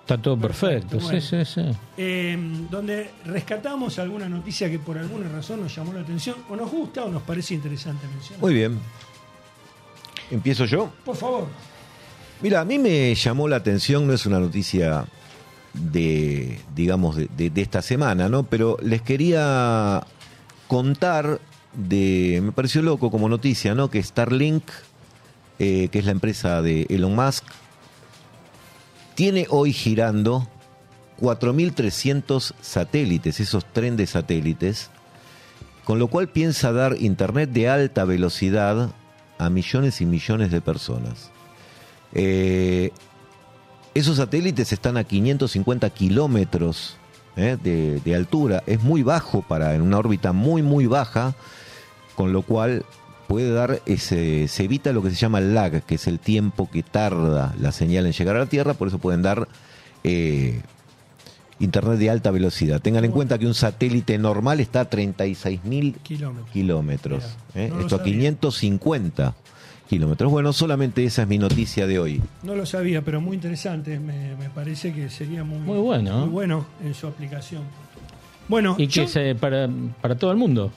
Está 0.00 0.18
todo 0.18 0.36
perfecto. 0.38 0.98
Bueno. 0.98 1.20
Sí, 1.20 1.26
sí, 1.44 1.44
sí. 1.44 1.62
Eh, 1.96 2.36
donde 2.70 3.10
rescatamos 3.24 3.98
alguna 3.98 4.28
noticia 4.28 4.70
que 4.70 4.78
por 4.78 4.98
alguna 4.98 5.28
razón 5.28 5.60
nos 5.62 5.74
llamó 5.74 5.92
la 5.94 6.00
atención, 6.00 6.36
o 6.50 6.56
nos 6.56 6.70
gusta 6.70 7.04
o 7.04 7.10
nos 7.10 7.22
parece 7.22 7.54
interesante 7.54 8.06
mencionar. 8.06 8.40
Muy 8.40 8.54
bien. 8.54 8.78
¿Empiezo 10.32 10.64
yo? 10.64 10.90
Por 11.04 11.14
favor. 11.16 11.46
Mira, 12.40 12.60
a 12.60 12.64
mí 12.64 12.78
me 12.78 13.14
llamó 13.14 13.46
la 13.46 13.56
atención, 13.56 14.06
no 14.06 14.12
es 14.14 14.26
una 14.26 14.40
noticia 14.40 15.04
de, 15.74 16.58
digamos, 16.74 17.14
de, 17.16 17.28
de- 17.36 17.50
de 17.50 17.62
esta 17.62 17.82
semana, 17.82 18.28
¿no? 18.28 18.42
Pero 18.42 18.76
les 18.82 19.00
quería 19.02 20.02
contar 20.66 21.38
de, 21.74 22.40
me 22.42 22.50
pareció 22.52 22.82
loco 22.82 23.10
como 23.10 23.28
noticia, 23.28 23.74
¿no? 23.74 23.90
Que 23.90 24.02
Starlink, 24.02 24.64
eh, 25.58 25.88
que 25.92 25.98
es 26.00 26.04
la 26.04 26.10
empresa 26.12 26.62
de 26.62 26.86
Elon 26.88 27.14
Musk, 27.14 27.44
tiene 29.14 29.46
hoy 29.50 29.72
girando 29.72 30.48
4.300 31.20 32.54
satélites, 32.60 33.38
esos 33.38 33.64
tren 33.72 33.96
de 33.96 34.06
satélites, 34.06 34.90
con 35.84 35.98
lo 35.98 36.08
cual 36.08 36.28
piensa 36.28 36.72
dar 36.72 36.96
internet 37.00 37.50
de 37.50 37.68
alta 37.68 38.04
velocidad 38.04 38.90
a 39.44 39.50
millones 39.50 40.00
y 40.00 40.06
millones 40.06 40.50
de 40.50 40.60
personas. 40.60 41.30
Eh, 42.12 42.90
esos 43.94 44.16
satélites 44.16 44.72
están 44.72 44.96
a 44.96 45.04
550 45.04 45.90
kilómetros 45.90 46.96
eh, 47.36 47.56
de, 47.62 48.14
altura. 48.14 48.62
Es 48.66 48.82
muy 48.82 49.02
bajo 49.02 49.42
para 49.42 49.74
en 49.74 49.82
una 49.82 49.98
órbita 49.98 50.32
muy, 50.32 50.62
muy 50.62 50.86
baja, 50.86 51.34
con 52.14 52.32
lo 52.32 52.42
cual 52.42 52.84
puede 53.26 53.52
dar 53.52 53.80
ese, 53.86 54.48
se 54.48 54.64
evita 54.64 54.92
lo 54.92 55.02
que 55.02 55.10
se 55.10 55.16
llama 55.16 55.38
el 55.38 55.54
lag, 55.54 55.82
que 55.84 55.94
es 55.94 56.06
el 56.06 56.18
tiempo 56.18 56.70
que 56.70 56.82
tarda 56.82 57.54
la 57.58 57.72
señal 57.72 58.06
en 58.06 58.12
llegar 58.12 58.36
a 58.36 58.40
la 58.40 58.46
Tierra, 58.46 58.74
por 58.74 58.88
eso 58.88 58.98
pueden 58.98 59.22
dar 59.22 59.48
eh, 60.04 60.60
internet 61.60 61.98
de 61.98 62.10
alta 62.10 62.30
velocidad. 62.30 62.80
Tengan 62.80 63.04
en 63.04 63.12
cuenta 63.12 63.38
que 63.38 63.46
un 63.46 63.54
satélite 63.54 64.18
normal 64.18 64.60
está 64.60 64.80
a 64.82 64.90
36.000 64.90 65.94
Kilómetros. 66.02 66.50
kilómetros. 66.52 67.24
¿eh? 67.54 67.68
no 67.72 67.80
Esto 67.80 67.96
a 67.96 67.98
sabía. 67.98 68.14
550 68.14 69.34
kilómetros. 69.88 70.30
Bueno, 70.32 70.52
solamente 70.52 71.04
esa 71.04 71.22
es 71.22 71.28
mi 71.28 71.38
noticia 71.38 71.86
de 71.86 71.98
hoy. 71.98 72.20
No 72.42 72.54
lo 72.54 72.66
sabía, 72.66 73.02
pero 73.02 73.20
muy 73.20 73.34
interesante. 73.36 74.00
Me, 74.00 74.34
me 74.36 74.48
parece 74.50 74.92
que 74.92 75.08
sería 75.10 75.44
muy, 75.44 75.58
Muy 75.58 75.78
bueno. 75.78 76.20
muy 76.20 76.28
bueno 76.30 76.66
en 76.84 76.94
su 76.94 77.06
aplicación. 77.06 77.62
Bueno, 78.48 78.74
Y 78.78 78.86
yo- 78.88 79.02
que 79.04 79.08
se, 79.08 79.34
para, 79.34 79.68
para 80.00 80.14
todo 80.16 80.30
el 80.32 80.36
mundo. 80.38 80.72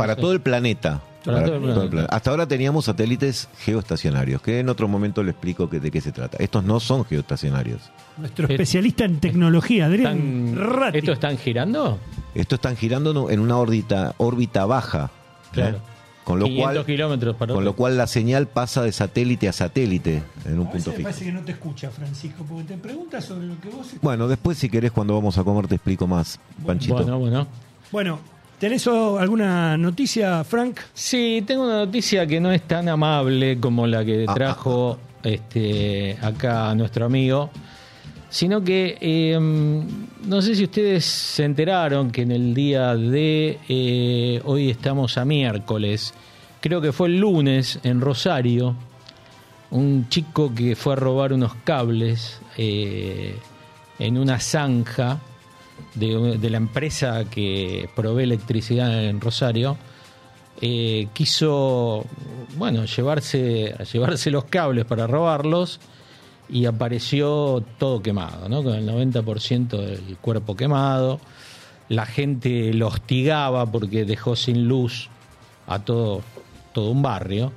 Para 0.00 0.16
todo 0.16 0.32
el 0.32 0.40
planeta. 0.40 1.00
Para 1.24 1.44
todo 1.44 1.82
el 1.82 1.88
planeta. 1.90 2.14
Hasta 2.14 2.30
ahora 2.30 2.46
teníamos 2.46 2.86
satélites 2.86 3.48
geoestacionarios, 3.58 4.40
que 4.42 4.58
en 4.60 4.68
otro 4.68 4.88
momento 4.88 5.22
le 5.22 5.30
explico 5.32 5.68
que- 5.68 5.78
de 5.80 5.90
qué 5.90 6.00
se 6.00 6.12
trata. 6.12 6.36
Estos 6.40 6.64
no 6.64 6.80
son 6.80 7.04
geoestacionarios. 7.04 7.80
nuestro 8.16 8.46
Eh, 8.48 8.52
especialista 8.52 9.04
en 9.04 9.18
tecnología, 9.20 9.86
Adrián 9.86 10.48
¿Están, 10.48 10.70
Ratti. 10.70 10.98
¿Estos 10.98 11.14
están 11.14 11.38
girando? 11.38 11.98
Estos 12.34 12.56
están 12.58 12.76
girando 12.76 13.30
en 13.30 13.40
una 13.40 13.56
órbita, 13.56 14.14
órbita 14.18 14.66
baja. 14.66 15.04
¿eh? 15.06 15.48
Claro. 15.52 15.78
Con 16.24 16.38
lo 16.38 16.44
500 16.44 16.74
cual 16.74 16.86
kilómetros 16.86 17.36
para 17.36 17.54
con 17.54 17.64
lo 17.64 17.74
cual 17.74 17.96
la 17.96 18.06
señal 18.06 18.46
pasa 18.46 18.82
de 18.82 18.92
satélite 18.92 19.48
a 19.48 19.52
satélite 19.52 20.22
en 20.44 20.58
un 20.60 20.66
A 20.66 20.70
punto 20.70 20.90
me 20.90 20.96
fijo. 20.98 21.08
parece 21.08 21.24
que 21.24 21.32
no 21.32 21.40
te 21.40 21.52
escucha, 21.52 21.90
Francisco, 21.90 22.44
porque 22.48 22.64
te 22.64 22.76
pregunta 22.76 23.20
sobre 23.22 23.46
lo 23.46 23.58
que 23.58 23.68
vos... 23.70 23.86
Bueno, 24.02 24.28
después 24.28 24.58
si 24.58 24.68
querés 24.68 24.92
cuando 24.92 25.14
vamos 25.14 25.38
a 25.38 25.44
comer 25.44 25.66
te 25.66 25.76
explico 25.76 26.06
más, 26.06 26.38
Panchito. 26.64 26.94
Bueno, 26.96 27.18
bueno. 27.18 27.46
Bueno, 27.90 28.18
¿tenés 28.60 28.86
alguna 28.86 29.78
noticia, 29.78 30.44
Frank? 30.44 30.80
Sí, 30.92 31.42
tengo 31.46 31.64
una 31.64 31.86
noticia 31.86 32.26
que 32.26 32.38
no 32.40 32.52
es 32.52 32.62
tan 32.62 32.90
amable 32.90 33.58
como 33.58 33.86
la 33.86 34.04
que 34.04 34.26
Ah, 34.28 34.34
trajo 34.34 34.98
este 35.22 36.18
acá 36.20 36.74
nuestro 36.74 37.06
amigo, 37.06 37.48
sino 38.28 38.62
que 38.62 38.98
eh, 39.00 39.38
no 39.40 40.42
sé 40.42 40.54
si 40.54 40.64
ustedes 40.64 41.06
se 41.06 41.44
enteraron 41.44 42.10
que 42.10 42.20
en 42.22 42.32
el 42.32 42.52
día 42.52 42.94
de 42.94 43.58
eh, 43.66 44.42
hoy 44.44 44.68
estamos 44.68 45.16
a 45.16 45.24
miércoles, 45.24 46.12
creo 46.60 46.82
que 46.82 46.92
fue 46.92 47.08
el 47.08 47.18
lunes 47.18 47.80
en 47.82 48.02
Rosario, 48.02 48.76
un 49.70 50.06
chico 50.10 50.54
que 50.54 50.76
fue 50.76 50.92
a 50.92 50.96
robar 50.96 51.32
unos 51.32 51.54
cables 51.64 52.40
eh, 52.58 53.36
en 53.98 54.18
una 54.18 54.38
zanja 54.38 55.18
de, 55.94 56.50
la 56.50 56.56
empresa 56.56 57.24
que 57.30 57.88
provee 57.94 58.24
electricidad 58.24 59.04
en 59.04 59.20
Rosario, 59.20 59.76
eh, 60.60 61.08
quiso, 61.12 62.04
bueno, 62.56 62.84
llevarse, 62.84 63.74
llevarse 63.92 64.30
los 64.30 64.44
cables 64.44 64.84
para 64.84 65.06
robarlos 65.06 65.80
y 66.48 66.66
apareció 66.66 67.62
todo 67.78 68.02
quemado, 68.02 68.48
¿no? 68.48 68.62
Con 68.62 68.74
el 68.74 68.88
90% 68.88 69.78
del 69.78 70.16
cuerpo 70.18 70.56
quemado. 70.56 71.20
La 71.88 72.06
gente 72.06 72.72
lo 72.74 72.88
hostigaba 72.88 73.66
porque 73.66 74.04
dejó 74.04 74.36
sin 74.36 74.68
luz 74.68 75.08
a 75.66 75.78
todo, 75.78 76.22
todo 76.72 76.90
un 76.90 77.02
barrio. 77.02 77.52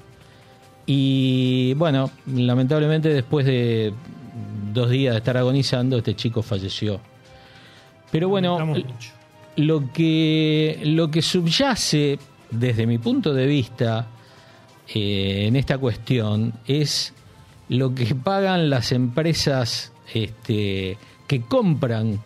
Y 0.86 1.74
bueno, 1.76 2.12
lamentablemente 2.28 3.10
después 3.10 3.46
de 3.46 3.94
dos 4.74 4.90
días 4.90 5.14
de 5.14 5.20
estar 5.20 5.38
agonizando, 5.38 5.98
este 5.98 6.16
chico 6.16 6.42
falleció. 6.42 7.00
Pero 8.14 8.30
bueno, 8.30 8.76
lo 9.56 9.92
que, 9.92 10.80
lo 10.84 11.10
que 11.10 11.24
subyace 11.24 12.20
desde 12.52 12.86
mi 12.86 13.00
punto 13.00 13.34
de 13.34 13.48
vista 13.48 14.06
eh, 14.88 15.46
en 15.48 15.56
esta 15.56 15.80
cuestión 15.80 16.54
es 16.68 17.12
lo 17.70 17.96
que 17.96 18.14
pagan 18.14 18.70
las 18.70 18.92
empresas 18.92 19.92
este, 20.14 20.96
que 21.26 21.42
compran 21.42 22.22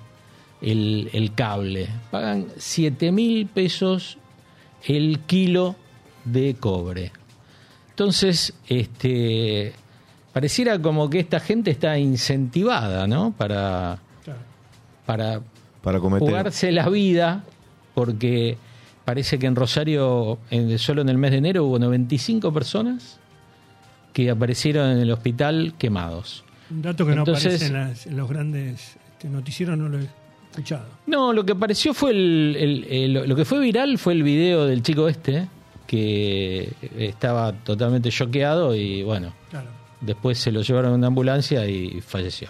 el, 0.61 1.09
el 1.13 1.33
cable. 1.33 1.87
Pagan 2.11 2.47
7 2.57 3.13
mil 3.13 3.47
pesos 3.47 4.17
el 4.83 5.19
kilo 5.21 5.77
de 6.25 6.57
cobre. 6.59 7.13
Entonces, 7.91 8.53
este, 8.67 9.71
pareciera 10.33 10.81
como 10.81 11.09
que 11.09 11.21
esta 11.21 11.39
gente 11.39 11.71
está 11.71 11.97
incentivada, 11.97 13.07
¿no? 13.07 13.31
Para, 13.31 13.99
para 15.05 15.41
Para 15.87 15.99
cometer. 16.01 16.27
jugarse 16.27 16.71
la 16.73 16.89
vida, 16.89 17.43
porque 17.95 18.57
parece 19.05 19.39
que 19.39 19.45
en 19.47 19.55
Rosario, 19.55 20.37
en- 20.49 20.77
solo 20.79 21.01
en 21.01 21.07
el 21.07 21.17
mes 21.17 21.31
de 21.31 21.37
enero, 21.37 21.63
hubo 21.63 21.79
95 21.79 22.51
personas 22.51 23.19
que 24.11 24.29
aparecieron 24.29 24.89
en 24.89 24.97
el 24.97 25.11
hospital 25.11 25.73
quemados. 25.77 26.43
Un 26.69 26.81
dato 26.81 27.05
que 27.05 27.15
no 27.15 27.21
aparece 27.21 27.67
en, 27.67 27.73
las- 27.73 28.05
en 28.05 28.17
los 28.17 28.27
grandes 28.29 28.97
este, 29.13 29.29
noticieros, 29.29 29.77
no 29.77 29.87
lo 29.87 29.99
he 29.99 30.07
escuchado. 30.51 30.85
No, 31.05 31.31
lo 31.31 31.45
que 31.45 31.53
apareció 31.53 31.93
fue 31.93 32.11
el, 32.11 32.55
el- 32.59 32.83
el- 33.17 33.29
lo 33.29 33.35
que 33.35 33.45
fue 33.45 33.59
viral 33.59 33.97
fue 33.97 34.11
el 34.13 34.23
video 34.23 34.65
del 34.65 34.81
chico 34.83 35.07
este 35.07 35.47
que 35.87 36.73
estaba 36.97 37.53
totalmente 37.53 38.09
choqueado 38.09 38.75
y 38.75 39.03
bueno, 39.03 39.31
Claro. 39.49 39.69
después 40.01 40.37
se 40.37 40.51
lo 40.51 40.61
llevaron 40.61 40.91
en 40.91 40.97
una 40.97 41.07
ambulancia 41.07 41.65
y 41.65 42.01
falleció. 42.01 42.49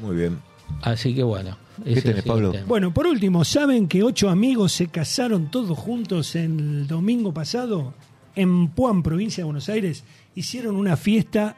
Muy 0.00 0.16
bien. 0.16 0.38
Así 0.80 1.14
que 1.14 1.22
bueno. 1.22 1.58
¿Qué 1.84 2.02
tenés, 2.02 2.22
Pablo? 2.24 2.52
tema. 2.52 2.66
Bueno, 2.66 2.92
por 2.94 3.06
último, 3.06 3.44
¿saben 3.44 3.88
que 3.88 4.02
ocho 4.02 4.28
amigos 4.30 4.72
se 4.72 4.88
casaron 4.88 5.50
todos 5.50 5.76
juntos 5.78 6.34
el 6.36 6.86
domingo 6.86 7.32
pasado 7.34 7.94
en 8.34 8.68
Puan, 8.68 9.02
provincia 9.02 9.42
de 9.42 9.44
Buenos 9.46 9.68
Aires? 9.68 10.04
Hicieron 10.34 10.76
una 10.76 10.96
fiesta 10.96 11.56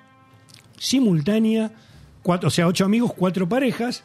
simultánea, 0.78 1.70
cuatro, 2.22 2.48
o 2.48 2.50
sea, 2.50 2.66
ocho 2.66 2.84
amigos, 2.84 3.12
cuatro 3.16 3.48
parejas, 3.48 4.04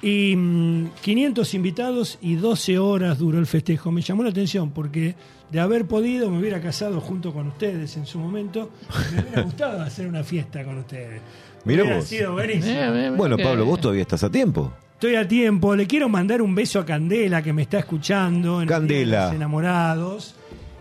y 0.00 0.34
mm, 0.36 0.90
500 1.02 1.54
invitados 1.54 2.18
y 2.20 2.34
12 2.36 2.78
horas 2.78 3.18
duró 3.18 3.38
el 3.38 3.46
festejo. 3.46 3.90
Me 3.90 4.00
llamó 4.02 4.22
la 4.22 4.30
atención 4.30 4.70
porque 4.70 5.14
de 5.50 5.60
haber 5.60 5.86
podido 5.86 6.30
me 6.30 6.38
hubiera 6.38 6.60
casado 6.60 7.00
junto 7.00 7.32
con 7.32 7.48
ustedes 7.48 7.96
en 7.96 8.06
su 8.06 8.18
momento. 8.18 8.70
Me 9.14 9.22
hubiera 9.22 9.42
gustado 9.42 9.82
hacer 9.82 10.06
una 10.06 10.22
fiesta 10.22 10.62
con 10.64 10.78
ustedes. 10.78 11.20
Mirá 11.64 11.82
Hubiera 11.82 11.98
vos. 11.98 12.06
sido 12.06 12.32
buenísimo. 12.32 12.72
Eh, 12.72 13.06
eh, 13.06 13.10
Bueno, 13.16 13.36
que- 13.36 13.42
Pablo, 13.42 13.64
vos 13.64 13.80
todavía 13.80 14.02
estás 14.02 14.22
a 14.22 14.30
tiempo. 14.30 14.72
Estoy 14.98 15.14
a 15.14 15.28
tiempo. 15.28 15.76
Le 15.76 15.86
quiero 15.86 16.08
mandar 16.08 16.42
un 16.42 16.56
beso 16.56 16.80
a 16.80 16.84
Candela 16.84 17.40
que 17.40 17.52
me 17.52 17.62
está 17.62 17.78
escuchando. 17.78 18.60
En 18.60 18.66
Candela. 18.66 19.26
los 19.26 19.34
enamorados. 19.36 20.34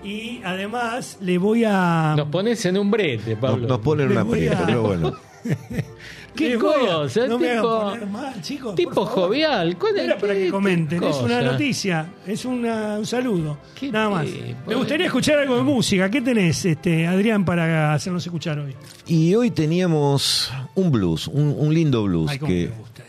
Y 0.04 0.42
además 0.44 1.20
le 1.22 1.38
voy 1.38 1.64
a. 1.66 2.16
Nos 2.18 2.28
pones 2.30 2.66
en 2.66 2.80
un 2.80 2.90
brete, 2.90 3.32
Nos, 3.32 3.40
Pablo. 3.40 3.68
nos 3.68 3.78
ponen 3.80 4.08
Le 4.08 4.14
una 4.16 4.24
voy 4.24 4.48
aprieta, 4.48 4.64
a- 4.64 4.66
pero 4.66 4.82
bueno. 4.82 5.14
¿Qué 6.36 6.54
a- 6.56 6.58
cosa? 6.60 7.28
No 7.28 7.38
me 7.38 7.50
hagan 7.52 7.62
tipo, 7.62 7.80
poner 7.80 8.08
mal, 8.08 8.42
chicos. 8.42 8.76
tipo 8.76 9.06
jovial. 9.06 9.78
¿Cuál 9.78 9.98
es- 9.98 10.04
Era 10.06 10.18
para 10.18 10.34
que 10.34 10.50
comenten. 10.50 11.00
qué 11.00 11.10
Es 11.10 11.16
una 11.18 11.38
cosa? 11.40 11.52
noticia. 11.52 12.06
Es 12.26 12.46
una- 12.46 12.98
un 12.98 13.06
saludo. 13.06 13.60
Qué 13.80 13.92
Nada 13.92 14.10
más. 14.10 14.26
tipo, 14.26 14.46
Me 14.68 14.74
gustaría 14.74 15.06
escuchar 15.06 15.38
algo 15.38 15.58
de 15.58 15.62
música. 15.64 16.10
¿Qué 16.10 16.22
tenés, 16.22 16.66
este, 16.66 17.06
Adrián, 17.06 17.46
para 17.46 17.94
hacernos 17.94 18.26
escuchar 18.26 18.58
hoy? 18.58 18.74
Y 19.06 19.36
hoy 19.36 19.52
teníamos 19.52 20.52
un 20.74 20.92
blues, 20.92 21.28
un, 21.28 21.56
un 21.56 21.72
lindo 21.72 22.04
blues 22.04 22.32
Ay, 22.32 22.40
que... 22.40 22.46
me 22.72 22.78
gusta. 22.78 23.04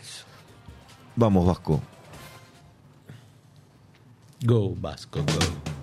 Vamos, 1.19 1.45
Vasco. 1.45 1.81
Go, 4.45 4.73
Vasco, 4.73 5.19
go. 5.19 5.78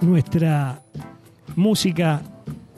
Nuestra 0.00 0.82
música 1.56 2.22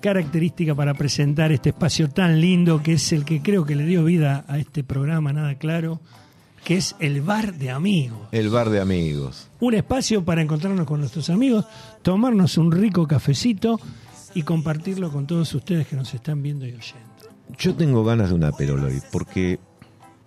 característica 0.00 0.74
para 0.74 0.94
presentar 0.94 1.52
este 1.52 1.70
espacio 1.70 2.08
tan 2.08 2.40
lindo 2.40 2.82
que 2.82 2.94
es 2.94 3.12
el 3.12 3.24
que 3.24 3.42
creo 3.42 3.66
que 3.66 3.76
le 3.76 3.84
dio 3.84 4.04
vida 4.04 4.44
a 4.48 4.58
este 4.58 4.82
programa, 4.82 5.32
nada 5.32 5.56
claro, 5.56 6.00
que 6.64 6.76
es 6.76 6.96
el 6.98 7.20
bar 7.20 7.54
de 7.54 7.70
amigos. 7.70 8.28
El 8.32 8.48
bar 8.48 8.70
de 8.70 8.80
amigos. 8.80 9.48
Un 9.60 9.74
espacio 9.74 10.24
para 10.24 10.42
encontrarnos 10.42 10.86
con 10.86 11.00
nuestros 11.00 11.28
amigos, 11.30 11.66
tomarnos 12.02 12.56
un 12.56 12.72
rico 12.72 13.06
cafecito 13.06 13.78
y 14.34 14.42
compartirlo 14.42 15.10
con 15.10 15.26
todos 15.26 15.52
ustedes 15.54 15.86
que 15.86 15.96
nos 15.96 16.12
están 16.14 16.42
viendo 16.42 16.66
y 16.66 16.70
oyendo. 16.70 17.10
Yo 17.58 17.74
tengo 17.74 18.04
ganas 18.04 18.30
de 18.30 18.34
una 18.36 18.52
perola 18.52 18.86
hoy, 18.86 19.02
porque 19.10 19.58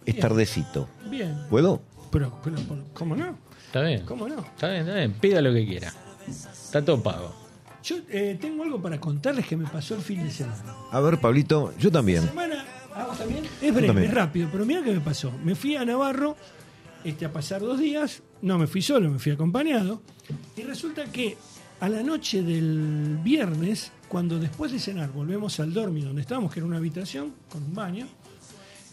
es 0.05 0.19
tardecito. 0.19 0.89
Bien, 1.09 1.35
¿Puedo? 1.49 1.81
pero, 2.11 2.39
pero, 2.43 2.57
pero, 2.67 2.83
¿cómo 2.93 3.15
no? 3.15 3.37
¿Está 3.65 3.81
bien? 3.81 4.05
¿Cómo 4.05 4.27
no? 4.27 4.39
Está 4.39 4.69
bien, 4.69 4.81
está 4.81 4.95
bien. 4.95 5.13
Pida 5.13 5.41
lo 5.41 5.51
que 5.53 5.65
quiera. 5.65 5.91
Está 6.27 6.83
todo 6.83 7.01
pago. 7.01 7.33
Yo 7.83 7.97
eh, 8.09 8.37
tengo 8.39 8.63
algo 8.63 8.81
para 8.81 8.99
contarles 8.99 9.45
que 9.45 9.57
me 9.57 9.67
pasó 9.67 9.95
el 9.95 10.01
fin 10.01 10.23
de 10.23 10.31
semana. 10.31 10.73
A 10.91 10.99
ver, 11.01 11.19
Pablito, 11.19 11.73
yo 11.77 11.91
también. 11.91 12.23
semana, 12.23 12.63
¿a 12.95 13.05
vos 13.07 13.17
también? 13.17 13.43
Es 13.61 13.73
breve, 13.73 13.87
también. 13.87 14.07
es 14.07 14.13
rápido, 14.13 14.49
pero 14.51 14.65
mira 14.65 14.81
qué 14.83 14.91
me 14.91 15.01
pasó. 15.01 15.31
Me 15.43 15.53
fui 15.53 15.75
a 15.75 15.83
Navarro 15.83 16.37
este, 17.03 17.25
a 17.25 17.33
pasar 17.33 17.61
dos 17.61 17.79
días, 17.79 18.23
no 18.41 18.57
me 18.57 18.67
fui 18.67 18.81
solo, 18.81 19.09
me 19.09 19.19
fui 19.19 19.33
acompañado, 19.33 20.01
y 20.55 20.61
resulta 20.61 21.05
que 21.05 21.35
a 21.81 21.89
la 21.89 22.01
noche 22.01 22.41
del 22.41 23.19
viernes, 23.21 23.91
cuando 24.07 24.39
después 24.39 24.71
de 24.71 24.79
cenar 24.79 25.11
volvemos 25.11 25.59
al 25.59 25.73
dormir 25.73 26.05
donde 26.05 26.21
estábamos, 26.21 26.53
que 26.53 26.61
era 26.61 26.67
una 26.67 26.77
habitación 26.77 27.33
con 27.51 27.61
un 27.63 27.73
baño, 27.73 28.07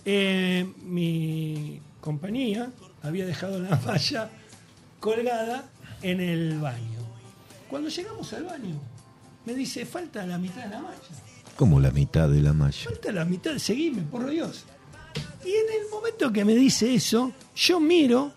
eh, 0.05 0.66
mi 0.83 1.81
compañía 2.01 2.72
había 3.03 3.26
dejado 3.26 3.61
la 3.61 3.76
malla 3.87 4.31
colgada 4.99 5.70
en 6.03 6.20
el 6.20 6.59
baño. 6.59 6.99
Cuando 7.71 7.89
llegamos 7.89 8.33
al 8.33 8.45
baño, 8.45 8.81
me 9.47 9.55
dice, 9.55 9.87
falta 9.87 10.27
la 10.27 10.37
mitad 10.39 10.64
de 10.64 10.71
la 10.71 10.81
malla. 10.81 10.99
Como 11.57 11.79
la 11.81 11.91
mitad 11.91 12.29
de 12.29 12.41
la 12.43 12.53
malla. 12.53 12.85
Falta 12.85 13.12
la 13.12 13.25
mitad, 13.25 13.57
seguime, 13.59 14.03
por 14.03 14.29
Dios. 14.29 14.64
Y 15.45 15.49
en 15.49 15.83
el 15.83 15.89
momento 15.91 16.33
que 16.33 16.45
me 16.45 16.55
dice 16.55 16.95
eso, 16.95 17.33
yo 17.55 17.81
miro, 17.81 18.33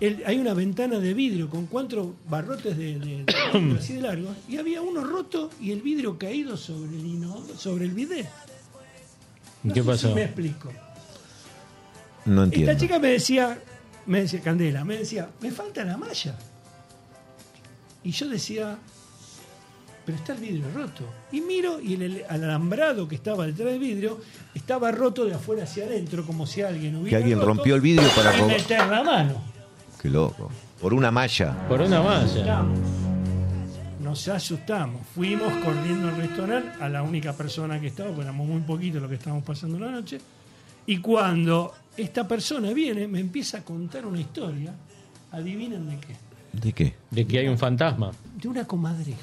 el- 0.00 0.22
hay 0.26 0.38
una 0.38 0.54
ventana 0.54 0.98
de 0.98 1.14
vidrio 1.14 1.50
con 1.50 1.66
cuatro 1.66 2.14
barrotes 2.28 2.76
de, 2.76 2.98
de- 2.98 3.24
de 3.24 3.76
así 3.78 3.94
de 3.94 4.02
largo, 4.02 4.34
y 4.48 4.56
había 4.58 4.80
uno 4.82 5.02
roto 5.04 5.50
y 5.60 5.72
el 5.72 5.82
vidrio 5.82 6.18
caído 6.18 6.56
sobre 6.56 6.96
el, 6.96 7.04
inodoro- 7.06 7.56
sobre 7.56 7.84
el 7.86 7.92
bidet. 7.92 8.28
No 9.62 9.74
¿Qué 9.74 9.80
sé 9.80 9.86
pasó? 9.86 10.08
si 10.08 10.14
me 10.14 10.22
explico. 10.24 10.72
No 12.24 12.44
entiendo. 12.44 12.70
Esta 12.72 12.80
chica 12.80 12.98
me 12.98 13.08
decía, 13.08 13.58
me 14.06 14.20
decía, 14.22 14.40
Candela, 14.40 14.84
me 14.84 14.98
decía, 14.98 15.28
me 15.40 15.50
falta 15.50 15.84
la 15.84 15.96
malla. 15.96 16.36
Y 18.06 18.12
yo 18.12 18.28
decía, 18.28 18.78
pero 20.04 20.16
está 20.16 20.34
el 20.34 20.38
vidrio 20.38 20.66
roto. 20.72 21.02
Y 21.32 21.40
miro 21.40 21.80
y 21.80 21.94
el, 21.94 22.24
alambrado 22.28 23.08
que 23.08 23.16
estaba 23.16 23.46
detrás 23.46 23.72
del 23.72 23.80
vidrio 23.80 24.20
estaba 24.54 24.92
roto 24.92 25.24
de 25.24 25.34
afuera 25.34 25.64
hacia 25.64 25.86
adentro, 25.86 26.24
como 26.24 26.46
si 26.46 26.62
alguien 26.62 26.94
hubiera. 26.94 27.10
Que 27.10 27.16
alguien 27.16 27.40
roto 27.40 27.48
rompió 27.48 27.74
el 27.74 27.80
vidrio 27.80 28.08
para 28.14 28.30
robar. 28.30 28.58
meter 28.58 28.86
la 28.86 29.02
mano. 29.02 29.42
Qué 30.00 30.08
loco. 30.08 30.52
Por 30.80 30.94
una 30.94 31.10
malla. 31.10 31.66
Por 31.66 31.80
una 31.80 32.00
malla. 32.00 32.24
Asustamos. 32.26 32.78
Nos 34.00 34.28
asustamos. 34.28 35.04
Fuimos 35.12 35.52
corriendo 35.64 36.06
al 36.06 36.16
restaurante 36.16 36.80
a 36.80 36.88
la 36.88 37.02
única 37.02 37.32
persona 37.32 37.80
que 37.80 37.88
estaba, 37.88 38.10
porque 38.10 38.22
éramos 38.22 38.46
muy 38.46 38.60
poquitos 38.60 39.02
los 39.02 39.08
que 39.08 39.16
estábamos 39.16 39.42
pasando 39.42 39.80
la 39.80 39.90
noche. 39.90 40.20
Y 40.86 40.98
cuando 40.98 41.74
esta 41.96 42.28
persona 42.28 42.72
viene, 42.72 43.08
me 43.08 43.18
empieza 43.18 43.58
a 43.58 43.62
contar 43.64 44.06
una 44.06 44.20
historia. 44.20 44.72
Adivinen 45.32 45.88
de 45.88 45.98
qué. 45.98 46.25
¿De 46.60 46.72
qué? 46.72 46.94
De 47.10 47.26
que 47.26 47.38
hay 47.38 47.48
un 47.48 47.58
fantasma. 47.58 48.12
De 48.40 48.48
una 48.48 48.64
comadreja. 48.66 49.18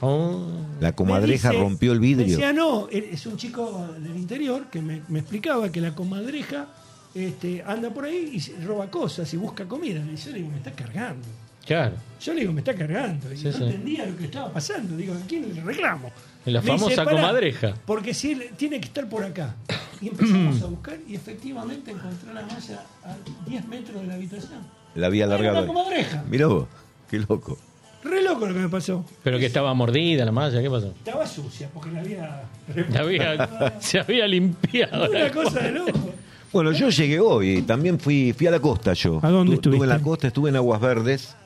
Oh. 0.00 0.46
La 0.80 0.94
comadreja 0.94 1.50
dice- 1.50 1.60
rompió 1.60 1.92
el 1.92 2.00
vidrio. 2.00 2.26
Decía, 2.28 2.52
no, 2.52 2.88
es 2.88 3.26
un 3.26 3.36
chico 3.36 3.88
del 3.98 4.16
interior 4.16 4.66
que 4.70 4.80
me, 4.80 5.02
me 5.08 5.18
explicaba 5.20 5.70
que 5.72 5.80
la 5.80 5.94
comadreja 5.94 6.66
este, 7.14 7.62
anda 7.66 7.90
por 7.90 8.04
ahí 8.04 8.30
y 8.34 8.64
roba 8.64 8.88
cosas 8.90 9.32
y 9.34 9.36
busca 9.36 9.64
comida. 9.66 10.00
Y 10.12 10.16
yo 10.16 10.30
le 10.30 10.38
digo, 10.38 10.50
me 10.50 10.58
está 10.58 10.70
cargando. 10.72 11.26
Claro. 11.66 11.96
Yo 12.20 12.32
le 12.32 12.40
digo, 12.40 12.52
me 12.52 12.60
está 12.60 12.74
cargando. 12.74 13.32
Y 13.32 13.36
Sí, 13.36 13.44
no 13.46 13.52
sí. 13.52 13.64
entendía 13.64 14.06
lo 14.06 14.16
que 14.16 14.24
estaba 14.26 14.52
pasando. 14.52 14.96
Digo, 14.96 15.14
¿a 15.14 15.20
quién 15.26 15.52
le 15.54 15.62
reclamo? 15.62 16.10
La 16.44 16.60
Me 16.62 16.66
famosa 16.68 17.04
"Pará, 17.04 17.16
comadreja. 17.16 17.74
Porque 17.84 18.14
si 18.14 18.30
él 18.32 18.50
tiene 18.56 18.80
que 18.80 18.86
estar 18.86 19.08
por 19.08 19.24
acá. 19.24 19.56
Y 20.00 20.08
empezamos 20.08 20.62
a 20.62 20.66
buscar 20.70 20.96
y 21.08 21.16
efectivamente 21.16 21.90
encontré 21.90 22.32
la 22.32 22.42
malla 22.42 22.84
a 23.04 23.16
10 23.50 23.66
metros 23.66 24.00
de 24.00 24.06
la 24.06 24.14
habitación. 24.14 24.77
La 24.94 25.06
había 25.08 25.24
Era 25.24 25.34
alargado. 25.36 25.64
una 25.64 25.66
comadreja. 25.74 26.24
Mirá 26.28 26.46
vos, 26.46 26.66
qué 27.10 27.18
loco. 27.18 27.58
Re 28.04 28.22
loco 28.22 28.46
lo 28.46 28.54
que 28.54 28.60
me 28.60 28.68
pasó. 28.68 29.04
Pero 29.22 29.38
que 29.38 29.46
estaba 29.46 29.74
mordida 29.74 30.24
la 30.24 30.32
malla, 30.32 30.60
¿qué 30.62 30.70
pasó? 30.70 30.88
Estaba 30.88 31.26
sucia 31.26 31.68
porque 31.72 31.90
la 31.90 32.00
había... 32.00 32.42
Se 32.90 32.98
había, 32.98 33.74
se 33.80 33.98
había 34.00 34.26
limpiado. 34.26 35.08
Una 35.10 35.18
la 35.18 35.30
cosa 35.32 35.60
de 35.60 35.72
loco. 35.72 36.10
Bueno, 36.52 36.72
yo 36.72 36.88
llegué 36.88 37.20
hoy, 37.20 37.60
también 37.62 37.98
fui, 38.00 38.32
fui 38.32 38.46
a 38.46 38.50
la 38.52 38.60
costa 38.60 38.94
yo. 38.94 39.20
¿A 39.22 39.28
dónde 39.28 39.50
Tu- 39.50 39.54
Estuve 39.56 39.76
en 39.76 39.82
estuviste? 39.82 39.98
la 39.98 40.02
costa, 40.02 40.26
estuve 40.28 40.48
en 40.50 40.56
Aguas 40.56 40.80
Verdes. 40.80 41.36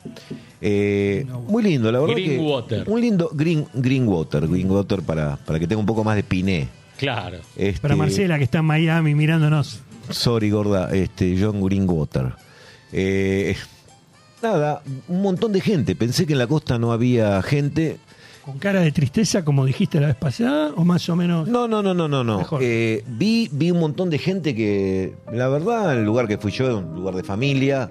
Eh, 0.61 1.27
muy 1.49 1.63
lindo, 1.65 1.91
la 1.91 1.99
verdad 2.01 2.15
Green 2.15 2.31
que 2.31 2.39
water. 2.39 2.85
un 2.87 3.01
lindo 3.01 3.31
green 3.33 3.67
green 3.75 4.07
water, 4.07 4.47
green 4.47 4.71
water 4.71 5.03
para, 5.03 5.37
para 5.39 5.59
que 5.59 5.67
tenga 5.67 5.81
un 5.81 5.87
poco 5.87 6.05
más 6.05 6.15
de 6.15 6.23
piné. 6.23 6.69
Claro. 6.99 7.39
Este, 7.57 7.81
Para 7.81 7.97
Marcela, 7.97 8.39
que 8.39 8.45
está 8.45 8.59
en 8.59 8.67
Miami 8.67 9.15
mirándonos. 9.17 9.81
Sorry, 10.11 10.51
gorda, 10.51 10.91
este, 10.95 11.37
John 11.41 11.61
Greenwater. 11.65 12.35
Eh, 12.93 13.57
nada, 14.43 14.83
un 15.09 15.23
montón 15.23 15.53
de 15.53 15.61
gente. 15.61 15.95
Pensé 15.97 16.27
que 16.27 16.33
en 16.35 16.39
la 16.39 16.47
costa 16.47 16.79
no 16.79 16.93
había 16.93 17.41
gente. 17.43 17.99
Con 18.45 18.59
cara 18.59 18.81
de 18.81 18.91
tristeza, 18.91 19.45
como 19.45 19.65
dijiste 19.65 20.01
la 20.01 20.09
vez 20.09 20.17
pasada, 20.17 20.73
o 20.77 20.85
más 20.85 21.09
o 21.09 21.15
menos. 21.15 21.47
No, 21.49 21.69
no, 21.69 21.81
no, 21.83 21.95
no, 21.95 22.09
no, 22.09 22.25
no. 22.25 22.47
Eh, 22.61 23.05
vi, 23.07 23.49
vi 23.53 23.71
un 23.71 23.79
montón 23.79 24.11
de 24.11 24.19
gente 24.19 24.55
que, 24.55 25.15
la 25.33 25.49
verdad, 25.49 25.97
el 25.97 26.05
lugar 26.05 26.27
que 26.27 26.39
fui 26.39 26.51
yo, 26.51 26.79
un 26.79 26.95
lugar 26.97 27.15
de 27.15 27.23
familia. 27.23 27.91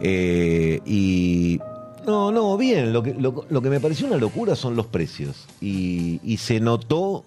eh, 0.00 0.80
y. 0.84 1.58
No, 2.06 2.30
no, 2.30 2.56
bien. 2.56 2.92
Lo 2.92 3.02
que, 3.02 3.14
lo, 3.14 3.46
lo 3.48 3.62
que 3.62 3.68
me 3.70 3.80
pareció 3.80 4.06
una 4.06 4.16
locura 4.16 4.54
son 4.54 4.76
los 4.76 4.86
precios. 4.86 5.46
Y, 5.60 6.20
y 6.22 6.36
se 6.36 6.60
notó 6.60 7.24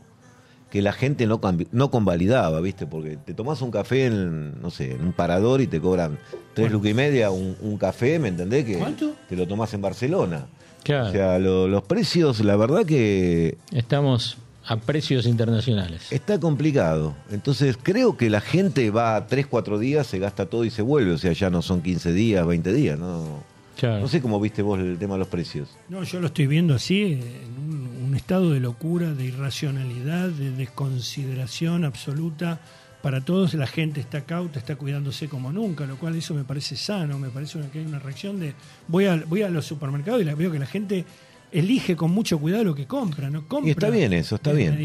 que 0.70 0.82
la 0.82 0.93
gente 0.93 1.26
no, 1.26 1.39
no 1.72 1.89
convalidaba, 1.91 2.59
¿viste? 2.61 2.86
Porque 2.86 3.17
te 3.17 3.34
tomás 3.34 3.61
un 3.61 3.72
café 3.72 4.05
en, 4.05 4.61
no 4.61 4.70
sé, 4.70 4.91
en 4.93 5.01
un 5.01 5.13
parador 5.13 5.61
y 5.61 5.67
te 5.67 5.80
cobran 5.82 6.17
tres 6.53 6.72
lucas 6.72 6.91
y 6.91 6.93
media 6.93 7.32
un, 7.32 7.55
un 7.61 7.78
café, 7.78 8.20
¿me 8.20 8.28
entendés? 8.28 8.65
Que 8.65 8.78
¿Cuánto? 8.78 9.13
Te 9.28 9.36
lo 9.36 9.47
tomás 9.47 9.74
en 9.74 9.82
Barcelona. 9.82 10.45
Claro. 10.84 11.07
O 11.09 11.11
sea, 11.11 11.39
lo- 11.39 11.67
los 11.67 11.84
precios, 11.84 12.39
la 12.41 12.55
verdad 12.55 12.86
que 12.86 13.57
Estamos 13.72 14.38
a 14.65 14.78
precios 14.78 15.26
internacionales. 15.26 16.11
Está 16.11 16.39
complicado. 16.39 17.15
Entonces 17.32 17.76
creo 17.82 18.15
que 18.17 18.30
la 18.30 18.39
gente 18.41 18.91
va 18.91 19.26
3, 19.26 19.47
4 19.47 19.80
días, 19.80 20.05
se 20.05 20.20
gasta 20.20 20.45
todo 20.45 20.63
y 20.65 20.70
se 20.70 20.84
vuelve. 20.84 21.11
O 21.13 21.17
sea, 21.17 21.32
ya 21.34 21.49
no 21.49 21.63
son 21.63 21.82
15 21.82 22.13
días, 22.13 22.45
20 22.45 22.72
días. 22.74 22.99
No, 22.99 23.43
Claro. 23.78 24.01
no 24.01 24.07
sé 24.09 24.22
cómo 24.22 24.39
viste 24.41 24.61
vos 24.61 24.78
el 24.80 24.97
tema 24.99 25.13
de 25.15 25.20
los 25.20 25.28
precios. 25.30 25.70
No, 25.88 26.03
yo 26.03 26.20
lo 26.20 26.28
estoy 26.28 26.45
viendo 26.47 26.76
así, 26.76 27.13
en 27.13 27.74
un 27.74 27.99
estado 28.20 28.51
de 28.51 28.59
locura, 28.59 29.13
de 29.13 29.26
irracionalidad, 29.26 30.30
de 30.30 30.51
desconsideración 30.51 31.86
absoluta 31.86 32.59
para 33.01 33.22
todos. 33.22 33.53
La 33.53 33.67
gente 33.67 33.99
está 33.99 34.22
cauta, 34.22 34.59
está 34.59 34.76
cuidándose 34.76 35.28
como 35.28 35.51
nunca, 35.51 35.86
lo 35.86 35.97
cual 35.97 36.15
eso 36.15 36.34
me 36.34 36.43
parece 36.43 36.76
sano, 36.76 37.17
me 37.17 37.30
parece 37.30 37.57
una- 37.57 37.70
que 37.72 37.80
hay 37.80 37.86
una 37.86 37.99
reacción 37.99 38.39
de... 38.39 38.53
Voy 38.88 39.05
a, 39.05 39.15
voy 39.28 39.41
a 39.41 39.49
los 39.49 39.65
supermercados 39.65 40.22
y 40.22 40.26
la, 40.26 40.36
veo 40.36 40.51
que 40.51 40.59
la 40.59 40.65
gente 40.65 41.05
elige 41.51 41.95
con 41.95 42.11
mucho 42.11 42.38
cuidado 42.38 42.63
lo 42.63 42.76
que 42.76 42.86
compra, 42.86 43.30
¿no? 43.32 43.47
Compra 43.47 43.67
Y 43.67 43.72
está 43.72 43.89
bien 43.89 44.13
eso, 44.13 44.36
está 44.36 44.51
bien. 44.51 44.78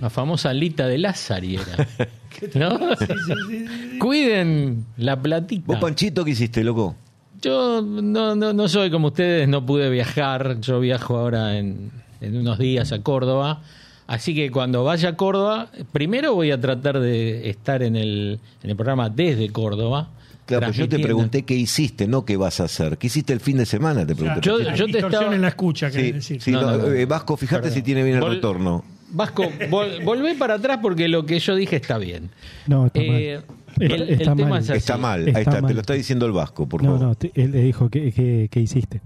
La 0.00 0.08
famosa 0.08 0.48
alita 0.50 0.86
de 0.86 0.98
Lázari 0.98 1.56
era. 1.56 1.88
¿No? 2.54 2.78
Sí, 2.98 3.06
sí, 3.06 3.34
sí, 3.48 3.66
sí. 3.92 3.98
Cuiden 3.98 4.86
la 4.96 5.20
platita. 5.20 5.64
¿Vos, 5.66 5.78
Panchito, 5.78 6.24
qué 6.24 6.30
hiciste, 6.30 6.64
loco? 6.64 6.96
Yo 7.42 7.82
no, 7.82 8.34
no, 8.36 8.52
no 8.52 8.68
soy 8.68 8.90
como 8.90 9.08
ustedes, 9.08 9.48
no 9.48 9.66
pude 9.66 9.90
viajar. 9.90 10.60
Yo 10.60 10.80
viajo 10.80 11.18
ahora 11.18 11.58
en, 11.58 11.90
en 12.22 12.36
unos 12.36 12.58
días 12.58 12.92
a 12.92 13.02
Córdoba. 13.02 13.62
Así 14.06 14.34
que 14.34 14.50
cuando 14.50 14.84
vaya 14.84 15.10
a 15.10 15.16
Córdoba, 15.16 15.70
primero 15.92 16.34
voy 16.34 16.50
a 16.50 16.60
tratar 16.60 16.98
de 17.00 17.48
estar 17.50 17.82
en 17.82 17.96
el, 17.96 18.40
en 18.62 18.70
el 18.70 18.76
programa 18.76 19.10
desde 19.10 19.48
Córdoba. 19.50 20.08
Claro, 20.44 20.66
pero 20.66 20.72
yo 20.72 20.88
te 20.88 20.98
pregunté 20.98 21.44
qué 21.44 21.54
hiciste, 21.54 22.06
no 22.08 22.24
qué 22.24 22.36
vas 22.36 22.60
a 22.60 22.64
hacer. 22.64 22.98
¿Qué 22.98 23.06
hiciste 23.06 23.32
el 23.32 23.40
fin 23.40 23.56
de 23.58 23.64
semana? 23.64 24.04
Te 24.04 24.14
pregunté. 24.14 24.40
Yo- 24.42 24.58
yo 24.74 24.86
te 24.86 24.98
estaba- 24.98 25.34
en 25.34 25.40
la 25.40 25.48
escucha, 25.48 25.88
Sí, 25.90 25.96
querés 25.96 26.14
decir. 26.14 26.42
sí, 26.42 26.50
No, 26.50 26.62
no, 26.62 26.70
no, 26.72 26.78
no. 26.78 26.92
eh, 26.92 27.06
Vasco, 27.06 27.36
fíjate 27.36 27.62
Perdón. 27.62 27.76
si 27.76 27.82
tiene 27.82 28.02
bien 28.02 28.16
el 28.16 28.22
Vol- 28.22 28.30
retorno. 28.30 28.84
Vasco, 29.14 29.44
vol- 29.70 30.02
volvé 30.04 30.34
para 30.34 30.54
atrás 30.54 30.78
porque 30.82 31.06
lo 31.06 31.24
que 31.24 31.38
yo 31.38 31.54
dije 31.54 31.76
está 31.76 31.96
bien. 31.98 32.30
No, 32.66 32.86
está 32.86 33.00
Eh, 33.00 33.06
mal. 33.08 33.56
el, 33.78 33.92
Está- 33.92 34.04
el 34.04 34.10
está 34.10 34.34
tema 34.34 34.48
mal. 34.50 34.62
es 34.62 34.70
así. 34.70 34.78
Está 34.78 34.96
mal, 34.98 35.28
Está 35.28 35.38
ahí 35.38 35.42
está, 35.44 35.56
te 35.56 35.62
mal. 35.62 35.74
lo 35.74 35.80
está 35.80 35.92
diciendo 35.94 36.26
el 36.26 36.32
Vasco, 36.32 36.66
por 36.68 36.82
No, 36.82 36.92
favor. 36.92 37.06
no, 37.08 37.14
te- 37.14 37.30
él 37.34 37.52
le 37.52 37.60
dijo 37.60 37.88
que, 37.88 38.10
que, 38.12 38.48
que 38.50 38.60
hiciste. 38.60 39.00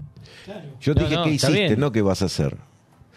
Yo 0.81 0.95
te 0.95 1.01
No, 1.01 1.05
dije 1.07 1.15
no, 1.19 1.23
qué 1.25 1.29
hiciste, 1.31 1.51
bien. 1.67 1.79
no 1.79 1.91
qué 1.91 2.01
vas 2.01 2.21
a 2.23 2.25
hacer. 2.25 2.57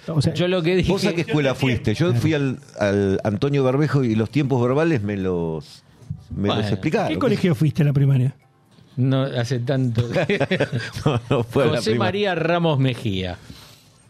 O 0.08 0.22
sea, 0.22 0.34
Yo 0.34 0.48
lo 0.48 0.62
que 0.62 0.76
dije. 0.76 0.90
¿Vos 0.90 1.04
a 1.06 1.12
qué 1.14 1.20
escuela 1.22 1.54
fuiste? 1.54 1.94
Yo 1.94 2.12
fui 2.14 2.34
al, 2.34 2.58
al 2.78 3.20
Antonio 3.24 3.62
Berbejo 3.64 4.02
y 4.04 4.14
los 4.14 4.30
tiempos 4.30 4.62
verbales 4.62 5.02
me 5.02 5.16
los, 5.16 5.82
me 6.30 6.48
Bueno, 6.48 6.62
los 6.62 6.70
explicaron. 6.72 7.08
¿Qué 7.08 7.18
colegio 7.18 7.54
fuiste 7.54 7.82
a 7.82 7.86
la 7.86 7.92
primaria? 7.92 8.34
No 8.96 9.22
hace 9.22 9.60
tanto. 9.60 10.02
No, 11.04 11.20
no 11.30 11.44
fue 11.44 11.68
José. 11.68 11.94
María 11.94 12.34
Ramos 12.34 12.78
Mejía. 12.78 13.38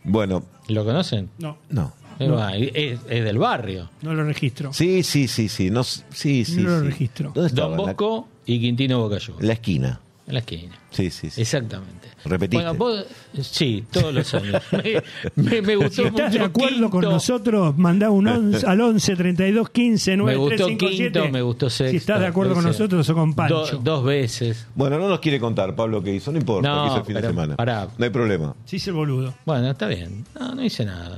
Bueno, 0.04 0.42
¿Lo 0.68 0.84
conocen? 0.84 1.28
No, 1.38 1.58
no. 1.68 1.92
Eh, 2.18 2.28
va, 2.28 2.54
Es, 2.56 3.00
es 3.08 3.24
del 3.24 3.38
barrio. 3.38 3.90
no 4.02 4.12
lo 4.14 4.24
registro. 4.24 4.72
Sí, 4.72 5.02
sí, 5.02 5.26
sí, 5.28 5.48
sí. 5.48 5.70
No, 5.70 5.82
sí, 5.84 6.44
sí, 6.44 6.56
No 6.62 6.70
lo 6.70 6.80
sí. 6.80 6.86
registro. 6.86 7.32
¿Dónde? 7.34 7.50
Don 7.54 7.72
En 7.72 7.78
la- 7.78 7.84
Bosco 7.84 8.28
y 8.46 8.60
Quintino 8.60 8.98
Bocayú. 9.00 9.34
En 9.40 9.46
la 9.46 9.52
esquina. 9.54 10.00
En 10.30 10.34
la 10.34 10.40
esquina. 10.40 10.78
Sí, 10.90 11.10
sí, 11.10 11.28
sí. 11.28 11.40
Exactamente. 11.42 12.08
¿Repetiste? 12.24 12.56
Bueno, 12.64 12.74
vos- 12.74 13.04
sí, 13.42 13.84
todos 13.90 14.14
los 14.14 14.32
años. 14.34 14.62
Me, 14.72 15.02
me- 15.34 15.62
me 15.62 15.76
gustó 15.76 16.02
Si 16.02 16.08
estás 16.08 16.32
de 16.32 16.38
mucho 16.38 16.50
acuerdo 16.50 16.88
con 16.90 17.02
nosotros, 17.02 17.76
mandá 17.76 18.10
un 18.10 18.26
11 18.28 18.64
al 18.66 18.80
11 18.80 19.16
32 19.16 19.70
15 19.70 20.16
9 20.16 20.32
Me 20.32 20.36
gustó 20.38 20.56
3, 20.66 20.68
5, 20.68 20.78
quinto, 20.86 21.20
7. 21.20 21.30
me 21.32 21.42
gustó 21.42 21.68
sexto. 21.70 21.90
Si 21.90 21.96
estás 21.96 22.20
de 22.20 22.26
acuerdo 22.28 22.54
con 22.54 22.62
hice 22.62 22.68
nosotros 22.70 23.08
o 23.10 23.14
con 23.14 23.30
do- 23.30 23.36
Pancho. 23.36 23.80
dos 23.82 24.04
veces. 24.04 24.66
Bueno, 24.74 24.98
no 24.98 25.08
nos 25.08 25.18
quiere 25.20 25.40
contar, 25.40 25.74
Pablo, 25.74 26.02
qué 26.02 26.14
hizo. 26.14 26.30
No 26.32 26.38
importa, 26.38 26.68
No, 26.68 26.82
qué 26.82 26.88
hizo 26.88 26.96
el 26.98 27.04
fin 27.04 27.14
de 27.16 27.22
semana. 27.22 27.56
pará. 27.56 27.88
No 27.98 28.04
hay 28.04 28.10
problema. 28.10 28.54
Sí, 28.66 28.76
es 28.76 28.86
el 28.86 28.94
boludo. 28.94 29.34
Bueno, 29.44 29.68
está 29.70 29.88
bien. 29.88 30.24
No, 30.38 30.54
no 30.54 30.62
hice 30.64 30.84
nada. 30.84 31.16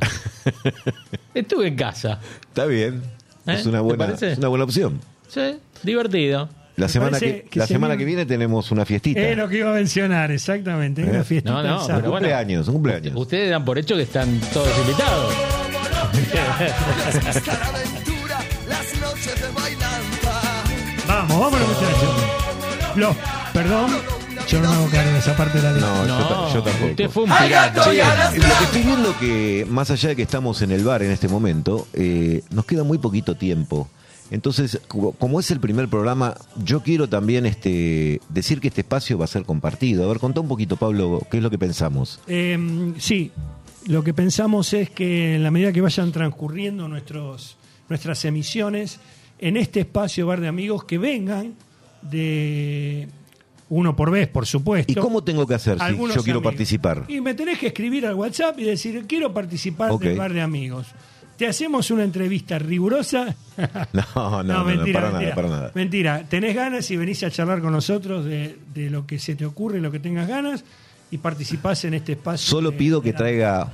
Estuve 1.34 1.68
en 1.68 1.76
casa. 1.76 2.18
Está 2.48 2.66
bien. 2.66 3.02
¿Eh? 3.46 3.52
Es, 3.54 3.66
una 3.66 3.78
¿Te 3.78 3.82
buena, 3.84 4.06
es 4.14 4.38
una 4.38 4.48
buena 4.48 4.64
opción. 4.64 5.00
Sí, 5.28 5.56
divertido. 5.82 6.48
La 6.76 6.88
semana 6.88 7.18
que, 7.20 7.42
que 7.50 7.58
la 7.58 7.66
se 7.66 7.74
semana 7.74 7.94
viene- 7.94 7.98
que 7.98 8.04
viene 8.16 8.26
tenemos 8.26 8.70
una 8.70 8.84
fiestita. 8.86 9.20
Es 9.20 9.36
lo 9.36 9.48
que 9.48 9.58
iba 9.58 9.70
a 9.70 9.74
mencionar, 9.74 10.30
exactamente. 10.30 11.02
¿Eh? 11.02 11.06
Una 11.10 11.22
fiestita 11.24 11.52
No, 11.52 11.62
no, 11.62 11.86
pero 11.86 11.96
un 11.96 12.02
bueno. 12.02 12.12
cumpleaños, 12.12 12.68
un 12.68 12.74
cumpleaños. 12.74 13.12
Ustedes 13.16 13.50
dan 13.50 13.64
por 13.64 13.78
hecho 13.78 13.94
que 13.96 14.02
están 14.02 14.40
todos 14.52 14.68
invitados. 14.78 15.34
Aventura, 17.12 18.38
las 18.68 19.00
noches 19.00 19.40
de 19.40 19.48
bailanta. 19.54 20.40
Vamos, 21.06 21.38
vámonos, 21.40 21.68
muchachos. 21.68 22.96
Los, 22.96 23.16
perdón, 23.52 23.90
yo 24.48 24.60
no 24.60 24.70
me 24.70 24.76
hago 24.76 24.86
cargo 24.90 25.12
de 25.12 25.18
esa 25.18 25.36
parte 25.36 25.58
de 25.58 25.64
la 25.64 25.72
lista. 25.72 25.88
No, 25.94 26.06
yo, 26.06 26.18
No, 26.18 26.28
ta- 26.28 26.54
yo 26.54 26.62
tampoco. 26.62 26.90
usted 26.90 27.10
fue 27.10 27.22
un 27.24 27.30
pirata. 27.30 27.84
Che, 27.84 27.96
lo 28.38 28.42
que 28.58 28.64
estoy 28.64 28.82
viendo 28.82 29.18
que, 29.18 29.66
más 29.68 29.90
allá 29.90 30.08
de 30.10 30.16
que 30.16 30.22
estamos 30.22 30.62
en 30.62 30.72
el 30.72 30.84
bar 30.84 31.02
en 31.02 31.10
este 31.10 31.28
momento, 31.28 31.86
eh, 31.92 32.42
nos 32.50 32.64
queda 32.64 32.82
muy 32.84 32.98
poquito 32.98 33.34
tiempo. 33.36 33.88
Entonces, 34.33 34.80
como 34.89 35.41
es 35.41 35.51
el 35.51 35.61
primer 35.61 35.89
programa, 35.89 36.35
yo 36.64 36.83
quiero 36.83 37.07
también 37.07 37.45
este, 37.45 38.18
decir 38.30 38.61
que 38.61 38.68
este 38.68 38.80
espacio 38.80 39.18
va 39.18 39.26
a 39.26 39.28
ser 39.28 39.45
compartido. 39.45 40.05
A 40.05 40.09
ver, 40.09 40.18
contá 40.18 40.41
un 40.41 40.49
poquito, 40.49 40.76
Pablo, 40.76 41.20
qué 41.30 41.37
es 41.37 41.43
lo 41.43 41.51
que 41.51 41.59
pensamos. 41.59 42.18
Eh, 42.28 42.95
sí, 42.97 43.30
lo 43.87 44.03
que 44.03 44.14
pensamos 44.14 44.72
es 44.72 44.89
que 44.89 45.35
en 45.35 45.43
la 45.43 45.51
medida 45.51 45.70
que 45.70 45.83
vayan 45.83 46.12
transcurriendo 46.12 46.89
nuestros, 46.89 47.59
nuestras 47.91 48.24
emisiones, 48.24 49.01
en 49.39 49.59
este 49.59 49.80
espacio 49.80 50.26
Bar 50.26 50.41
de 50.41 50.49
Amigos, 50.49 50.85
que 50.85 50.97
vengan 50.97 51.53
de 52.01 53.09
uno 53.68 53.95
por 53.95 54.11
vez, 54.11 54.28
por 54.28 54.47
supuesto. 54.47 54.93
¿Y 54.93 54.95
cómo 54.95 55.22
tengo 55.22 55.47
que 55.47 55.57
hacer 55.57 55.76
si 55.76 55.85
Algunos 55.85 56.16
yo 56.16 56.22
quiero 56.22 56.39
amigos. 56.39 56.53
participar? 56.55 57.05
Y 57.07 57.20
me 57.20 57.35
tenés 57.35 57.59
que 57.59 57.66
escribir 57.66 58.07
al 58.07 58.14
WhatsApp 58.14 58.59
y 58.61 58.64
decir, 58.64 59.05
quiero 59.07 59.35
participar 59.35 59.93
del 59.99 60.16
bar 60.16 60.33
de 60.33 60.41
amigos. 60.41 60.87
Te 61.43 61.49
hacemos 61.49 61.90
una 61.90 62.05
entrevista 62.05 62.57
rigurosa. 62.57 63.34
No, 63.93 64.05
no, 64.14 64.43
no, 64.45 64.55
no, 64.59 64.64
mentira, 64.64 65.01
para 65.01 65.11
mentira. 65.11 65.30
nada, 65.30 65.34
para 65.34 65.49
nada. 65.49 65.72
Mentira, 65.74 66.24
tenés 66.28 66.55
ganas 66.55 66.88
y 66.93 66.97
venís 66.97 67.20
a 67.24 67.32
charlar 67.32 67.61
con 67.61 67.72
nosotros 67.72 68.24
de, 68.24 68.57
de 68.72 68.88
lo 68.90 69.09
que 69.09 69.18
se 69.18 69.34
te 69.34 69.45
ocurre, 69.45 69.80
lo 69.80 69.90
que 69.90 69.99
tengas 69.99 70.28
ganas 70.28 70.62
y 71.11 71.18
participás 71.18 71.84
en 71.84 71.95
este 71.95 72.12
espacio. 72.12 72.49
Solo 72.49 72.70
de- 72.70 72.76
pido 72.76 73.01
de 73.01 73.05
que 73.07 73.12
la- 73.12 73.18
traiga 73.18 73.72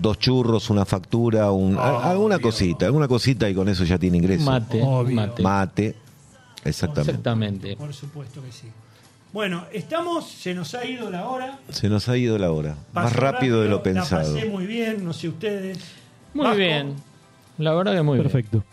dos 0.00 0.18
churros, 0.18 0.70
una 0.70 0.84
factura, 0.84 1.52
un, 1.52 1.78
a- 1.78 2.10
alguna 2.10 2.40
cosita, 2.40 2.86
alguna 2.86 3.06
cosita 3.06 3.48
y 3.48 3.54
con 3.54 3.68
eso 3.68 3.84
ya 3.84 3.96
tiene 3.96 4.16
ingreso. 4.16 4.44
Mate, 4.50 4.82
Obvio. 4.82 5.14
mate. 5.14 5.42
Mate, 5.44 5.94
exactamente. 6.64 7.10
Exactamente. 7.12 7.76
Por 7.76 7.94
supuesto 7.94 8.42
que 8.42 8.50
sí. 8.50 8.66
Bueno, 9.32 9.66
estamos, 9.72 10.28
se 10.28 10.52
nos 10.52 10.74
ha 10.74 10.84
ido 10.84 11.10
la 11.10 11.28
hora. 11.28 11.60
Se 11.70 11.88
nos 11.88 12.08
ha 12.08 12.16
ido 12.16 12.38
la 12.38 12.50
hora, 12.50 12.74
más 12.92 13.12
rápido 13.12 13.62
de 13.62 13.68
lo 13.68 13.76
La 13.76 13.82
pensado. 13.84 14.34
pasé 14.34 14.46
muy 14.46 14.66
bien, 14.66 15.04
no 15.04 15.12
sé 15.12 15.28
ustedes. 15.28 15.78
Muy 16.34 16.44
Vasco, 16.44 16.58
bien. 16.58 16.94
La 17.58 17.72
verdad 17.74 17.94
que 17.94 18.02
muy 18.02 18.18
Perfecto. 18.18 18.58
bien. 18.58 18.64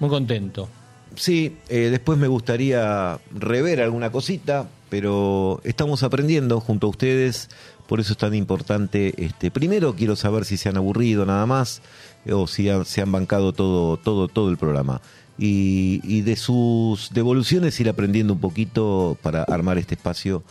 Muy 0.00 0.10
contento. 0.10 0.68
Sí, 1.14 1.56
eh, 1.68 1.88
después 1.90 2.18
me 2.18 2.28
gustaría 2.28 3.18
rever 3.34 3.80
alguna 3.80 4.10
cosita, 4.10 4.68
pero 4.90 5.60
estamos 5.64 6.02
aprendiendo 6.02 6.60
junto 6.60 6.86
a 6.86 6.90
ustedes, 6.90 7.48
por 7.86 8.00
eso 8.00 8.12
es 8.12 8.18
tan 8.18 8.34
importante. 8.34 9.14
Este, 9.16 9.50
primero 9.50 9.94
quiero 9.94 10.16
saber 10.16 10.44
si 10.44 10.56
se 10.56 10.68
han 10.68 10.76
aburrido 10.76 11.24
nada 11.24 11.46
más 11.46 11.80
eh, 12.26 12.32
o 12.32 12.46
si 12.46 12.68
han- 12.68 12.84
se 12.84 13.00
han 13.00 13.12
bancado 13.12 13.52
todo, 13.52 13.96
todo, 13.96 14.28
todo 14.28 14.50
el 14.50 14.58
programa. 14.58 15.00
Y, 15.38 16.00
y 16.02 16.22
de 16.22 16.34
sus 16.36 17.10
devoluciones 17.12 17.78
ir 17.80 17.88
aprendiendo 17.90 18.32
un 18.34 18.40
poquito 18.40 19.18
para 19.22 19.42
armar 19.42 19.76
este 19.78 19.94
espacio 19.94 20.42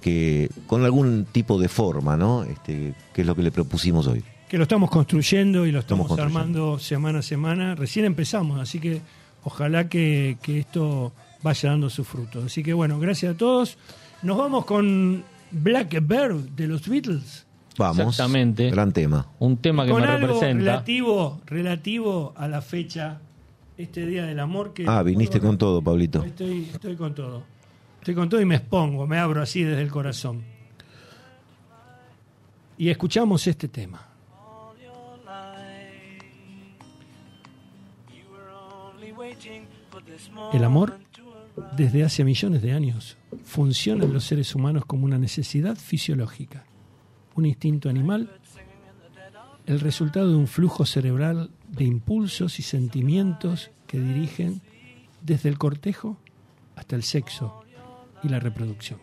que 0.00 0.48
con 0.66 0.82
algún 0.84 1.26
tipo 1.30 1.58
de 1.60 1.68
forma, 1.68 2.16
¿no? 2.16 2.44
Este, 2.44 2.94
que 3.14 3.20
es 3.20 3.26
lo 3.26 3.34
que 3.34 3.42
le 3.42 3.50
propusimos 3.50 4.06
hoy. 4.06 4.24
Que 4.50 4.56
lo 4.58 4.64
estamos 4.64 4.90
construyendo 4.90 5.64
y 5.64 5.70
lo 5.70 5.78
estamos, 5.78 6.18
armando 6.18 6.76
semana 6.80 7.20
a 7.20 7.22
semana. 7.22 7.76
Recién 7.76 8.04
empezamos, 8.04 8.58
así 8.58 8.80
que 8.80 9.00
ojalá 9.44 9.88
que, 9.88 10.38
que 10.42 10.58
esto 10.58 11.12
vaya 11.40 11.70
dando 11.70 11.88
sus 11.88 12.04
frutos. 12.08 12.46
Así 12.46 12.64
que 12.64 12.72
bueno, 12.72 12.98
gracias 12.98 13.34
a 13.34 13.38
todos. 13.38 13.78
Nos 14.22 14.36
vamos 14.36 14.64
con 14.64 15.22
Blackbird 15.52 16.48
de 16.56 16.66
los 16.66 16.88
Beatles. 16.88 17.46
Vamos. 17.78 18.08
Exactamente. 18.08 18.70
Gran 18.70 18.92
tema. 18.92 19.28
Un 19.38 19.56
tema 19.56 19.86
que 19.86 19.92
con 19.92 20.02
me 20.02 20.08
algo 20.08 20.26
representa. 20.26 20.64
relativo, 20.64 21.40
relativo 21.46 22.34
a 22.36 22.48
la 22.48 22.60
fecha, 22.60 23.20
este 23.78 24.04
Día 24.04 24.24
del 24.26 24.40
Amor. 24.40 24.74
que 24.74 24.84
Ah, 24.88 25.04
viniste 25.04 25.38
con 25.38 25.58
todo, 25.58 25.80
Pablito. 25.80 26.24
Estoy, 26.24 26.68
estoy 26.72 26.96
con 26.96 27.14
todo. 27.14 27.44
Estoy 28.00 28.16
con 28.16 28.28
todo 28.28 28.40
y 28.40 28.46
me 28.46 28.56
expongo, 28.56 29.06
me 29.06 29.16
abro 29.16 29.40
así 29.42 29.62
desde 29.62 29.82
el 29.82 29.90
corazón. 29.90 30.42
Y 32.76 32.88
escuchamos 32.88 33.46
este 33.46 33.68
tema. 33.68 34.08
El 40.52 40.64
amor, 40.64 40.98
desde 41.76 42.04
hace 42.04 42.24
millones 42.24 42.62
de 42.62 42.72
años, 42.72 43.16
funciona 43.44 44.04
en 44.04 44.12
los 44.12 44.24
seres 44.24 44.54
humanos 44.54 44.84
como 44.84 45.04
una 45.04 45.18
necesidad 45.18 45.76
fisiológica, 45.76 46.64
un 47.34 47.46
instinto 47.46 47.88
animal, 47.88 48.30
el 49.66 49.80
resultado 49.80 50.30
de 50.30 50.36
un 50.36 50.46
flujo 50.46 50.84
cerebral 50.86 51.50
de 51.68 51.84
impulsos 51.84 52.58
y 52.58 52.62
sentimientos 52.62 53.70
que 53.86 54.00
dirigen 54.00 54.62
desde 55.22 55.48
el 55.48 55.58
cortejo 55.58 56.16
hasta 56.76 56.96
el 56.96 57.02
sexo 57.02 57.62
y 58.22 58.28
la 58.28 58.40
reproducción. 58.40 58.98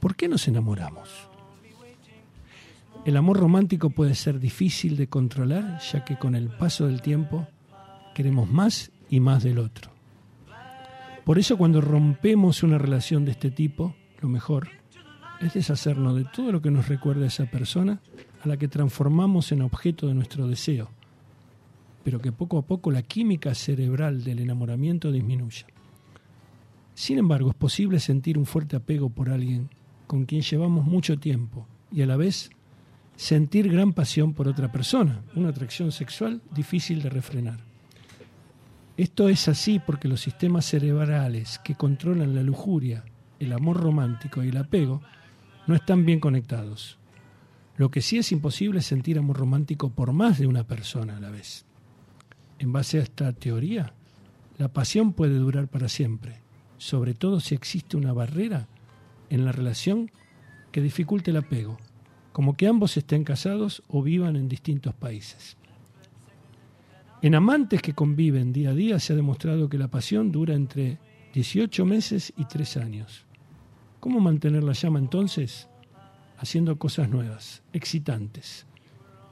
¿Por 0.00 0.16
qué 0.16 0.28
nos 0.28 0.46
enamoramos? 0.48 1.08
El 3.04 3.16
amor 3.16 3.38
romántico 3.38 3.90
puede 3.90 4.14
ser 4.14 4.38
difícil 4.38 4.96
de 4.96 5.06
controlar, 5.06 5.80
ya 5.80 6.04
que 6.04 6.18
con 6.18 6.34
el 6.34 6.48
paso 6.48 6.86
del 6.86 7.00
tiempo 7.00 7.46
queremos 8.14 8.50
más 8.50 8.90
y 9.10 9.20
más 9.20 9.42
del 9.42 9.58
otro. 9.58 9.90
Por 11.24 11.38
eso 11.38 11.58
cuando 11.58 11.80
rompemos 11.80 12.62
una 12.62 12.78
relación 12.78 13.24
de 13.24 13.32
este 13.32 13.50
tipo, 13.50 13.94
lo 14.20 14.28
mejor 14.28 14.68
es 15.40 15.54
deshacernos 15.54 16.16
de 16.16 16.24
todo 16.24 16.52
lo 16.52 16.62
que 16.62 16.70
nos 16.70 16.88
recuerda 16.88 17.24
a 17.24 17.28
esa 17.28 17.46
persona 17.46 18.00
a 18.42 18.48
la 18.48 18.56
que 18.56 18.68
transformamos 18.68 19.52
en 19.52 19.62
objeto 19.62 20.06
de 20.06 20.14
nuestro 20.14 20.46
deseo, 20.46 20.90
pero 22.02 22.20
que 22.20 22.32
poco 22.32 22.58
a 22.58 22.62
poco 22.62 22.90
la 22.90 23.02
química 23.02 23.54
cerebral 23.54 24.24
del 24.24 24.40
enamoramiento 24.40 25.12
disminuya. 25.12 25.66
Sin 26.94 27.18
embargo, 27.18 27.50
es 27.50 27.56
posible 27.56 28.00
sentir 28.00 28.38
un 28.38 28.46
fuerte 28.46 28.76
apego 28.76 29.10
por 29.10 29.30
alguien 29.30 29.68
con 30.06 30.24
quien 30.24 30.42
llevamos 30.42 30.86
mucho 30.86 31.18
tiempo 31.18 31.66
y 31.92 32.02
a 32.02 32.06
la 32.06 32.16
vez 32.16 32.50
sentir 33.16 33.70
gran 33.70 33.92
pasión 33.92 34.32
por 34.32 34.48
otra 34.48 34.72
persona, 34.72 35.22
una 35.36 35.50
atracción 35.50 35.92
sexual 35.92 36.40
difícil 36.54 37.02
de 37.02 37.10
refrenar. 37.10 37.67
Esto 38.98 39.28
es 39.28 39.46
así 39.46 39.78
porque 39.78 40.08
los 40.08 40.20
sistemas 40.20 40.64
cerebrales 40.64 41.60
que 41.60 41.76
controlan 41.76 42.34
la 42.34 42.42
lujuria, 42.42 43.04
el 43.38 43.52
amor 43.52 43.76
romántico 43.76 44.42
y 44.42 44.48
el 44.48 44.56
apego 44.56 45.02
no 45.68 45.76
están 45.76 46.04
bien 46.04 46.18
conectados. 46.18 46.98
Lo 47.76 47.92
que 47.92 48.02
sí 48.02 48.18
es 48.18 48.32
imposible 48.32 48.80
es 48.80 48.86
sentir 48.86 49.16
amor 49.16 49.36
romántico 49.36 49.90
por 49.90 50.12
más 50.12 50.40
de 50.40 50.48
una 50.48 50.64
persona 50.64 51.16
a 51.16 51.20
la 51.20 51.30
vez. 51.30 51.64
En 52.58 52.72
base 52.72 52.98
a 52.98 53.02
esta 53.04 53.32
teoría, 53.32 53.94
la 54.56 54.72
pasión 54.72 55.12
puede 55.12 55.36
durar 55.36 55.68
para 55.68 55.88
siempre, 55.88 56.40
sobre 56.76 57.14
todo 57.14 57.38
si 57.38 57.54
existe 57.54 57.96
una 57.96 58.12
barrera 58.12 58.66
en 59.30 59.44
la 59.44 59.52
relación 59.52 60.10
que 60.72 60.82
dificulte 60.82 61.30
el 61.30 61.36
apego, 61.36 61.78
como 62.32 62.56
que 62.56 62.66
ambos 62.66 62.96
estén 62.96 63.22
casados 63.22 63.80
o 63.86 64.02
vivan 64.02 64.34
en 64.34 64.48
distintos 64.48 64.92
países. 64.92 65.56
En 67.20 67.34
amantes 67.34 67.82
que 67.82 67.94
conviven 67.94 68.52
día 68.52 68.70
a 68.70 68.74
día 68.74 69.00
se 69.00 69.12
ha 69.12 69.16
demostrado 69.16 69.68
que 69.68 69.76
la 69.76 69.88
pasión 69.88 70.30
dura 70.30 70.54
entre 70.54 71.00
18 71.34 71.84
meses 71.84 72.32
y 72.36 72.44
3 72.44 72.76
años. 72.76 73.26
¿Cómo 73.98 74.20
mantener 74.20 74.62
la 74.62 74.72
llama 74.72 75.00
entonces? 75.00 75.68
Haciendo 76.36 76.78
cosas 76.78 77.08
nuevas, 77.08 77.64
excitantes, 77.72 78.66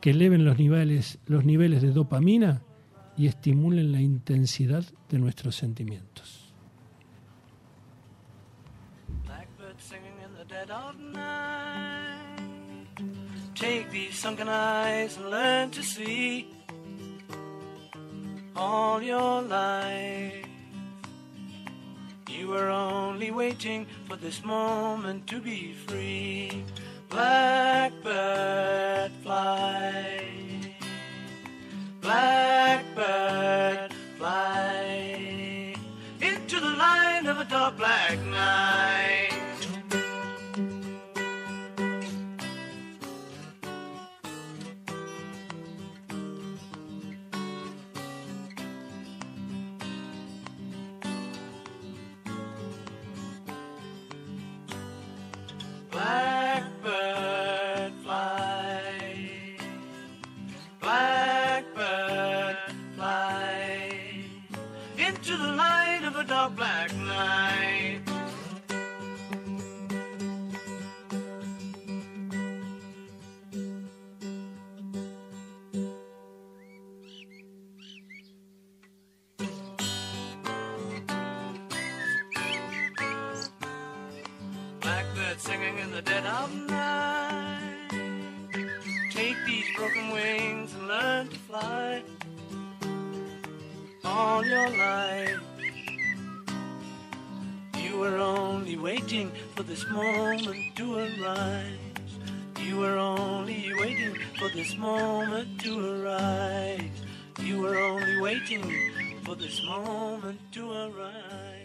que 0.01 0.11
eleven 0.11 0.45
los 0.45 0.59
niveles, 0.59 1.21
los 1.27 1.45
niveles 1.45 1.81
de 1.81 1.93
dopamina 1.93 2.63
y 3.17 3.29
estimulen 3.29 3.93
la 3.93 4.01
intensidad 4.01 4.85
de 5.09 5.19
nuestros 5.21 5.55
sentimientos. 5.55 6.53
Take 13.55 13.89
these 13.91 14.15
sunken 14.15 14.49
eyes 14.49 15.17
and 15.17 15.31
learn 15.31 15.71
to 15.71 15.83
see 15.83 16.56
all 18.57 19.03
your 19.03 19.43
life. 19.43 20.47
You 22.29 22.49
were 22.49 22.69
only 22.69 23.31
waiting 23.31 23.87
for 24.09 24.17
this 24.17 24.45
moment 24.45 25.27
to 25.29 25.41
be 25.41 25.73
free. 25.73 26.65
Blackbird 27.09 28.03
fly. 29.23 30.25
Blackbird 32.01 33.93
fly 34.19 35.75
into 36.21 36.61
the 36.61 36.71
light 36.71 37.27
of 37.27 37.41
a 37.41 37.45
dark 37.45 37.77
black 37.77 38.19
night. 38.27 39.26
You 97.83 97.99
were 97.99 98.19
only 98.19 98.77
waiting 98.77 99.33
for 99.55 99.63
this 99.63 99.85
moment 99.91 100.77
to 100.77 100.99
arise. 100.99 101.71
You 102.61 102.77
were 102.77 102.99
only 102.99 103.73
waiting 103.81 104.15
for 104.39 104.49
this 104.51 104.77
moment 104.77 105.61
to 105.63 106.05
arise. 106.05 107.03
You 107.41 107.63
were 107.63 107.79
only 107.79 108.21
waiting 108.21 108.65
for 109.25 109.35
this 109.35 109.63
moment 109.65 110.41
to 110.53 110.71
arise. 110.71 111.56